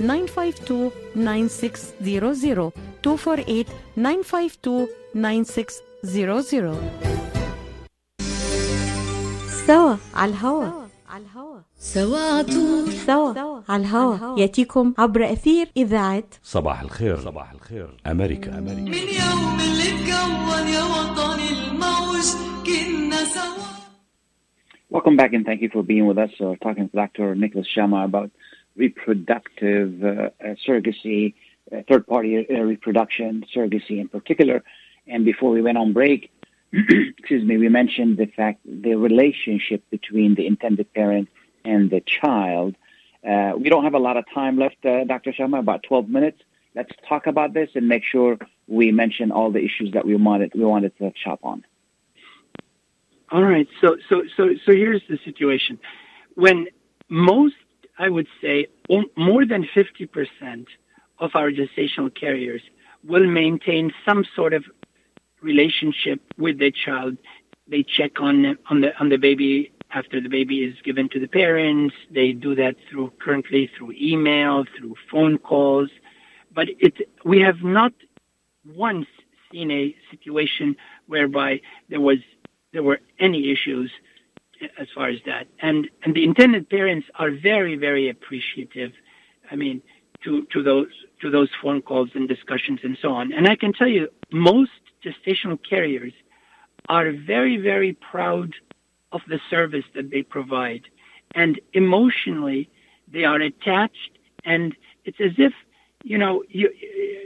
952 0.00 0.90
9600. 1.14 2.72
248 3.02 3.64
952 3.96 4.88
9600. 6.02 6.74
سوا 9.66 9.96
على 10.14 10.30
الهواء 10.32 10.88
على 11.10 11.24
الهواء 11.24 11.62
سوا 11.78 12.18
على 12.18 12.44
طول 12.44 12.92
سوا 12.92 13.62
على 13.68 13.82
الهواء 13.82 14.38
ياتيكم 14.40 14.94
عبر 14.98 15.32
اثير 15.32 15.68
اذاعه 15.76 16.24
صباح 16.42 16.80
الخير 16.80 17.16
صباح 17.16 17.52
الخير 17.52 17.88
امريكا 18.06 18.58
امريكا 18.58 18.80
من 18.80 18.96
يوم 18.96 19.58
اللي 19.60 19.88
اتكون 19.88 20.68
يا 20.74 20.82
وطني 20.84 21.48
الموج 21.50 22.26
كنا 22.66 23.24
سوا 23.24 23.70
Welcome 24.92 25.16
back 25.16 25.32
and 25.34 25.44
thank 25.46 25.60
you 25.62 25.70
for 25.74 25.82
being 25.84 26.06
with 26.10 26.18
us. 26.18 26.32
Uh, 26.40 26.56
talking 26.64 26.88
to 26.90 26.96
Dr. 27.02 27.36
Nicholas 27.36 27.68
Shama 27.74 27.98
about 28.10 28.30
reproductive 28.76 30.02
uh, 30.02 30.08
uh, 30.08 30.54
surrogacy, 30.66 31.34
uh, 31.72 31.82
third 31.88 32.06
party 32.06 32.46
reproduction, 32.48 33.44
surrogacy 33.54 34.00
in 34.00 34.08
particular. 34.08 34.62
And 35.06 35.24
before 35.24 35.50
we 35.50 35.62
went 35.62 35.78
on 35.78 35.92
break, 35.92 36.30
excuse 36.72 37.44
me, 37.44 37.56
we 37.56 37.68
mentioned 37.68 38.16
the 38.16 38.26
fact 38.26 38.60
the 38.64 38.94
relationship 38.94 39.82
between 39.90 40.34
the 40.34 40.46
intended 40.46 40.92
parent 40.94 41.28
and 41.64 41.90
the 41.90 42.00
child. 42.00 42.76
Uh, 43.28 43.52
we 43.56 43.68
don't 43.68 43.84
have 43.84 43.94
a 43.94 43.98
lot 43.98 44.16
of 44.16 44.24
time 44.32 44.56
left, 44.58 44.84
uh, 44.84 45.04
Dr. 45.04 45.32
Shama, 45.32 45.58
about 45.58 45.82
12 45.82 46.08
minutes. 46.08 46.40
Let's 46.74 46.92
talk 47.08 47.26
about 47.26 47.52
this 47.52 47.70
and 47.74 47.88
make 47.88 48.04
sure 48.04 48.38
we 48.68 48.92
mention 48.92 49.32
all 49.32 49.50
the 49.50 49.58
issues 49.58 49.92
that 49.92 50.06
we 50.06 50.14
wanted 50.14 50.52
we 50.54 50.64
wanted 50.64 50.96
to 50.98 51.12
chop 51.22 51.40
on. 51.42 51.64
All 53.32 53.42
right. 53.42 53.68
So 53.80 53.96
so 54.08 54.22
so 54.36 54.50
so 54.64 54.72
here's 54.72 55.02
the 55.08 55.18
situation. 55.24 55.78
When 56.34 56.68
most, 57.08 57.56
I 58.00 58.08
would 58.08 58.28
say, 58.40 58.66
more 59.16 59.44
than 59.44 59.68
50% 59.76 60.64
of 61.18 61.30
our 61.34 61.50
gestational 61.50 62.12
carriers 62.12 62.62
will 63.04 63.26
maintain 63.26 63.92
some 64.06 64.24
sort 64.34 64.54
of 64.54 64.64
relationship 65.42 66.20
with 66.38 66.58
their 66.58 66.70
child. 66.70 67.18
They 67.68 67.82
check 67.82 68.12
on 68.18 68.56
on 68.70 68.80
the 68.80 68.98
on 68.98 69.10
the 69.10 69.18
baby 69.18 69.70
after 69.92 70.18
the 70.18 70.30
baby 70.30 70.64
is 70.64 70.74
given 70.82 71.10
to 71.10 71.20
the 71.20 71.28
parents. 71.28 71.94
They 72.10 72.32
do 72.32 72.54
that 72.54 72.76
through 72.88 73.12
currently 73.20 73.70
through 73.76 73.92
email, 74.00 74.64
through 74.76 74.94
phone 75.10 75.36
calls. 75.36 75.90
But 76.54 76.68
it 76.78 76.94
we 77.24 77.40
have 77.40 77.62
not 77.62 77.92
once 78.74 79.08
seen 79.52 79.70
a 79.70 79.94
situation 80.10 80.74
whereby 81.06 81.60
there 81.90 82.00
was 82.00 82.18
there 82.72 82.82
were 82.82 83.00
any 83.18 83.52
issues 83.52 83.90
as 84.78 84.88
far 84.94 85.08
as 85.08 85.18
that. 85.26 85.46
And 85.60 85.88
and 86.02 86.14
the 86.14 86.24
intended 86.24 86.68
parents 86.68 87.08
are 87.14 87.30
very 87.30 87.76
very 87.76 88.08
appreciative. 88.08 88.92
I 89.50 89.56
mean, 89.56 89.82
to 90.24 90.44
to 90.52 90.62
those 90.62 90.92
to 91.20 91.30
those 91.30 91.50
phone 91.62 91.82
calls 91.82 92.10
and 92.14 92.28
discussions 92.28 92.80
and 92.82 92.96
so 93.00 93.12
on. 93.12 93.32
And 93.32 93.48
I 93.48 93.56
can 93.56 93.72
tell 93.72 93.88
you, 93.88 94.08
most 94.32 94.70
gestational 95.04 95.58
carriers 95.62 96.12
are 96.88 97.12
very 97.12 97.56
very 97.56 97.92
proud 97.92 98.54
of 99.12 99.22
the 99.28 99.40
service 99.50 99.84
that 99.94 100.10
they 100.10 100.22
provide, 100.22 100.82
and 101.34 101.60
emotionally 101.72 102.68
they 103.12 103.24
are 103.24 103.40
attached. 103.40 104.12
And 104.44 104.76
it's 105.04 105.20
as 105.20 105.32
if 105.36 105.52
you 106.02 106.18
know 106.18 106.42
you 106.48 106.70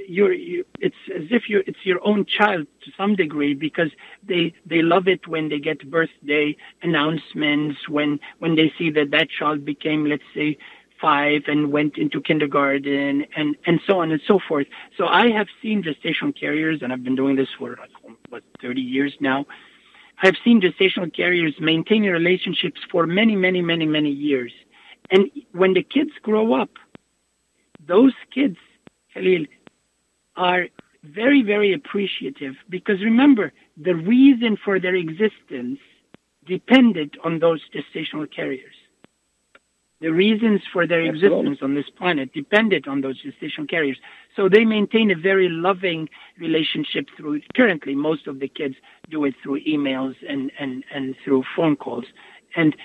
you're 0.08 0.32
you, 0.32 0.64
it's 0.80 0.96
as 1.14 1.24
if 1.30 1.48
you 1.48 1.62
it's 1.66 1.84
your 1.84 2.00
own 2.06 2.24
child 2.24 2.66
to 2.84 2.90
some 2.96 3.14
degree 3.14 3.54
because 3.54 3.90
they 4.26 4.52
they 4.66 4.82
love 4.82 5.08
it 5.08 5.26
when 5.26 5.48
they 5.48 5.58
get 5.58 5.90
birthday 5.90 6.56
announcements 6.82 7.88
when 7.88 8.18
when 8.38 8.56
they 8.56 8.72
see 8.76 8.90
that 8.90 9.10
that 9.10 9.28
child 9.30 9.64
became 9.64 10.04
let's 10.06 10.22
say 10.34 10.56
five 11.00 11.42
and 11.48 11.72
went 11.72 11.96
into 11.98 12.20
kindergarten 12.20 13.26
and 13.36 13.56
and 13.66 13.80
so 13.86 14.00
on 14.00 14.10
and 14.10 14.20
so 14.26 14.38
forth. 14.48 14.66
So 14.96 15.06
i 15.06 15.30
have 15.30 15.48
seen 15.62 15.82
gestational 15.82 16.38
carriers 16.38 16.80
and 16.82 16.92
i've 16.92 17.04
been 17.04 17.16
doing 17.16 17.36
this 17.36 17.48
for 17.58 17.76
like 17.80 17.90
what 18.28 18.42
30 18.60 18.80
years 18.80 19.14
now. 19.20 19.46
I've 20.22 20.36
seen 20.44 20.60
gestational 20.60 21.12
carriers 21.14 21.54
maintain 21.60 22.04
relationships 22.04 22.80
for 22.90 23.06
many 23.06 23.36
many 23.36 23.62
many 23.62 23.86
many 23.86 24.10
years. 24.10 24.52
And 25.10 25.30
when 25.52 25.74
the 25.74 25.82
kids 25.82 26.10
grow 26.22 26.54
up 26.54 26.70
those 27.86 28.14
kids 28.32 28.56
Khalil, 29.14 29.46
are 30.36 30.66
very, 31.04 31.42
very 31.42 31.72
appreciative 31.72 32.54
because 32.68 33.02
remember, 33.02 33.52
the 33.76 33.94
reason 33.94 34.56
for 34.62 34.80
their 34.80 34.94
existence 34.94 35.78
depended 36.46 37.16
on 37.24 37.38
those 37.38 37.60
gestational 37.74 38.30
carriers. 38.30 38.74
The 40.00 40.12
reasons 40.12 40.60
for 40.72 40.86
their 40.86 41.06
Absolutely. 41.06 41.38
existence 41.38 41.58
on 41.62 41.74
this 41.74 41.88
planet 41.96 42.32
depended 42.34 42.86
on 42.86 43.00
those 43.00 43.22
gestational 43.22 43.68
carriers. 43.68 43.96
So 44.36 44.48
they 44.48 44.64
maintain 44.64 45.10
a 45.10 45.14
very 45.16 45.48
loving 45.48 46.08
relationship 46.38 47.06
through, 47.16 47.40
currently, 47.56 47.94
most 47.94 48.26
of 48.26 48.40
the 48.40 48.48
kids 48.48 48.74
do 49.08 49.24
it 49.24 49.34
through 49.42 49.64
emails 49.64 50.14
and, 50.28 50.50
and, 50.58 50.84
and 50.92 51.14
through 51.24 51.44
phone 51.56 51.76
calls. 51.76 52.04
And 52.54 52.76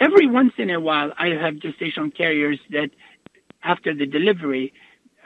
every 0.00 0.26
once 0.26 0.54
in 0.56 0.70
a 0.70 0.80
while, 0.80 1.12
I 1.18 1.28
have 1.28 1.54
gestational 1.56 2.12
carriers 2.12 2.58
that 2.70 2.90
after 3.62 3.94
the 3.94 4.06
delivery, 4.06 4.72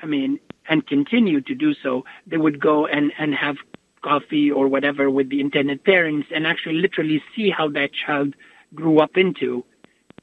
I 0.02 0.06
mean, 0.06 0.40
and 0.68 0.86
continue 0.86 1.40
to 1.42 1.54
do 1.54 1.74
so, 1.74 2.04
they 2.26 2.36
would 2.36 2.60
go 2.60 2.86
and, 2.86 3.12
and 3.18 3.34
have 3.34 3.56
coffee 4.02 4.50
or 4.50 4.66
whatever 4.68 5.10
with 5.10 5.28
the 5.30 5.40
intended 5.40 5.84
parents 5.84 6.28
and 6.34 6.46
actually 6.46 6.76
literally 6.76 7.22
see 7.34 7.50
how 7.50 7.68
that 7.70 7.90
child 7.92 8.34
grew 8.74 8.98
up 8.98 9.16
into 9.16 9.64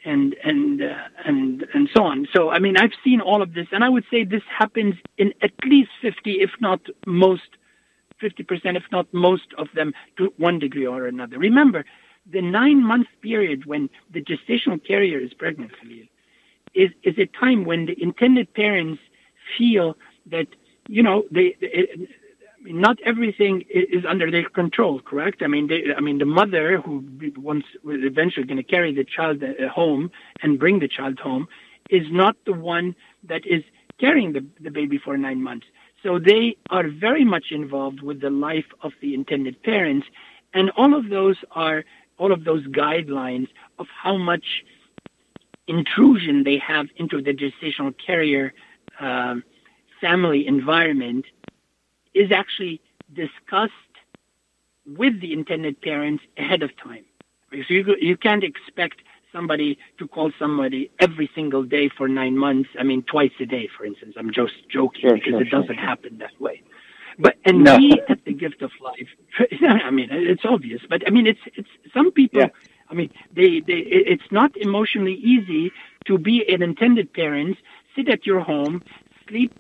and 0.05 0.35
and 0.43 0.81
uh, 0.81 0.95
and 1.25 1.65
and 1.73 1.89
so 1.93 2.03
on. 2.03 2.27
So 2.33 2.49
I 2.49 2.59
mean, 2.59 2.77
I've 2.77 2.93
seen 3.03 3.19
all 3.21 3.41
of 3.41 3.53
this, 3.53 3.67
and 3.71 3.83
I 3.83 3.89
would 3.89 4.05
say 4.09 4.23
this 4.23 4.43
happens 4.57 4.95
in 5.17 5.33
at 5.41 5.51
least 5.65 5.89
fifty, 6.01 6.41
if 6.41 6.51
not 6.61 6.79
most, 7.05 7.49
fifty 8.19 8.43
percent, 8.43 8.77
if 8.77 8.83
not 8.91 9.13
most 9.13 9.53
of 9.57 9.67
them, 9.75 9.93
to 10.17 10.33
one 10.37 10.57
degree 10.59 10.85
or 10.85 11.05
another. 11.05 11.37
Remember, 11.37 11.83
the 12.31 12.41
nine-month 12.41 13.07
period 13.21 13.65
when 13.65 13.89
the 14.13 14.21
gestational 14.21 14.79
carrier 14.85 15.19
is 15.19 15.33
pregnant, 15.33 15.71
Khalil, 15.81 16.05
is 16.75 16.91
is 17.03 17.17
a 17.17 17.25
time 17.37 17.65
when 17.65 17.85
the 17.85 18.01
intended 18.01 18.53
parents 18.53 19.01
feel 19.57 19.97
that 20.27 20.47
you 20.87 21.03
know 21.03 21.23
they. 21.31 21.55
not 22.65 22.97
everything 23.05 23.63
is 23.69 24.03
under 24.05 24.29
their 24.29 24.49
control, 24.49 24.99
correct? 24.99 25.41
I 25.41 25.47
mean, 25.47 25.67
they, 25.67 25.81
I 25.95 26.01
mean, 26.01 26.17
the 26.17 26.25
mother 26.25 26.81
who 26.81 27.03
once 27.37 27.63
was 27.83 27.99
eventually 28.01 28.45
going 28.45 28.57
to 28.57 28.63
carry 28.63 28.93
the 28.93 29.05
child 29.05 29.41
uh, 29.43 29.69
home 29.69 30.11
and 30.43 30.59
bring 30.59 30.79
the 30.79 30.87
child 30.87 31.19
home 31.19 31.47
is 31.89 32.03
not 32.11 32.35
the 32.45 32.53
one 32.53 32.95
that 33.23 33.45
is 33.45 33.63
carrying 33.99 34.33
the, 34.33 34.45
the 34.59 34.71
baby 34.71 34.97
for 34.97 35.17
nine 35.17 35.41
months. 35.41 35.67
So 36.03 36.19
they 36.19 36.57
are 36.69 36.87
very 36.89 37.25
much 37.25 37.47
involved 37.51 38.01
with 38.01 38.21
the 38.21 38.29
life 38.29 38.69
of 38.81 38.93
the 39.01 39.13
intended 39.13 39.61
parents, 39.63 40.07
and 40.53 40.69
all 40.71 40.93
of 40.93 41.09
those 41.09 41.37
are 41.51 41.83
all 42.17 42.31
of 42.31 42.43
those 42.43 42.65
guidelines 42.67 43.47
of 43.79 43.87
how 44.03 44.17
much 44.17 44.63
intrusion 45.67 46.43
they 46.43 46.57
have 46.57 46.87
into 46.97 47.21
the 47.21 47.33
gestational 47.33 47.93
carrier 48.05 48.53
um, 48.99 49.43
family 50.01 50.47
environment 50.47 51.25
is 52.13 52.31
actually 52.31 52.81
discussed 53.13 53.73
with 54.85 55.19
the 55.21 55.33
intended 55.33 55.81
parents 55.81 56.23
ahead 56.37 56.63
of 56.63 56.75
time. 56.77 57.05
Because 57.49 57.69
you, 57.69 57.95
you 57.99 58.17
can't 58.17 58.43
expect 58.43 59.01
somebody 59.31 59.77
to 59.97 60.07
call 60.07 60.31
somebody 60.39 60.89
every 60.99 61.29
single 61.35 61.63
day 61.63 61.89
for 61.89 62.07
nine 62.07 62.37
months. 62.37 62.69
I 62.79 62.83
mean, 62.83 63.03
twice 63.03 63.31
a 63.39 63.45
day, 63.45 63.69
for 63.75 63.85
instance. 63.85 64.15
I'm 64.17 64.31
just 64.31 64.53
joking 64.69 65.01
Sure, 65.01 65.13
because 65.15 65.31
sure, 65.31 65.41
it 65.41 65.49
doesn't 65.49 65.75
sure. 65.75 65.75
happen 65.75 66.17
that 66.19 66.39
way. 66.39 66.61
But 67.17 67.35
and 67.45 67.63
No. 67.63 67.77
we 67.77 68.01
at 68.07 68.23
the 68.25 68.33
gift 68.33 68.61
of 68.61 68.71
life, 68.81 69.09
I 69.61 69.91
mean, 69.91 70.07
it's 70.11 70.45
obvious. 70.45 70.81
But 70.89 71.05
I 71.05 71.09
mean, 71.11 71.27
it's 71.27 71.39
it's 71.53 71.69
some 71.93 72.11
people. 72.11 72.39
Yeah. 72.41 72.47
I 72.89 72.93
mean, 72.93 73.11
they 73.33 73.59
they 73.59 73.79
it's 74.13 74.31
not 74.31 74.55
emotionally 74.57 75.15
easy 75.15 75.71
to 76.05 76.17
be 76.17 76.45
an 76.47 76.61
intended 76.61 77.13
parent, 77.13 77.57
sit 77.99 78.09
at 78.09 78.25
your 78.25 78.39
home, 78.39 78.81
sleep 79.27 79.53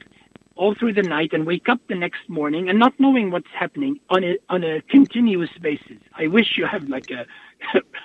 all 0.55 0.75
through 0.75 0.93
the 0.93 1.03
night 1.03 1.31
and 1.33 1.45
wake 1.45 1.69
up 1.69 1.79
the 1.87 1.95
next 1.95 2.27
morning 2.27 2.69
and 2.69 2.77
not 2.79 2.93
knowing 2.99 3.31
what's 3.31 3.53
happening 3.57 3.99
on 4.09 4.23
a 4.23 4.37
on 4.49 4.63
a 4.63 4.81
continuous 4.81 5.49
basis. 5.61 5.99
I 6.17 6.27
wish 6.27 6.57
you 6.57 6.65
have 6.65 6.83
like 6.89 7.09
a, 7.19 7.25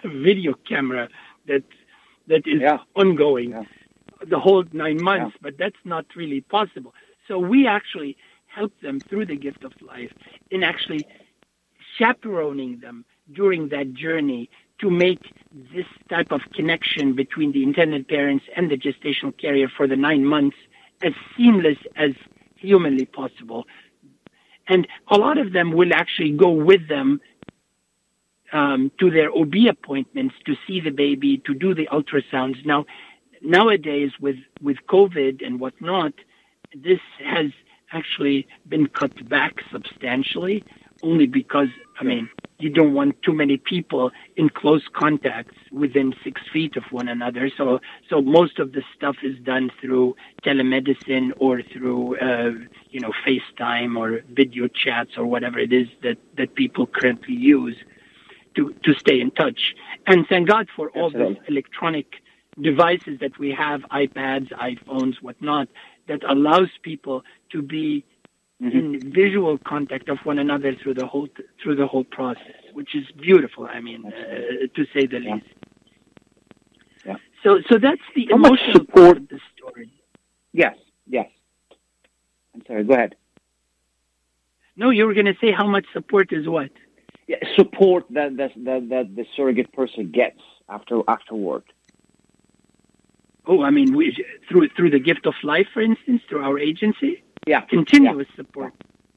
video 0.04 0.54
camera 0.68 1.08
that 1.46 1.64
that 2.28 2.46
is 2.46 2.60
Yeah. 2.60 2.78
ongoing 2.94 3.50
Yeah. 3.50 3.64
the 4.34 4.38
whole 4.38 4.64
nine 4.72 5.00
months, 5.02 5.36
but 5.40 5.58
that's 5.58 5.82
not 5.84 6.06
really 6.16 6.40
possible. 6.42 6.92
So 7.28 7.38
we 7.38 7.66
actually 7.66 8.16
help 8.46 8.72
them 8.80 9.00
through 9.00 9.26
the 9.26 9.36
gift 9.36 9.64
of 9.64 9.72
life 9.82 10.12
in 10.50 10.62
actually 10.62 11.06
chaperoning 11.98 12.78
them 12.80 13.04
during 13.32 13.68
that 13.68 13.94
journey 13.94 14.48
to 14.80 14.90
make 14.90 15.20
this 15.72 15.86
type 16.08 16.32
of 16.32 16.40
connection 16.52 17.14
between 17.14 17.52
the 17.52 17.62
intended 17.62 18.08
parents 18.08 18.44
and 18.56 18.70
the 18.70 18.76
gestational 18.76 19.36
carrier 19.36 19.68
for 19.74 19.86
the 19.86 19.96
nine 19.96 20.24
months 20.24 20.56
as 21.02 21.12
seamless 21.36 21.78
as 21.96 22.10
humanly 22.56 23.04
possible. 23.04 23.66
And 24.66 24.88
a 25.08 25.16
lot 25.16 25.38
of 25.38 25.52
them 25.52 25.72
will 25.72 25.92
actually 25.92 26.32
go 26.32 26.50
with 26.50 26.88
them 26.88 27.20
um, 28.52 28.90
to 28.98 29.10
their 29.10 29.30
OB 29.30 29.54
appointments 29.68 30.34
to 30.46 30.54
see 30.66 30.80
the 30.80 30.90
baby, 30.90 31.42
to 31.46 31.54
do 31.54 31.74
the 31.74 31.88
ultrasounds. 31.92 32.64
Now, 32.64 32.86
nowadays 33.42 34.12
with 34.20 34.36
with 34.62 34.78
COVID 34.88 35.44
and 35.44 35.60
whatnot, 35.60 36.14
this 36.74 37.00
has 37.24 37.50
actually 37.92 38.46
been 38.68 38.86
cut 38.88 39.28
back 39.28 39.60
substantially, 39.70 40.64
only 41.04 41.26
because 41.26 41.68
I 42.00 42.04
mean 42.04 42.28
you 42.58 42.70
don't 42.70 42.94
want 42.94 43.20
too 43.22 43.32
many 43.32 43.56
people 43.56 44.10
in 44.36 44.48
close 44.48 44.82
contacts 44.92 45.56
within 45.70 46.14
six 46.24 46.40
feet 46.52 46.76
of 46.76 46.84
one 46.90 47.08
another. 47.08 47.50
So 47.56 47.80
so 48.08 48.22
most 48.22 48.58
of 48.58 48.72
the 48.72 48.82
stuff 48.96 49.16
is 49.22 49.38
done 49.40 49.70
through 49.80 50.16
telemedicine 50.44 51.32
or 51.36 51.62
through 51.62 52.18
uh, 52.18 52.52
you 52.90 53.00
know 53.00 53.12
FaceTime 53.26 53.96
or 53.96 54.22
video 54.32 54.68
chats 54.68 55.12
or 55.16 55.26
whatever 55.26 55.58
it 55.58 55.72
is 55.72 55.88
that 56.02 56.18
that 56.36 56.54
people 56.54 56.86
currently 56.86 57.34
use 57.34 57.76
to 58.56 58.74
to 58.84 58.94
stay 58.94 59.20
in 59.20 59.30
touch. 59.30 59.74
And 60.06 60.26
thank 60.26 60.48
God 60.48 60.68
for 60.74 60.90
all 60.90 61.10
these 61.10 61.36
electronic 61.48 62.06
devices 62.60 63.18
that 63.20 63.38
we 63.38 63.50
have, 63.50 63.80
iPads, 63.90 64.48
iPhones, 64.52 65.16
whatnot, 65.20 65.68
that 66.06 66.22
allows 66.28 66.70
people 66.82 67.24
to 67.50 67.62
be 67.62 68.04
Mm-hmm. 68.64 68.94
in 69.04 69.12
visual 69.12 69.58
contact 69.58 70.08
of 70.08 70.18
one 70.24 70.38
another 70.38 70.74
through 70.82 70.94
the 70.94 71.06
whole 71.06 71.28
through 71.62 71.76
the 71.76 71.86
whole 71.86 72.04
process, 72.04 72.54
which 72.72 72.94
is 72.94 73.04
beautiful. 73.20 73.66
I 73.66 73.80
mean, 73.80 74.06
uh, 74.06 74.10
to 74.74 74.82
say 74.94 75.06
the 75.06 75.20
Yeah. 75.20 75.34
least. 75.34 75.46
Yeah. 77.04 77.16
So, 77.42 77.60
so 77.68 77.78
that's 77.78 78.00
the 78.16 78.28
How 78.30 78.36
emotional 78.36 78.84
part 78.86 78.86
support- 78.86 79.16
of 79.18 79.28
the 79.28 79.40
story. 79.56 79.90
Yes, 80.52 80.76
yes. 81.06 81.28
I'm 82.54 82.62
sorry. 82.66 82.84
Go 82.84 82.94
ahead. 82.94 83.16
No, 84.76 84.90
you 84.90 85.06
were 85.06 85.14
going 85.14 85.26
to 85.26 85.36
say 85.40 85.52
how 85.52 85.66
much 85.66 85.84
support 85.92 86.32
is 86.32 86.48
what? 86.48 86.70
Yeah, 87.26 87.36
support 87.56 88.04
that 88.10 88.36
that 88.38 88.52
that, 88.64 88.88
that 88.88 89.16
the 89.16 89.26
surrogate 89.36 89.72
person 89.72 90.10
gets 90.10 90.40
after 90.70 91.00
afterward. 91.06 91.64
Oh, 93.46 93.62
I 93.62 93.70
mean, 93.70 93.94
we, 93.94 94.24
through 94.48 94.68
through 94.74 94.90
the 94.90 94.98
gift 94.98 95.26
of 95.26 95.34
life, 95.42 95.66
for 95.74 95.82
instance, 95.82 96.22
through 96.28 96.42
our 96.42 96.58
agency. 96.58 97.22
Yeah, 97.46 97.60
continuous 97.62 98.28
support 98.36 98.72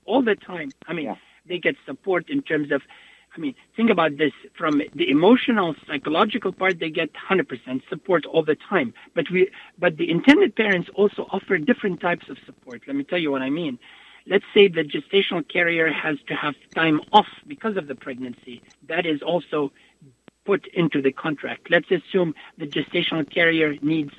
all 0.05 0.21
the 0.21 0.35
time. 0.35 0.71
I 0.87 0.93
mean, 0.93 1.05
Yeah. 1.05 1.15
they 1.45 1.59
get 1.59 1.75
support 1.85 2.29
in 2.29 2.41
terms 2.41 2.71
of, 2.71 2.81
I 3.35 3.39
mean, 3.39 3.55
think 3.75 3.89
about 3.89 4.17
this 4.17 4.33
from 4.57 4.81
the 4.95 5.09
emotional, 5.09 5.75
psychological 5.85 6.51
part, 6.51 6.79
they 6.79 6.89
get 6.89 7.13
100% 7.13 7.81
support 7.89 8.25
all 8.25 8.43
the 8.43 8.55
time. 8.55 8.93
But 9.13 9.29
we, 9.29 9.49
but 9.77 9.97
the 9.97 10.09
intended 10.09 10.55
parents 10.55 10.89
also 10.93 11.27
offer 11.31 11.57
different 11.57 11.99
types 12.01 12.29
of 12.29 12.37
support. 12.45 12.83
Let 12.87 12.95
me 12.95 13.03
tell 13.03 13.19
you 13.19 13.31
what 13.31 13.41
I 13.41 13.49
mean. 13.49 13.79
Let's 14.25 14.45
say 14.53 14.67
the 14.67 14.83
gestational 14.83 15.47
carrier 15.47 15.89
has 15.89 16.17
to 16.27 16.33
have 16.35 16.55
time 16.75 16.99
off 17.13 17.27
because 17.47 17.77
of 17.77 17.87
the 17.87 17.95
pregnancy. 17.95 18.61
That 18.87 19.05
is 19.05 19.21
also 19.21 19.71
put 20.45 20.67
into 20.67 21.01
the 21.01 21.11
contract. 21.13 21.69
Let's 21.69 21.89
assume 21.91 22.33
the 22.57 22.67
gestational 22.67 23.29
carrier 23.29 23.75
needs 23.81 24.13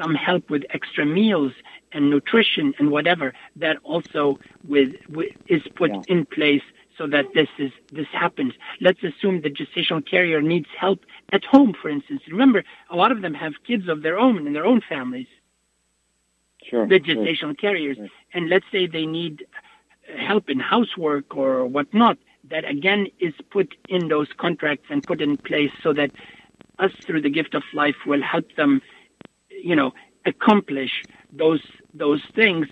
some 0.00 0.14
help 0.14 0.48
with 0.48 0.62
extra 0.70 1.04
meals 1.04 1.52
and 1.92 2.10
nutrition 2.10 2.74
and 2.78 2.90
whatever 2.90 3.32
that 3.56 3.76
also 3.82 4.38
with, 4.66 4.94
with 5.08 5.32
is 5.46 5.62
put 5.74 5.90
Yeah. 5.90 6.02
in 6.08 6.26
place 6.26 6.62
so 6.96 7.06
that 7.06 7.26
this 7.34 7.48
is 7.58 7.72
this 7.92 8.08
happens. 8.08 8.52
Let's 8.80 9.02
assume 9.02 9.40
the 9.40 9.50
gestational 9.50 10.04
carrier 10.04 10.42
needs 10.42 10.68
help 10.78 11.00
at 11.32 11.44
home, 11.44 11.72
for 11.80 11.88
instance. 11.88 12.22
Remember, 12.28 12.62
a 12.90 12.96
lot 12.96 13.10
of 13.10 13.22
them 13.22 13.34
have 13.34 13.54
kids 13.66 13.88
of 13.88 14.02
their 14.02 14.18
own 14.18 14.46
in 14.46 14.52
their 14.52 14.66
own 14.66 14.80
families 14.82 15.26
sure. 16.68 16.86
the 16.86 17.00
sure. 17.02 17.16
gestational 17.16 17.58
carriers. 17.58 17.98
Right. 17.98 18.10
And 18.34 18.48
let's 18.48 18.66
say 18.70 18.86
they 18.86 19.06
need 19.06 19.46
help 20.16 20.50
in 20.50 20.60
housework 20.60 21.36
or 21.36 21.66
whatnot, 21.66 22.18
that 22.50 22.64
again 22.64 23.06
is 23.18 23.34
put 23.50 23.76
in 23.88 24.08
those 24.08 24.28
contracts 24.36 24.86
and 24.90 25.02
put 25.02 25.20
in 25.20 25.36
place 25.36 25.70
so 25.82 25.92
that 25.92 26.10
us 26.78 26.92
through 27.04 27.22
the 27.22 27.30
gift 27.30 27.54
of 27.54 27.62
life 27.74 27.96
will 28.06 28.22
help 28.22 28.54
them, 28.56 28.80
you 29.50 29.76
know, 29.76 29.92
accomplish 30.26 31.02
those 31.32 31.62
those 31.94 32.22
things, 32.34 32.66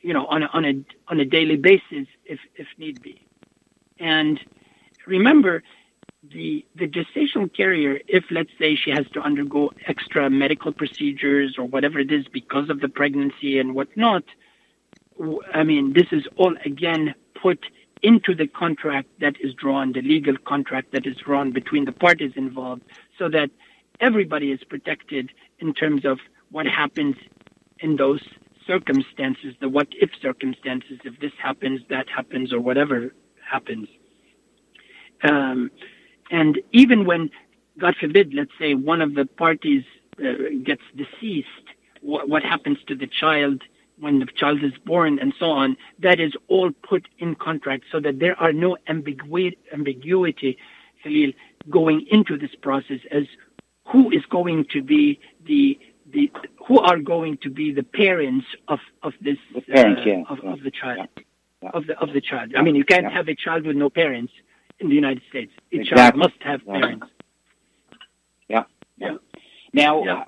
you 0.00 0.12
know, 0.12 0.26
on 0.26 0.42
a 0.42 0.46
on 0.52 0.64
a 0.64 0.84
on 1.08 1.20
a 1.20 1.24
daily 1.24 1.56
basis 1.56 2.06
if 2.24 2.40
if 2.56 2.66
need 2.78 3.02
be. 3.02 3.26
And 3.98 4.40
remember, 5.06 5.62
the 6.22 6.64
the 6.74 6.88
gestational 6.88 7.52
carrier, 7.54 8.00
if 8.08 8.24
let's 8.30 8.50
say 8.58 8.76
she 8.76 8.90
has 8.90 9.06
to 9.14 9.20
undergo 9.20 9.72
extra 9.86 10.30
medical 10.30 10.72
procedures 10.72 11.56
or 11.58 11.64
whatever 11.64 11.98
it 11.98 12.12
is 12.12 12.26
because 12.28 12.70
of 12.70 12.80
the 12.80 12.88
pregnancy 12.88 13.58
and 13.58 13.74
whatnot, 13.74 14.24
I 15.52 15.62
mean, 15.64 15.92
this 15.92 16.06
is 16.12 16.24
all 16.36 16.54
again 16.64 17.14
put 17.40 17.66
into 18.02 18.34
the 18.34 18.48
contract 18.48 19.08
that 19.20 19.34
is 19.40 19.54
drawn, 19.54 19.92
the 19.92 20.02
legal 20.02 20.36
contract 20.36 20.92
that 20.92 21.06
is 21.06 21.16
drawn 21.16 21.52
between 21.52 21.84
the 21.84 21.92
parties 21.92 22.32
involved, 22.36 22.82
so 23.18 23.28
that 23.28 23.50
everybody 24.00 24.50
is 24.50 24.62
protected 24.64 25.30
in 25.60 25.72
terms 25.72 26.04
of 26.04 26.18
what 26.52 26.66
happens 26.66 27.16
in 27.80 27.96
those 27.96 28.22
circumstances, 28.66 29.54
the 29.60 29.68
what 29.68 29.88
if 29.92 30.10
circumstances, 30.20 30.98
if 31.04 31.18
this 31.18 31.32
happens, 31.42 31.80
that 31.90 32.08
happens, 32.08 32.52
or 32.52 32.60
whatever 32.60 33.12
happens. 33.50 33.88
Um, 35.24 35.70
and 36.30 36.60
even 36.72 37.04
when, 37.04 37.30
God 37.78 37.96
forbid, 37.98 38.34
let's 38.34 38.52
say 38.58 38.74
one 38.74 39.00
of 39.00 39.14
the 39.14 39.26
parties 39.26 39.84
uh, 40.18 40.32
gets 40.62 40.82
deceased, 40.96 41.48
what, 42.00 42.28
what 42.28 42.42
happens 42.42 42.78
to 42.86 42.94
the 42.94 43.06
child 43.06 43.62
when 43.98 44.18
the 44.18 44.26
child 44.26 44.64
is 44.64 44.72
born 44.84 45.18
and 45.18 45.32
so 45.38 45.46
on, 45.46 45.76
that 46.00 46.18
is 46.18 46.32
all 46.48 46.70
put 46.88 47.06
in 47.18 47.34
contract 47.34 47.84
so 47.92 48.00
that 48.00 48.18
there 48.18 48.38
are 48.40 48.52
no 48.52 48.76
ambiguity, 48.88 49.58
ambiguity 49.72 50.56
Khalil, 51.02 51.32
going 51.70 52.06
into 52.10 52.36
this 52.36 52.54
process 52.60 52.98
as 53.10 53.24
who 53.92 54.10
is 54.10 54.24
going 54.26 54.64
to 54.72 54.82
be 54.82 55.20
the 55.46 55.78
the 56.12 56.30
who 56.66 56.78
are 56.78 56.98
going 56.98 57.38
to 57.38 57.50
be 57.50 57.72
the 57.72 57.82
parents 57.82 58.46
of 58.68 58.80
of 59.02 59.12
this 59.20 59.38
The 59.54 59.60
parents, 59.62 60.02
uh, 60.02 60.08
yeah, 60.10 60.22
of, 60.28 60.38
yeah, 60.42 60.52
of 60.52 60.62
the 60.62 60.70
child 60.70 61.08
yeah. 61.62 61.70
of 61.74 61.86
the 61.86 61.98
of 61.98 62.12
the 62.12 62.20
child. 62.20 62.52
I 62.56 62.62
mean, 62.62 62.74
you 62.74 62.84
can't 62.84 63.04
Yeah. 63.04 63.10
have 63.18 63.28
a 63.28 63.34
child 63.34 63.66
with 63.66 63.76
no 63.76 63.88
parents 63.90 64.32
in 64.80 64.88
the 64.88 64.94
United 64.94 65.22
States. 65.30 65.52
A 65.72 65.84
child 65.84 66.16
must 66.16 66.40
have 66.40 66.60
Exactly. 66.60 66.80
parents. 66.80 67.06
Yeah. 68.48 68.64
Yeah. 68.98 69.16
Now, 69.72 70.04
Yeah. 70.04 70.24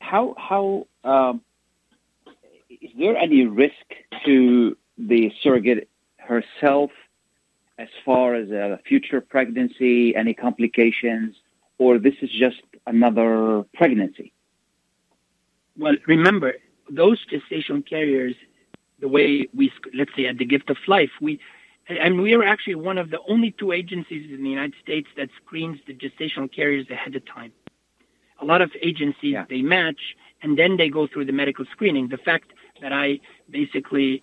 how 0.00 0.34
how 0.48 0.86
um, 1.04 1.40
is 2.68 2.90
there 2.98 3.16
any 3.16 3.46
risk 3.46 3.86
to 4.26 4.76
the 4.98 5.32
surrogate 5.42 5.88
herself 6.18 6.90
as 7.78 7.88
far 8.04 8.34
as 8.34 8.50
a 8.50 8.78
future 8.86 9.20
pregnancy, 9.20 10.14
any 10.14 10.34
complications, 10.34 11.34
or 11.78 11.98
this 11.98 12.14
is 12.22 12.30
just 12.30 12.62
another 12.86 13.64
pregnancy? 13.74 14.33
Well, 15.78 15.96
remember 16.06 16.54
those 16.90 17.24
gestational 17.26 17.86
carriers. 17.86 18.34
The 19.00 19.08
way 19.08 19.48
we, 19.54 19.72
let's 19.92 20.12
say, 20.16 20.26
at 20.26 20.38
the 20.38 20.44
Gift 20.44 20.70
of 20.70 20.76
Life, 20.86 21.10
we, 21.20 21.40
and 21.88 22.22
we 22.22 22.32
are 22.34 22.44
actually 22.44 22.76
one 22.76 22.96
of 22.96 23.10
the 23.10 23.18
only 23.28 23.50
two 23.50 23.72
agencies 23.72 24.30
in 24.32 24.42
the 24.42 24.48
United 24.48 24.74
States 24.82 25.08
that 25.16 25.28
screens 25.44 25.78
the 25.86 25.94
gestational 25.94 26.50
carriers 26.50 26.88
ahead 26.90 27.14
of 27.16 27.22
time. 27.26 27.52
A 28.40 28.44
lot 28.44 28.62
of 28.62 28.70
agencies 28.82 29.32
Yeah. 29.34 29.44
they 29.48 29.62
match 29.62 30.16
and 30.42 30.58
then 30.58 30.76
they 30.76 30.88
go 30.88 31.06
through 31.06 31.24
the 31.26 31.32
medical 31.32 31.64
screening. 31.72 32.08
The 32.08 32.18
fact 32.18 32.52
that 32.80 32.92
I 32.92 33.20
basically 33.50 34.22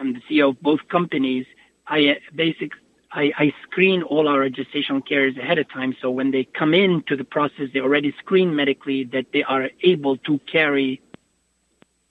am 0.00 0.14
the 0.14 0.20
CEO 0.28 0.50
of 0.50 0.60
both 0.62 0.80
companies, 0.88 1.46
I 1.86 2.08
uh, 2.08 2.14
basic 2.34 2.72
I, 3.12 3.32
I 3.38 3.52
screen 3.62 4.02
all 4.02 4.28
our 4.28 4.48
gestational 4.50 5.06
carriers 5.06 5.36
ahead 5.38 5.58
of 5.58 5.70
time. 5.70 5.96
So 6.00 6.10
when 6.10 6.30
they 6.30 6.44
come 6.44 6.74
into 6.74 7.16
the 7.16 7.24
process, 7.24 7.68
they 7.72 7.80
already 7.80 8.14
screen 8.18 8.54
medically 8.54 9.04
that 9.12 9.26
they 9.32 9.42
are 9.44 9.70
able 9.82 10.18
to 10.18 10.38
carry 10.50 11.00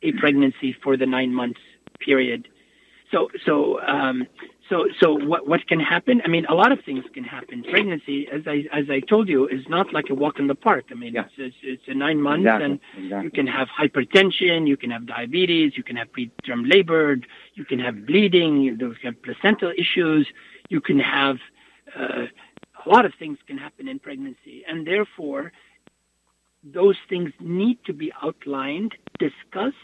a 0.01 0.11
pregnancy 0.13 0.75
for 0.83 0.97
the 0.97 1.05
nine 1.05 1.33
months 1.33 1.59
period. 1.99 2.47
So, 3.11 3.29
so, 3.45 3.79
um, 3.81 4.27
so, 4.69 4.87
so 4.99 5.13
what, 5.13 5.47
what 5.47 5.65
can 5.67 5.79
happen? 5.79 6.21
I 6.25 6.27
mean, 6.27 6.45
a 6.47 6.53
lot 6.53 6.73
of 6.73 6.79
things 6.83 7.05
can 7.13 7.23
happen. 7.23 7.63
Pregnancy, 7.63 8.27
as 8.29 8.41
I, 8.45 8.65
as 8.73 8.89
I 8.89 8.99
told 8.99 9.29
you, 9.29 9.47
is 9.47 9.61
not 9.69 9.93
like 9.93 10.09
a 10.09 10.13
walk 10.13 10.39
in 10.39 10.47
the 10.47 10.55
park. 10.55 10.85
I 10.91 10.95
mean, 10.95 11.13
Yeah. 11.13 11.21
it's, 11.21 11.33
it's, 11.37 11.55
it's 11.63 11.83
a 11.87 11.93
nine 11.93 12.21
months 12.21 12.41
Exactly, 12.41 12.65
and 12.65 12.79
exactly. 12.97 13.23
you 13.23 13.31
can 13.31 13.47
have 13.47 13.69
hypertension, 13.69 14.67
you 14.67 14.75
can 14.75 14.91
have 14.91 15.05
diabetes, 15.05 15.77
you 15.77 15.83
can 15.83 15.95
have 15.95 16.09
preterm 16.11 16.69
labor, 16.69 17.17
you 17.53 17.63
can 17.63 17.79
have 17.79 18.05
bleeding, 18.05 18.61
you 18.61 18.75
can 18.75 18.95
have 19.03 19.23
placental 19.23 19.71
issues, 19.77 20.27
you 20.69 20.81
can 20.81 20.99
have 20.99 21.37
uh, 21.97 22.25
a 22.85 22.89
lot 22.89 23.05
of 23.05 23.13
things 23.19 23.37
can 23.47 23.57
happen 23.57 23.87
in 23.87 23.99
pregnancy, 23.99 24.63
and 24.67 24.85
therefore 24.85 25.51
those 26.63 26.97
things 27.09 27.31
need 27.39 27.77
to 27.85 27.93
be 27.93 28.11
outlined, 28.21 28.95
discussed 29.19 29.75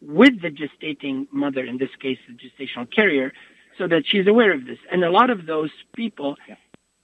with 0.00 0.40
the 0.40 0.50
gestating 0.50 1.26
mother, 1.32 1.64
in 1.64 1.78
this 1.78 1.90
case 2.00 2.18
the 2.28 2.34
gestational 2.34 2.88
carrier, 2.90 3.32
so 3.76 3.86
that 3.88 4.06
she's 4.06 4.26
aware 4.26 4.52
of 4.52 4.66
this. 4.66 4.78
And 4.90 5.04
a 5.04 5.10
lot 5.10 5.30
of 5.30 5.46
those 5.46 5.70
people 5.94 6.36
Yeah. 6.48 6.56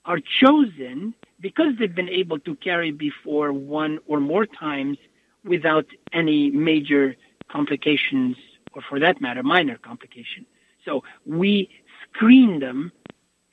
are 0.05 0.19
chosen 0.19 1.13
because 1.39 1.75
they've 1.77 1.93
been 1.95 2.09
able 2.09 2.39
to 2.39 2.55
carry 2.55 2.91
before 2.91 3.51
one 3.51 3.99
or 4.07 4.19
more 4.19 4.45
times 4.45 4.97
without 5.43 5.85
any 6.13 6.49
major 6.51 7.15
complications, 7.49 8.37
or 8.73 8.81
for 8.81 8.99
that 8.99 9.21
matter, 9.21 9.43
minor 9.43 9.77
complication. 9.77 10.45
So 10.85 11.03
we 11.25 11.69
screen 12.03 12.59
them 12.59 12.91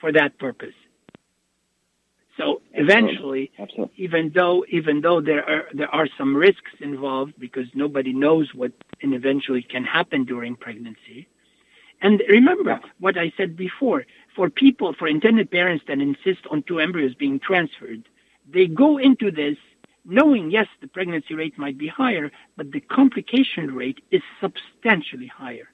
for 0.02 0.12
that 0.12 0.38
purpose. 0.38 0.74
So 2.36 2.60
eventually, 2.72 3.52
Absolutely. 3.58 3.94
even 3.96 4.32
though 4.34 4.64
even 4.68 5.00
though 5.00 5.20
there 5.20 5.44
are 5.48 5.64
there 5.72 5.94
are 5.98 6.08
some 6.18 6.34
risks 6.34 6.72
involved 6.80 7.34
because 7.38 7.68
nobody 7.74 8.12
knows 8.12 8.46
what 8.54 8.72
and 9.02 9.14
eventually 9.14 9.62
can 9.62 9.84
happen 9.84 10.24
during 10.24 10.56
pregnancy. 10.56 11.28
And 12.00 12.22
remember 12.28 12.80
what 12.98 13.16
I 13.16 13.32
said 13.36 13.56
before: 13.56 14.04
for 14.34 14.50
people, 14.50 14.94
for 14.98 15.06
intended 15.06 15.50
parents 15.50 15.84
that 15.88 15.98
insist 16.00 16.42
on 16.50 16.62
two 16.62 16.80
embryos 16.80 17.14
being 17.14 17.38
transferred, 17.38 18.02
they 18.56 18.66
go 18.66 18.98
into 18.98 19.30
this 19.30 19.58
knowing 20.04 20.50
yes, 20.50 20.68
the 20.80 20.88
pregnancy 20.88 21.34
rate 21.34 21.56
might 21.56 21.78
be 21.78 21.86
higher, 21.86 22.32
but 22.56 22.72
the 22.72 22.80
complication 22.80 23.72
rate 23.82 24.00
is 24.10 24.22
substantially 24.40 25.28
higher. 25.28 25.68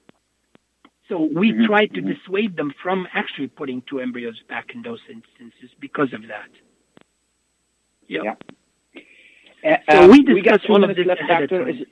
So 1.09 1.19
we 1.23 1.51
Mhm, 1.53 1.65
try 1.65 1.87
to 1.87 2.01
mhm. 2.01 2.07
dissuade 2.15 2.55
them 2.55 2.71
from 2.83 3.07
actually 3.13 3.47
putting 3.47 3.81
two 3.83 3.99
embryos 3.99 4.39
back 4.47 4.75
in 4.75 4.83
those 4.83 5.01
instances 5.09 5.71
because 5.79 6.13
of 6.13 6.27
that. 6.27 6.49
Yep. 8.07 8.23
Yeah. 8.23 8.35
Uh, 9.65 9.77
So 9.91 10.03
uh, 10.03 10.07
we 10.07 10.23
got 10.23 10.61
discussed 10.61 10.67
two 10.67 10.73
all 10.73 10.83
of 10.83 10.89
minutes 10.89 10.99
this 10.99 11.07
left, 11.07 11.21
ahead 11.21 11.43
of 11.43 11.49
Doctor. 11.49 11.65
time. 11.65 11.75
Is- 11.81 11.87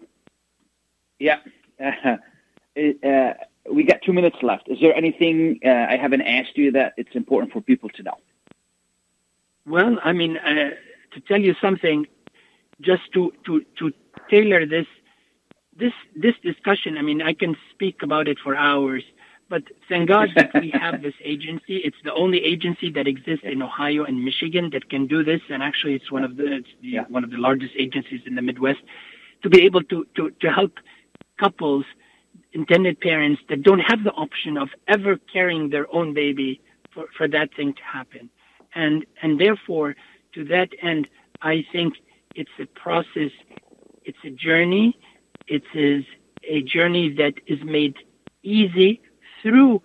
yeah. 1.20 1.40
Uh, 1.84 2.18
uh, 3.08 3.34
we 3.72 3.84
got 3.84 4.02
two 4.04 4.14
minutes 4.14 4.38
left. 4.42 4.70
Is 4.70 4.80
there 4.80 4.96
anything 4.96 5.60
uh, 5.66 5.70
I 5.90 5.98
haven't 5.98 6.22
asked 6.22 6.58
you 6.58 6.72
that 6.74 6.94
it's 6.98 7.16
important 7.16 7.52
for 7.52 7.62
people 7.62 7.90
to 7.90 8.04
know? 8.04 8.18
Well, 9.66 9.98
I 10.04 10.14
mean, 10.14 10.38
uh, 10.38 10.72
to 11.14 11.20
tell 11.28 11.42
you 11.42 11.54
something, 11.62 12.08
just 12.82 13.12
to, 13.14 13.34
to, 13.46 13.66
to 13.80 13.92
tailor 14.30 14.66
this, 14.66 14.88
this, 15.80 15.94
this 16.16 16.36
discussion, 16.44 16.98
I 16.98 17.02
mean, 17.02 17.22
I 17.22 17.34
can 17.34 17.56
speak 17.72 18.02
about 18.04 18.28
it 18.28 18.38
for 18.44 18.56
hours, 18.56 19.04
but 19.50 19.64
thank 19.88 20.10
God 20.10 20.30
that 20.36 20.52
we 20.56 20.72
have 20.72 21.02
this 21.08 21.14
agency. 21.24 21.78
It's 21.78 21.98
the 22.04 22.14
only 22.14 22.44
agency 22.44 22.92
that 22.92 23.08
exists 23.08 23.46
in 23.46 23.62
Ohio 23.62 24.04
and 24.04 24.24
Michigan 24.24 24.70
that 24.74 24.90
can 24.90 25.08
do 25.08 25.24
this. 25.24 25.42
And 25.50 25.64
actually, 25.64 25.96
it's 25.96 26.12
one 26.12 26.24
of 26.24 26.36
the, 26.38 26.58
it's 26.58 26.68
the 26.82 26.88
Yeah. 26.90 27.06
one 27.10 27.24
of 27.24 27.32
the 27.32 27.38
largest 27.38 27.74
agencies 27.78 28.22
in 28.26 28.36
the 28.36 28.42
Midwest 28.42 28.80
to 29.44 29.50
be 29.50 29.64
able 29.64 29.84
to, 29.84 30.06
to, 30.16 30.32
to 30.42 30.52
help 30.52 30.74
couples, 31.40 31.86
intended 32.54 33.00
parents 33.00 33.42
that 33.50 33.62
don't 33.64 33.80
have 33.80 34.04
the 34.04 34.12
option 34.12 34.58
of 34.58 34.70
ever 34.88 35.18
carrying 35.32 35.70
their 35.70 35.94
own 35.94 36.14
baby 36.14 36.60
for, 36.94 37.06
for 37.16 37.28
that 37.28 37.54
thing 37.56 37.74
to 37.74 37.84
happen. 37.84 38.30
And, 38.76 39.06
and 39.22 39.40
therefore, 39.40 39.96
to 40.34 40.44
that 40.46 40.70
end, 40.82 41.08
I 41.42 41.66
think 41.72 41.94
it's 42.36 42.52
a 42.60 42.66
process, 42.66 43.32
it's 44.04 44.18
a 44.26 44.30
journey, 44.32 44.98
it 45.48 45.64
is 45.74 46.04
a 46.44 46.62
journey 46.62 47.14
that 47.14 47.36
is 47.48 47.60
made 47.64 47.96
easy 48.44 49.02
through 49.42 49.82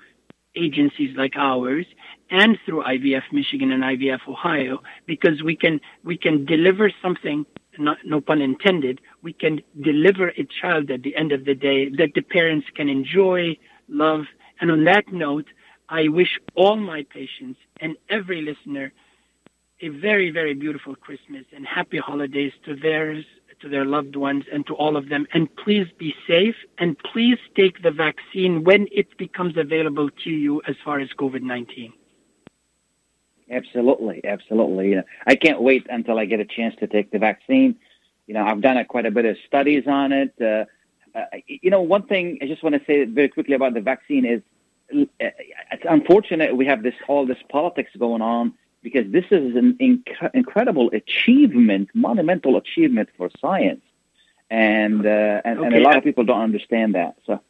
agencies 0.54 1.16
like 1.16 1.34
ours 1.36 1.86
and 2.30 2.58
through 2.64 2.82
IVF 2.82 3.22
Michigan 3.32 3.72
and 3.72 3.82
IVF 3.82 4.20
Ohio 4.28 4.82
because 5.06 5.42
we 5.42 5.56
can 5.56 5.80
we 6.04 6.16
can 6.16 6.44
deliver 6.44 6.90
something 7.00 7.46
not, 7.78 7.98
no 8.04 8.20
pun 8.20 8.42
intended 8.42 9.00
we 9.22 9.32
can 9.32 9.62
deliver 9.80 10.28
a 10.28 10.46
child 10.60 10.90
at 10.90 11.02
the 11.02 11.16
end 11.16 11.32
of 11.32 11.44
the 11.44 11.54
day 11.54 11.88
that 11.88 12.12
the 12.14 12.20
parents 12.20 12.66
can 12.74 12.88
enjoy 12.88 13.56
love. 13.88 14.24
And 14.60 14.70
on 14.70 14.84
that 14.84 15.12
note 15.12 15.46
I 15.88 16.08
wish 16.08 16.38
all 16.54 16.76
my 16.76 17.04
patients 17.04 17.58
and 17.80 17.96
every 18.10 18.42
listener 18.42 18.92
a 19.80 19.88
very 19.88 20.30
very 20.30 20.54
beautiful 20.54 20.94
Christmas 20.94 21.44
and 21.54 21.66
happy 21.66 21.98
holidays 21.98 22.52
to 22.66 22.76
theirs 22.76 23.24
to 23.62 23.68
their 23.68 23.84
loved 23.84 24.16
ones 24.16 24.44
and 24.52 24.66
to 24.66 24.74
all 24.74 24.96
of 24.96 25.08
them. 25.08 25.26
And 25.32 25.54
please 25.56 25.86
be 25.98 26.14
safe 26.28 26.56
and 26.78 26.96
please 26.98 27.38
take 27.56 27.82
the 27.82 27.90
vaccine 27.90 28.64
when 28.64 28.86
it 28.92 29.16
becomes 29.16 29.56
available 29.56 30.10
to 30.24 30.30
you 30.30 30.62
as 30.68 30.76
far 30.84 31.00
as 31.00 31.08
COVID 31.18 31.42
19. 31.42 31.92
Absolutely, 33.50 34.22
absolutely. 34.24 34.90
You 34.90 34.96
know, 34.96 35.02
I 35.26 35.34
can't 35.34 35.60
wait 35.60 35.86
until 35.90 36.18
I 36.18 36.24
get 36.24 36.40
a 36.40 36.44
chance 36.44 36.74
to 36.80 36.86
take 36.86 37.10
the 37.10 37.18
vaccine. 37.18 37.76
You 38.26 38.34
know, 38.34 38.44
I've 38.44 38.62
done 38.62 38.76
a, 38.78 38.84
quite 38.84 39.06
a 39.06 39.10
bit 39.10 39.24
of 39.24 39.36
studies 39.46 39.84
on 39.86 40.12
it. 40.12 40.32
Uh, 40.40 40.64
uh, 41.14 41.24
you 41.46 41.70
know, 41.70 41.82
one 41.82 42.04
thing 42.06 42.38
I 42.40 42.46
just 42.46 42.62
want 42.62 42.74
to 42.74 42.80
say 42.86 43.04
very 43.04 43.28
quickly 43.28 43.54
about 43.54 43.74
the 43.74 43.80
vaccine 43.80 44.24
is 44.24 44.40
uh, 44.94 45.04
it's 45.70 45.84
unfortunate 45.88 46.56
we 46.56 46.66
have 46.66 46.82
this 46.82 46.94
all 47.08 47.26
this 47.26 47.38
politics 47.50 47.90
going 47.98 48.22
on 48.22 48.54
because 48.82 49.10
this 49.10 49.24
is 49.30 49.56
an 49.56 49.74
inc- 49.80 50.30
incredible 50.34 50.90
achievement, 50.92 51.90
monumental 51.94 52.56
achievement 52.56 53.08
for 53.16 53.30
science, 53.40 53.84
and 54.50 55.06
uh, 55.06 55.40
and, 55.44 55.60
and 55.60 55.74
a 55.74 55.80
lot 55.80 55.96
of 55.96 56.04
people 56.04 56.24
don't 56.24 56.40
understand 56.42 56.94
that. 56.94 57.16
So 57.26 57.40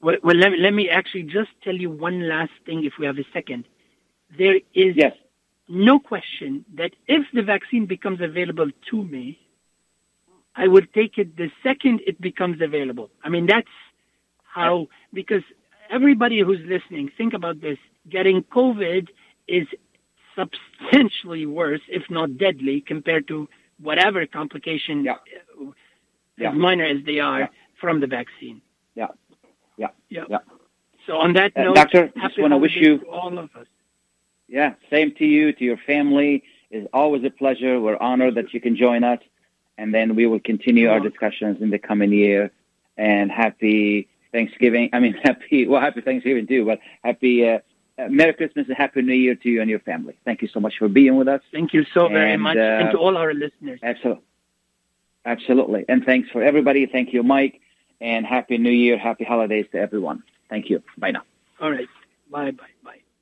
Well, 0.00 0.16
well 0.22 0.36
let, 0.36 0.52
me- 0.52 0.58
let 0.58 0.74
me 0.74 0.88
actually 0.88 1.24
just 1.24 1.50
tell 1.62 1.74
you 1.74 1.90
one 1.90 2.28
last 2.28 2.52
thing 2.66 2.84
if 2.84 2.94
we 2.98 3.06
have 3.06 3.18
a 3.18 3.26
second. 3.32 3.64
There 4.36 4.56
is 4.74 4.96
yes, 4.96 5.14
no 5.68 5.98
question 5.98 6.64
that 6.74 6.92
if 7.06 7.24
the 7.32 7.42
vaccine 7.42 7.86
becomes 7.86 8.20
available 8.20 8.70
to 8.90 9.04
me, 9.04 9.38
I 10.56 10.68
would 10.68 10.92
take 10.92 11.18
it 11.18 11.36
the 11.36 11.50
second 11.62 12.00
it 12.06 12.20
becomes 12.20 12.60
available. 12.60 13.10
I 13.22 13.28
mean, 13.28 13.46
that's 13.46 13.68
how, 14.44 14.88
because 15.12 15.42
everybody 15.90 16.40
who's 16.40 16.60
listening, 16.66 17.10
think 17.16 17.32
about 17.34 17.60
this. 17.60 17.78
Getting 18.08 18.42
COVID 18.42 19.08
is 19.48 19.66
substantially 20.36 21.46
worse, 21.46 21.80
if 21.88 22.02
not 22.10 22.36
deadly, 22.38 22.80
compared 22.80 23.26
to 23.28 23.48
whatever 23.78 24.26
complication, 24.26 25.04
Yeah. 25.04 25.12
uh, 25.12 25.66
Yeah. 26.36 26.50
as 26.50 26.56
minor 26.56 26.84
as 26.84 27.02
they 27.04 27.20
are, 27.20 27.40
Yeah. 27.40 27.48
from 27.80 28.00
the 28.00 28.06
vaccine. 28.06 28.60
Yeah. 28.94 29.08
Yeah. 29.76 29.88
Yeah. 30.08 30.24
Yeah. 30.28 30.38
So 31.06 31.16
on 31.18 31.32
that 31.34 31.52
Uh, 31.56 31.64
note, 31.64 31.76
Doctor, 31.76 32.12
just 32.16 32.38
wanna 32.38 32.58
wish 32.58 32.76
you- 32.76 32.98
to 32.98 33.06
all 33.08 33.36
of 33.38 33.54
us. 33.56 33.66
Yeah, 34.48 34.74
same 34.90 35.12
to 35.12 35.24
you, 35.24 35.52
to 35.52 35.64
your 35.64 35.76
family. 35.78 36.42
It's 36.70 36.86
always 36.92 37.24
a 37.24 37.30
pleasure. 37.30 37.80
We're 37.80 37.96
honored 37.96 38.34
that 38.36 38.52
you 38.54 38.60
can 38.60 38.76
join 38.76 39.04
us. 39.04 39.20
And 39.78 39.92
then 39.92 40.14
we 40.14 40.26
will 40.26 40.40
continue 40.40 40.88
our 40.88 41.00
discussions 41.00 41.60
in 41.60 41.70
the 41.70 41.78
coming 41.78 42.12
year. 42.12 42.50
And 42.96 43.30
happy 43.30 44.08
Thanksgiving. 44.32 44.90
I 44.92 45.00
mean, 45.00 45.14
happy, 45.24 45.66
well, 45.66 45.80
happy 45.80 46.00
Thanksgiving 46.00 46.46
too, 46.46 46.64
but 46.64 46.78
happy 47.02 47.48
uh, 47.48 47.58
uh, 47.98 48.08
Merry 48.08 48.34
Christmas 48.34 48.66
and 48.68 48.76
Happy 48.76 49.02
New 49.02 49.14
Year 49.14 49.34
to 49.34 49.48
you 49.48 49.60
and 49.60 49.70
your 49.70 49.80
family. 49.80 50.16
Thank 50.24 50.42
you 50.42 50.48
so 50.48 50.60
much 50.60 50.74
for 50.78 50.88
being 50.88 51.16
with 51.16 51.28
us. 51.28 51.42
Thank 51.52 51.72
you 51.72 51.84
so 51.94 52.08
very 52.08 52.36
much, 52.36 52.56
uh, 52.56 52.60
and 52.60 52.90
to 52.92 52.98
all 52.98 53.16
our 53.16 53.32
listeners. 53.32 53.80
Absolutely. 53.82 54.24
Absolutely. 55.26 55.84
And 55.88 56.04
thanks 56.04 56.28
for 56.30 56.42
everybody. 56.42 56.86
Thank 56.86 57.12
you, 57.12 57.22
Mike. 57.22 57.60
And 58.00 58.26
Happy 58.26 58.58
New 58.58 58.70
Year. 58.70 58.98
Happy 58.98 59.24
holidays 59.24 59.66
to 59.72 59.78
everyone. 59.78 60.22
Thank 60.50 60.68
you. 60.68 60.82
Bye 60.98 61.12
now. 61.12 61.22
All 61.60 61.70
right. 61.70 61.88
Bye, 62.30 62.50
bye, 62.50 62.66
bye. 62.84 63.03